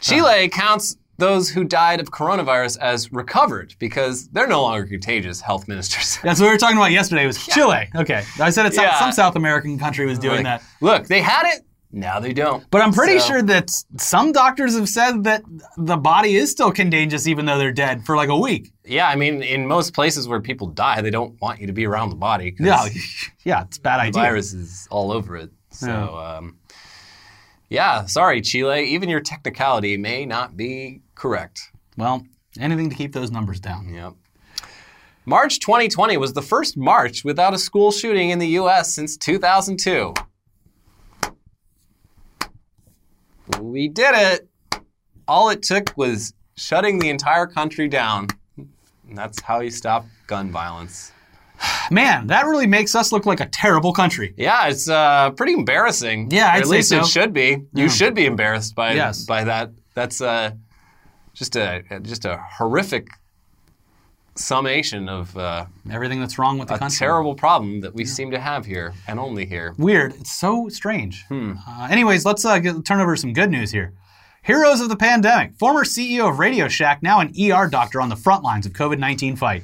Chile 0.00 0.48
counts 0.48 0.96
those 1.18 1.50
who 1.50 1.62
died 1.64 2.00
of 2.00 2.10
coronavirus 2.10 2.78
as 2.78 3.12
recovered 3.12 3.74
because 3.78 4.28
they're 4.28 4.46
no 4.46 4.62
longer 4.62 4.86
contagious. 4.86 5.40
Health 5.40 5.66
ministers. 5.68 6.18
That's 6.22 6.40
what 6.40 6.46
we 6.46 6.52
were 6.52 6.58
talking 6.58 6.76
about 6.78 6.90
yesterday. 6.92 7.26
Was 7.26 7.44
Chile? 7.46 7.88
Okay, 7.94 8.24
I 8.40 8.50
said 8.50 8.66
it's 8.66 8.76
some- 8.76 8.84
Yeah. 8.84 8.98
some 8.98 9.12
South 9.12 9.36
American 9.36 9.78
country 9.78 10.06
was 10.06 10.18
doing 10.18 10.44
Like, 10.44 10.60
that. 10.60 10.62
Look, 10.80 11.06
they 11.08 11.20
had 11.20 11.44
it. 11.54 11.64
Now 11.90 12.20
they 12.20 12.34
don't. 12.34 12.68
But 12.70 12.82
I'm 12.82 12.92
pretty 12.92 13.18
So- 13.18 13.26
sure 13.28 13.42
that 13.42 13.70
some 13.98 14.32
doctors 14.32 14.76
have 14.76 14.88
said 14.88 15.24
that 15.24 15.42
the 15.78 15.96
body 15.96 16.36
is 16.36 16.50
still 16.50 16.70
contagious 16.70 17.26
even 17.26 17.46
though 17.46 17.56
they're 17.58 17.72
dead 17.72 18.04
for 18.04 18.14
like 18.16 18.28
a 18.28 18.36
week. 18.38 18.72
Yeah, 18.84 19.08
I 19.08 19.16
mean, 19.16 19.42
in 19.42 19.66
most 19.66 19.94
places 19.94 20.28
where 20.28 20.40
people 20.40 20.66
die, 20.66 21.00
they 21.00 21.10
don't 21.10 21.40
want 21.40 21.60
you 21.60 21.66
to 21.66 21.72
be 21.72 21.86
around 21.86 22.10
the 22.10 22.16
body. 22.16 22.54
Yeah, 22.60 22.86
yeah, 23.44 23.62
it's 23.62 23.78
a 23.78 23.80
bad 23.80 23.98
the 23.98 24.02
idea. 24.02 24.22
virus 24.22 24.52
is 24.52 24.86
all 24.90 25.10
over 25.12 25.36
it. 25.36 25.50
So, 25.70 25.86
Yeah. 25.88 26.36
um, 26.36 26.56
yeah, 27.70 28.04
sorry, 28.06 28.40
Chile. 28.42 28.84
Even 28.84 29.08
your 29.08 29.20
technicality 29.20 29.96
may 29.96 30.26
not 30.26 30.56
be 30.56 31.00
correct. 31.14 31.70
Well, 31.96 32.24
anything 32.60 32.90
to 32.90 32.96
keep 32.96 33.12
those 33.12 33.30
numbers 33.30 33.60
down. 33.60 33.92
Yep. 33.94 34.12
March 35.26 35.60
2020 35.60 36.16
was 36.16 36.32
the 36.32 36.40
first 36.42 36.76
March 36.76 37.22
without 37.24 37.52
a 37.52 37.58
school 37.58 37.92
shooting 37.92 38.30
in 38.30 38.38
the 38.38 38.48
U.S. 38.60 38.94
since 38.94 39.16
2002. 39.18 40.14
We 43.60 43.88
did 43.88 44.14
it. 44.14 44.48
All 45.26 45.50
it 45.50 45.62
took 45.62 45.92
was 45.96 46.32
shutting 46.56 46.98
the 46.98 47.08
entire 47.08 47.46
country 47.46 47.88
down. 47.88 48.28
And 48.56 49.16
that's 49.16 49.40
how 49.40 49.60
you 49.60 49.70
stop 49.70 50.06
gun 50.26 50.50
violence. 50.50 51.12
Man, 51.90 52.26
that 52.28 52.46
really 52.46 52.66
makes 52.66 52.94
us 52.94 53.12
look 53.12 53.26
like 53.26 53.40
a 53.40 53.46
terrible 53.46 53.92
country. 53.92 54.34
Yeah, 54.36 54.68
it's 54.68 54.88
uh, 54.88 55.30
pretty 55.30 55.54
embarrassing. 55.54 56.30
Yeah, 56.30 56.50
I'd 56.52 56.62
at 56.62 56.68
least 56.68 56.90
so. 56.90 57.00
it 57.00 57.06
should 57.06 57.32
be. 57.32 57.64
You 57.74 57.88
should 57.88 58.14
be 58.14 58.26
embarrassed 58.26 58.74
by 58.74 58.92
Yes. 58.94 59.24
by 59.24 59.44
that. 59.44 59.70
That's 59.94 60.20
uh, 60.20 60.52
just 61.34 61.56
a 61.56 61.82
just 62.02 62.24
a 62.24 62.36
horrific 62.58 63.08
summation 64.38 65.08
of 65.08 65.36
uh, 65.36 65.66
Everything 65.90 66.20
that's 66.20 66.38
wrong 66.38 66.58
with 66.58 66.68
the 66.68 66.74
a 66.74 66.78
country. 66.78 66.98
terrible 66.98 67.34
problem 67.34 67.80
that 67.80 67.94
we 67.94 68.04
seem 68.04 68.30
to 68.30 68.38
have 68.40 68.64
here 68.66 68.94
and 69.06 69.18
only 69.18 69.46
here. 69.46 69.74
Weird. 69.78 70.14
It's 70.14 70.32
so 70.32 70.68
strange. 70.68 71.24
Hmm. 71.28 71.54
Uh, 71.66 71.88
anyways, 71.90 72.24
let's 72.24 72.44
uh, 72.44 72.58
get, 72.58 72.84
turn 72.84 73.00
over 73.00 73.16
some 73.16 73.32
good 73.32 73.50
news 73.50 73.70
here. 73.70 73.94
Heroes 74.42 74.80
of 74.80 74.88
the 74.88 74.96
pandemic. 74.96 75.54
Former 75.58 75.84
CEO 75.84 76.30
of 76.30 76.38
Radio 76.38 76.68
Shack, 76.68 77.02
now 77.02 77.20
an 77.20 77.32
ER 77.38 77.68
doctor 77.68 78.00
on 78.00 78.08
the 78.08 78.16
front 78.16 78.42
lines 78.42 78.66
of 78.66 78.72
COVID 78.72 78.98
19 78.98 79.36
fight. 79.36 79.62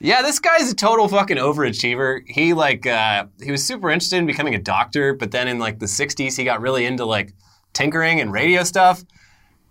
Yeah, 0.00 0.22
this 0.22 0.38
guy's 0.38 0.70
a 0.70 0.74
total 0.74 1.08
fucking 1.08 1.38
overachiever. 1.38 2.20
He 2.26 2.52
like 2.52 2.86
uh, 2.86 3.26
he 3.42 3.50
was 3.50 3.64
super 3.64 3.90
interested 3.90 4.18
in 4.18 4.26
becoming 4.26 4.54
a 4.54 4.58
doctor, 4.58 5.14
but 5.14 5.30
then 5.30 5.48
in 5.48 5.58
like 5.58 5.78
the 5.78 5.86
'60s, 5.86 6.36
he 6.36 6.44
got 6.44 6.60
really 6.60 6.84
into 6.84 7.06
like 7.06 7.32
tinkering 7.72 8.20
and 8.20 8.30
radio 8.32 8.64
stuff, 8.64 9.02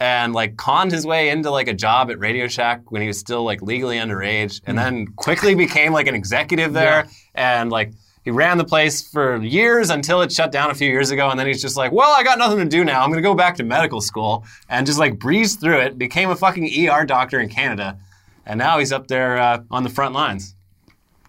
and 0.03 0.33
like 0.33 0.57
conned 0.57 0.91
his 0.91 1.07
way 1.07 1.29
into 1.29 1.49
like 1.49 1.69
a 1.69 1.73
job 1.73 2.11
at 2.11 2.19
Radio 2.19 2.49
Shack 2.49 2.91
when 2.91 3.01
he 3.01 3.07
was 3.07 3.17
still 3.17 3.45
like 3.45 3.61
legally 3.61 3.95
underage, 3.95 4.59
and 4.65 4.77
then 4.77 5.07
quickly 5.15 5.55
became 5.55 5.93
like 5.93 6.07
an 6.07 6.13
executive 6.13 6.73
there, 6.73 7.07
and 7.33 7.71
like 7.71 7.93
he 8.25 8.29
ran 8.29 8.57
the 8.57 8.65
place 8.65 9.07
for 9.07 9.37
years 9.41 9.89
until 9.89 10.21
it 10.21 10.29
shut 10.29 10.51
down 10.51 10.71
a 10.71 10.73
few 10.73 10.89
years 10.89 11.11
ago, 11.11 11.29
and 11.29 11.39
then 11.39 11.47
he's 11.47 11.61
just 11.61 11.77
like, 11.77 11.93
well, 11.93 12.11
I 12.11 12.21
got 12.21 12.37
nothing 12.37 12.57
to 12.57 12.65
do 12.65 12.83
now. 12.83 13.01
I'm 13.01 13.11
gonna 13.11 13.21
go 13.21 13.33
back 13.33 13.55
to 13.55 13.63
medical 13.63 14.01
school, 14.01 14.43
and 14.67 14.85
just 14.85 14.99
like 14.99 15.19
breezed 15.19 15.61
through 15.61 15.79
it, 15.79 15.97
became 15.97 16.29
a 16.29 16.35
fucking 16.35 16.89
ER 16.89 17.05
doctor 17.05 17.39
in 17.39 17.47
Canada. 17.47 17.97
And 18.45 18.57
now 18.57 18.79
he's 18.79 18.91
up 18.91 19.07
there 19.07 19.37
uh, 19.37 19.63
on 19.71 19.83
the 19.83 19.89
front 19.89 20.13
lines. 20.13 20.53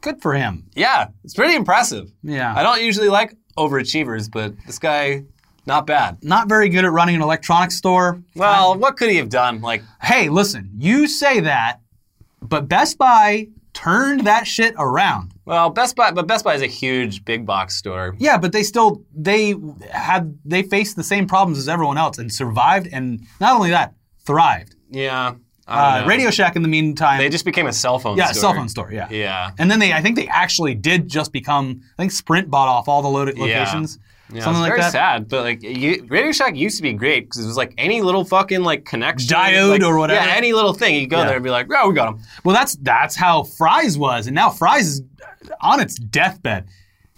Good 0.01 0.21
for 0.21 0.35
him. 0.35 0.65
Yeah, 0.75 1.11
it's 1.23 1.35
pretty 1.35 1.55
impressive. 1.55 2.11
Yeah. 2.25 2.53
I 2.53 2.65
don't 2.65 2.83
usually 2.83 3.09
like 3.09 3.37
overachievers, 3.57 4.29
but 4.29 4.53
this 4.67 4.81
guy, 4.81 5.23
not 5.66 5.87
bad. 5.87 6.18
Not 6.22 6.48
very 6.48 6.68
good 6.68 6.85
at 6.85 6.92
running 6.92 7.14
an 7.16 7.22
electronics 7.22 7.77
store. 7.77 8.20
Well, 8.35 8.77
what 8.77 8.96
could 8.96 9.11
he 9.11 9.16
have 9.16 9.29
done? 9.31 9.61
Like, 9.61 9.83
Hey, 10.03 10.29
listen, 10.29 10.70
you 10.77 11.07
say 11.07 11.40
that, 11.40 11.81
but 12.42 12.68
Best 12.68 12.98
Buy 12.98 13.48
turned 13.72 14.27
that 14.27 14.46
shit 14.46 14.74
around. 14.79 15.33
well, 15.46 15.68
Best 15.70 15.96
Buy, 15.96 16.11
but 16.12 16.27
Best 16.27 16.44
Buy 16.44 16.55
is 16.55 16.62
a 16.62 16.66
huge 16.66 17.24
big 17.24 17.44
box 17.44 17.74
store. 17.77 18.14
Yeah, 18.18 18.38
but 18.38 18.53
they 18.53 18.62
still 18.62 19.03
they 19.14 19.55
had 19.90 20.38
they 20.44 20.62
faced 20.62 20.96
the 20.96 21.03
same 21.03 21.27
problems 21.27 21.59
as 21.59 21.68
everyone 21.68 21.98
else 21.98 22.18
and 22.18 22.33
survived 22.33 22.88
and 22.92 23.20
not 23.40 23.57
only 23.57 23.70
that, 23.70 23.94
thrived. 24.24 24.77
Yeah, 24.90 25.35
Uh. 25.66 26.05
Radio 26.07 26.31
Shack 26.31 26.57
in 26.57 26.62
the 26.62 26.68
meantime 26.68 27.18
They 27.18 27.29
just 27.31 27.44
became 27.44 27.66
a 27.66 27.72
cell 27.72 27.98
phone 27.98 28.16
Yeah, 28.16 28.27
store. 28.27 28.40
cell 28.40 28.55
phone 28.55 28.68
store, 28.68 28.92
yeah. 28.92 29.09
Yeah. 29.11 29.50
And 29.59 29.70
then 29.70 29.79
they 29.81 29.92
I 29.92 30.00
think 30.03 30.14
they 30.16 30.29
actually 30.29 30.74
did 30.74 31.09
just 31.09 31.33
become 31.33 31.81
I 31.98 32.03
think 32.03 32.12
Sprint 32.12 32.48
bought 32.50 32.68
off 32.68 32.87
all 32.88 33.03
the 33.03 33.09
lo- 33.09 33.24
locations. 33.24 33.98
Yeah, 33.98 34.03
Something 34.29 34.39
it's 34.39 34.47
like 34.61 34.71
very 34.71 34.81
that. 34.81 34.93
sad, 34.93 35.29
but 35.29 35.43
like 35.45 35.63
you, 35.63 36.07
Radio 36.09 36.33
Shack 36.33 36.57
used 36.57 36.77
to 36.79 36.83
be 36.83 36.93
great 36.95 37.27
because 37.29 37.45
it 37.45 37.47
was 37.47 37.57
like 37.59 37.75
any 37.79 38.01
little 38.03 38.25
fucking 38.25 38.63
like 38.63 38.85
connection, 38.85 39.29
Diode 39.29 39.69
like- 39.69 39.83
or 39.83 39.99
whatever. 39.99 40.27
Yeah, 40.27 40.33
any 40.35 40.53
little 40.53 40.73
thing 40.73 40.95
you 40.97 41.07
go 41.07 41.19
Yeah. 41.19 41.27
there 41.27 41.35
and 41.37 41.45
be 41.45 41.51
like, 41.51 41.67
oh, 41.71 41.89
we 41.89 41.95
got 41.95 42.07
them. 42.17 42.25
Well, 42.43 42.55
that's 42.57 42.75
that's 42.77 43.15
how 43.17 43.43
Fry's 43.43 43.99
was, 43.99 44.27
and 44.27 44.35
now 44.35 44.51
Fry's 44.51 44.87
is 44.87 45.03
on 45.61 45.81
its 45.81 45.97
deathbed. 45.97 46.69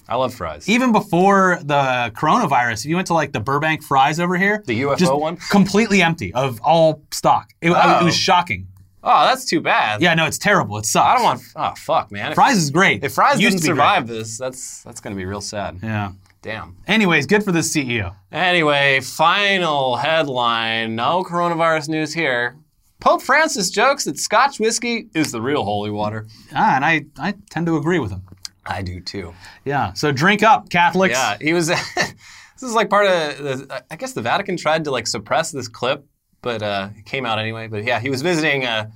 I 0.09 0.15
love 0.17 0.35
fries. 0.35 0.69
Even 0.69 0.93
before 0.93 1.59
the 1.65 2.13
coronavirus, 2.15 2.81
if 2.81 2.87
you 2.87 2.95
went 2.97 3.07
to 3.09 3.15
like 3.15 3.33
the 3.33 3.41
Burbank 3.41 3.83
Fry's 3.83 4.21
over 4.21 4.37
here, 4.37 4.63
The 4.67 4.83
UFO 4.83 4.97
just 4.99 5.13
one? 5.15 5.37
completely 5.51 6.01
empty 6.03 6.33
of 6.35 6.61
all 6.63 7.03
stock. 7.13 7.51
It, 7.61 7.71
I- 7.71 8.01
it 8.01 8.05
was 8.05 8.15
Oh. 8.15 8.17
shocking. 8.17 8.69
Oh, 9.03 9.25
that's 9.27 9.45
too 9.45 9.61
bad. 9.61 10.03
Yeah, 10.03 10.15
no, 10.15 10.27
it's 10.27 10.39
terrible. 10.39 10.79
It 10.79 10.87
sucks. 10.87 11.07
I 11.07 11.15
don't 11.15 11.23
want. 11.25 11.43
Oh, 11.55 11.73
fuck, 11.77 12.11
man. 12.11 12.31
If, 12.33 12.35
Fry's 12.35 12.57
is 12.57 12.71
great. 12.71 13.05
if 13.05 13.15
Fry's 13.15 13.41
Used 13.41 13.59
didn't 13.59 13.63
to 13.67 13.73
be 13.73 13.75
great. 13.77 13.83
survive 13.85 14.07
this, 14.09 14.37
that's 14.39 14.83
that's 14.83 15.01
gonna 15.01 15.15
be 15.17 15.25
real 15.25 15.41
sad. 15.41 15.79
Yeah. 15.83 16.11
Damn. 16.43 16.77
Anyways, 16.87 17.27
good 17.27 17.43
for 17.43 17.53
this 17.53 17.75
E 17.77 17.85
CEO. 17.85 18.15
Anyway, 18.31 19.01
final 19.01 19.97
headline. 19.97 20.95
No 20.95 21.25
coronavirus 21.25 21.89
news 21.89 22.15
here. 22.15 22.57
Pope 23.01 23.21
Francis 23.23 23.71
jokes 23.71 24.05
that 24.05 24.19
Scotch 24.19 24.59
whiskey 24.59 25.09
is 25.15 25.33
the 25.33 25.41
real 25.41 25.65
holy 25.65 25.91
water. 25.91 26.27
Ah, 26.55 26.77
and 26.77 26.85
I, 26.85 27.07
I 27.19 27.35
tend 27.51 27.67
to 27.67 27.77
agree 27.77 27.99
with 27.99 28.11
him. 28.11 28.23
I 28.65 28.83
do 28.83 29.01
too. 29.01 29.35
Yeah. 29.65 29.93
So 29.93 30.13
drink 30.13 30.43
up, 30.43 30.71
Catholics. 30.71 31.15
Yeah, 31.15 31.37
he 31.41 31.53
was. 31.53 31.67
this 31.97 32.63
is 32.63 32.75
like 32.75 32.91
part 32.91 33.07
of. 33.07 33.39
The, 33.39 33.85
I 33.91 33.97
guess 33.97 34.13
the 34.13 34.23
Vatican 34.23 34.57
tried 34.57 34.85
to 34.85 34.91
like 34.91 35.07
suppress 35.07 35.51
this 35.53 35.69
clip, 35.69 36.05
but 36.43 36.63
uh, 36.63 36.89
it 36.97 37.05
came 37.07 37.27
out 37.27 37.39
anyway. 37.39 37.69
But 37.69 37.85
yeah, 37.85 38.01
he 38.01 38.09
was 38.11 38.23
visiting 38.23 38.65
uh, 38.65 38.91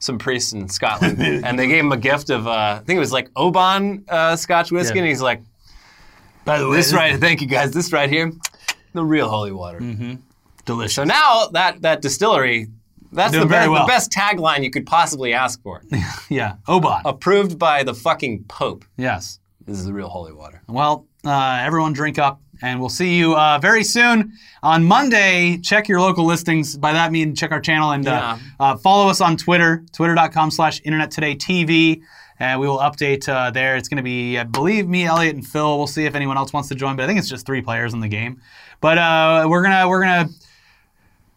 some 0.00 0.18
priests 0.18 0.52
in 0.52 0.68
Scotland, 0.68 1.20
and 1.44 1.58
they 1.58 1.66
gave 1.66 1.84
him 1.84 1.92
a 1.92 1.96
gift 1.96 2.30
of. 2.30 2.46
Uh, 2.46 2.78
I 2.80 2.84
think 2.84 2.96
it 2.98 3.00
was 3.00 3.12
like 3.12 3.30
Oban 3.36 4.04
uh, 4.08 4.36
Scotch 4.36 4.70
whiskey, 4.70 4.96
Yeah. 4.96 5.02
and 5.02 5.08
he's 5.08 5.22
like, 5.22 5.42
By 6.46 6.58
the 6.58 6.68
way, 6.68 6.76
"This 6.76 6.94
right, 6.94 7.20
thank 7.20 7.42
you 7.42 7.46
guys. 7.46 7.72
This 7.72 7.92
right 7.92 8.08
here, 8.08 8.32
the 8.94 9.04
real 9.04 9.28
holy 9.28 9.52
water." 9.52 9.80
Mm-hmm. 9.80 10.14
Delicious. 10.64 10.94
So 10.94 11.04
now 11.04 11.48
that 11.52 11.82
that 11.82 12.00
distillery 12.00 12.68
That's 13.12 13.32
the, 13.32 13.44
be- 13.44 13.50
well. 13.52 13.84
the 13.86 13.86
best 13.86 14.10
tagline 14.10 14.64
you 14.64 14.70
could 14.70 14.86
possibly 14.86 15.32
ask 15.34 15.62
for. 15.62 15.82
Yeah, 16.30 16.54
Oban. 16.66 17.02
Approved 17.04 17.58
by 17.58 17.82
the 17.84 17.94
fucking 17.94 18.44
Pope. 18.48 18.84
Yes. 18.96 19.38
This 19.66 19.78
is 19.78 19.84
the 19.84 19.92
real 19.92 20.08
holy 20.08 20.32
water. 20.32 20.62
Well, 20.68 21.06
uh, 21.24 21.60
everyone 21.62 21.92
drink 21.92 22.18
up, 22.18 22.40
and 22.62 22.80
we'll 22.80 22.88
see 22.88 23.16
you 23.16 23.36
uh, 23.36 23.58
very 23.60 23.84
soon 23.84 24.32
on 24.62 24.82
Monday. 24.84 25.58
Check 25.62 25.88
your 25.88 26.00
local 26.00 26.24
listings. 26.24 26.76
By 26.76 26.92
that, 26.92 27.06
I 27.06 27.10
mean 27.10 27.34
check 27.36 27.50
our 27.52 27.60
channel 27.60 27.90
and 27.92 28.06
uh, 28.06 28.10
Yeah. 28.10 28.38
uh, 28.58 28.76
follow 28.76 29.08
us 29.08 29.20
on 29.20 29.36
Twitter, 29.36 29.84
twitter.com 29.92 30.50
slash 30.50 30.80
internet 30.84 31.10
today 31.12 31.34
TV. 31.36 32.02
And 32.38 32.60
we 32.60 32.68
will 32.68 32.78
update 32.78 33.28
uh, 33.28 33.50
there. 33.50 33.76
It's 33.76 33.88
going 33.88 33.96
to 33.96 34.02
be, 34.02 34.38
I 34.38 34.44
believe, 34.44 34.88
me, 34.88 35.06
Elliot, 35.06 35.34
and 35.34 35.46
Phil. 35.46 35.78
We'll 35.78 35.86
see 35.86 36.04
if 36.04 36.14
anyone 36.14 36.36
else 36.36 36.52
wants 36.52 36.68
to 36.68 36.74
join, 36.74 36.96
but 36.96 37.04
I 37.04 37.06
think 37.06 37.18
it's 37.18 37.28
just 37.28 37.46
three 37.46 37.62
players 37.62 37.94
in 37.94 38.00
the 38.00 38.08
game. 38.08 38.40
But 38.80 38.98
uh, 38.98 39.46
we're 39.48 39.62
gonna 39.62 39.88
we're 39.88 40.02
gonna 40.02 40.28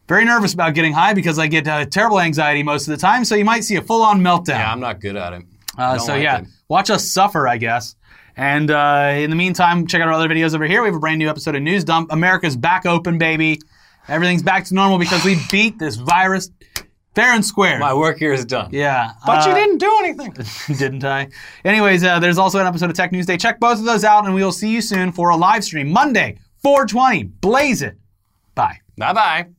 very 0.10 0.26
nervous 0.26 0.54
about 0.54 0.74
getting 0.74 0.92
high 0.92 1.14
because 1.14 1.40
I 1.40 1.48
get 1.48 1.68
uh, 1.68 1.86
terrible 1.86 2.20
anxiety 2.20 2.64
most 2.64 2.88
of 2.88 2.92
the 2.92 2.98
time. 2.98 3.24
So 3.24 3.36
you 3.36 3.46
might 3.46 3.64
see 3.64 3.76
a 3.76 3.82
full 3.82 4.02
on 4.02 4.20
meltdown. 4.20 4.50
Yeah, 4.50 4.72
I'm 4.72 4.80
not 4.80 5.00
good 5.00 5.16
at 5.16 5.34
it. 5.34 5.44
Uh, 5.78 5.98
so 5.98 6.14
like 6.14 6.24
yeah, 6.24 6.40
it. 6.40 6.48
watch 6.68 6.90
us 6.90 7.08
suffer, 7.08 7.48
I 7.48 7.58
guess. 7.58 7.96
And 8.36 8.72
uh, 8.72 9.14
in 9.16 9.30
the 9.30 9.36
meantime, 9.36 9.86
check 9.86 10.02
out 10.02 10.08
our 10.08 10.14
other 10.14 10.28
videos 10.28 10.56
over 10.56 10.66
here. 10.66 10.82
We 10.82 10.88
have 10.88 10.96
a 10.96 11.00
brand 11.00 11.20
new 11.20 11.30
episode 11.30 11.56
of 11.56 11.62
News 11.62 11.84
Dump. 11.84 12.12
America's 12.12 12.56
back 12.56 12.86
open, 12.86 13.18
baby. 13.18 13.60
Everything's 14.08 14.42
back 14.42 14.66
to 14.66 14.74
normal 14.74 14.98
because 14.98 15.24
we 15.24 15.38
beat 15.52 15.78
this 15.78 15.96
virus 15.96 16.50
fair 17.20 17.34
and 17.34 17.46
square. 17.46 17.80
My 17.80 17.94
work 17.94 18.18
here 18.18 18.34
is 18.34 18.46
done. 18.46 18.70
yeah, 18.72 19.12
But 19.26 19.46
you 19.46 19.52
uh, 19.52 19.56
didn't 19.56 19.78
do 19.78 20.00
anything. 20.04 20.34
didn't 20.78 21.04
I? 21.04 21.30
Anyways, 21.66 22.04
uh, 22.04 22.20
there's 22.20 22.38
also 22.38 22.60
an 22.60 22.68
episode 22.68 22.90
of 22.90 22.96
Tech 22.96 23.12
News 23.12 23.26
Day. 23.26 23.38
Check 23.38 23.60
both 23.60 23.80
of 23.80 23.86
those 23.86 24.04
out, 24.04 24.26
and 24.26 24.34
we 24.34 24.44
will 24.44 24.52
see 24.52 24.72
you 24.72 24.82
soon 24.82 25.12
for 25.12 25.30
a 25.30 25.36
live 25.36 25.64
stream 25.64 25.92
Monday, 25.92 26.38
420. 26.64 27.24
Blaze 27.42 27.82
it. 27.82 27.98
Bye. 28.56 28.80
bye 28.98 29.14
bye. 29.14 29.50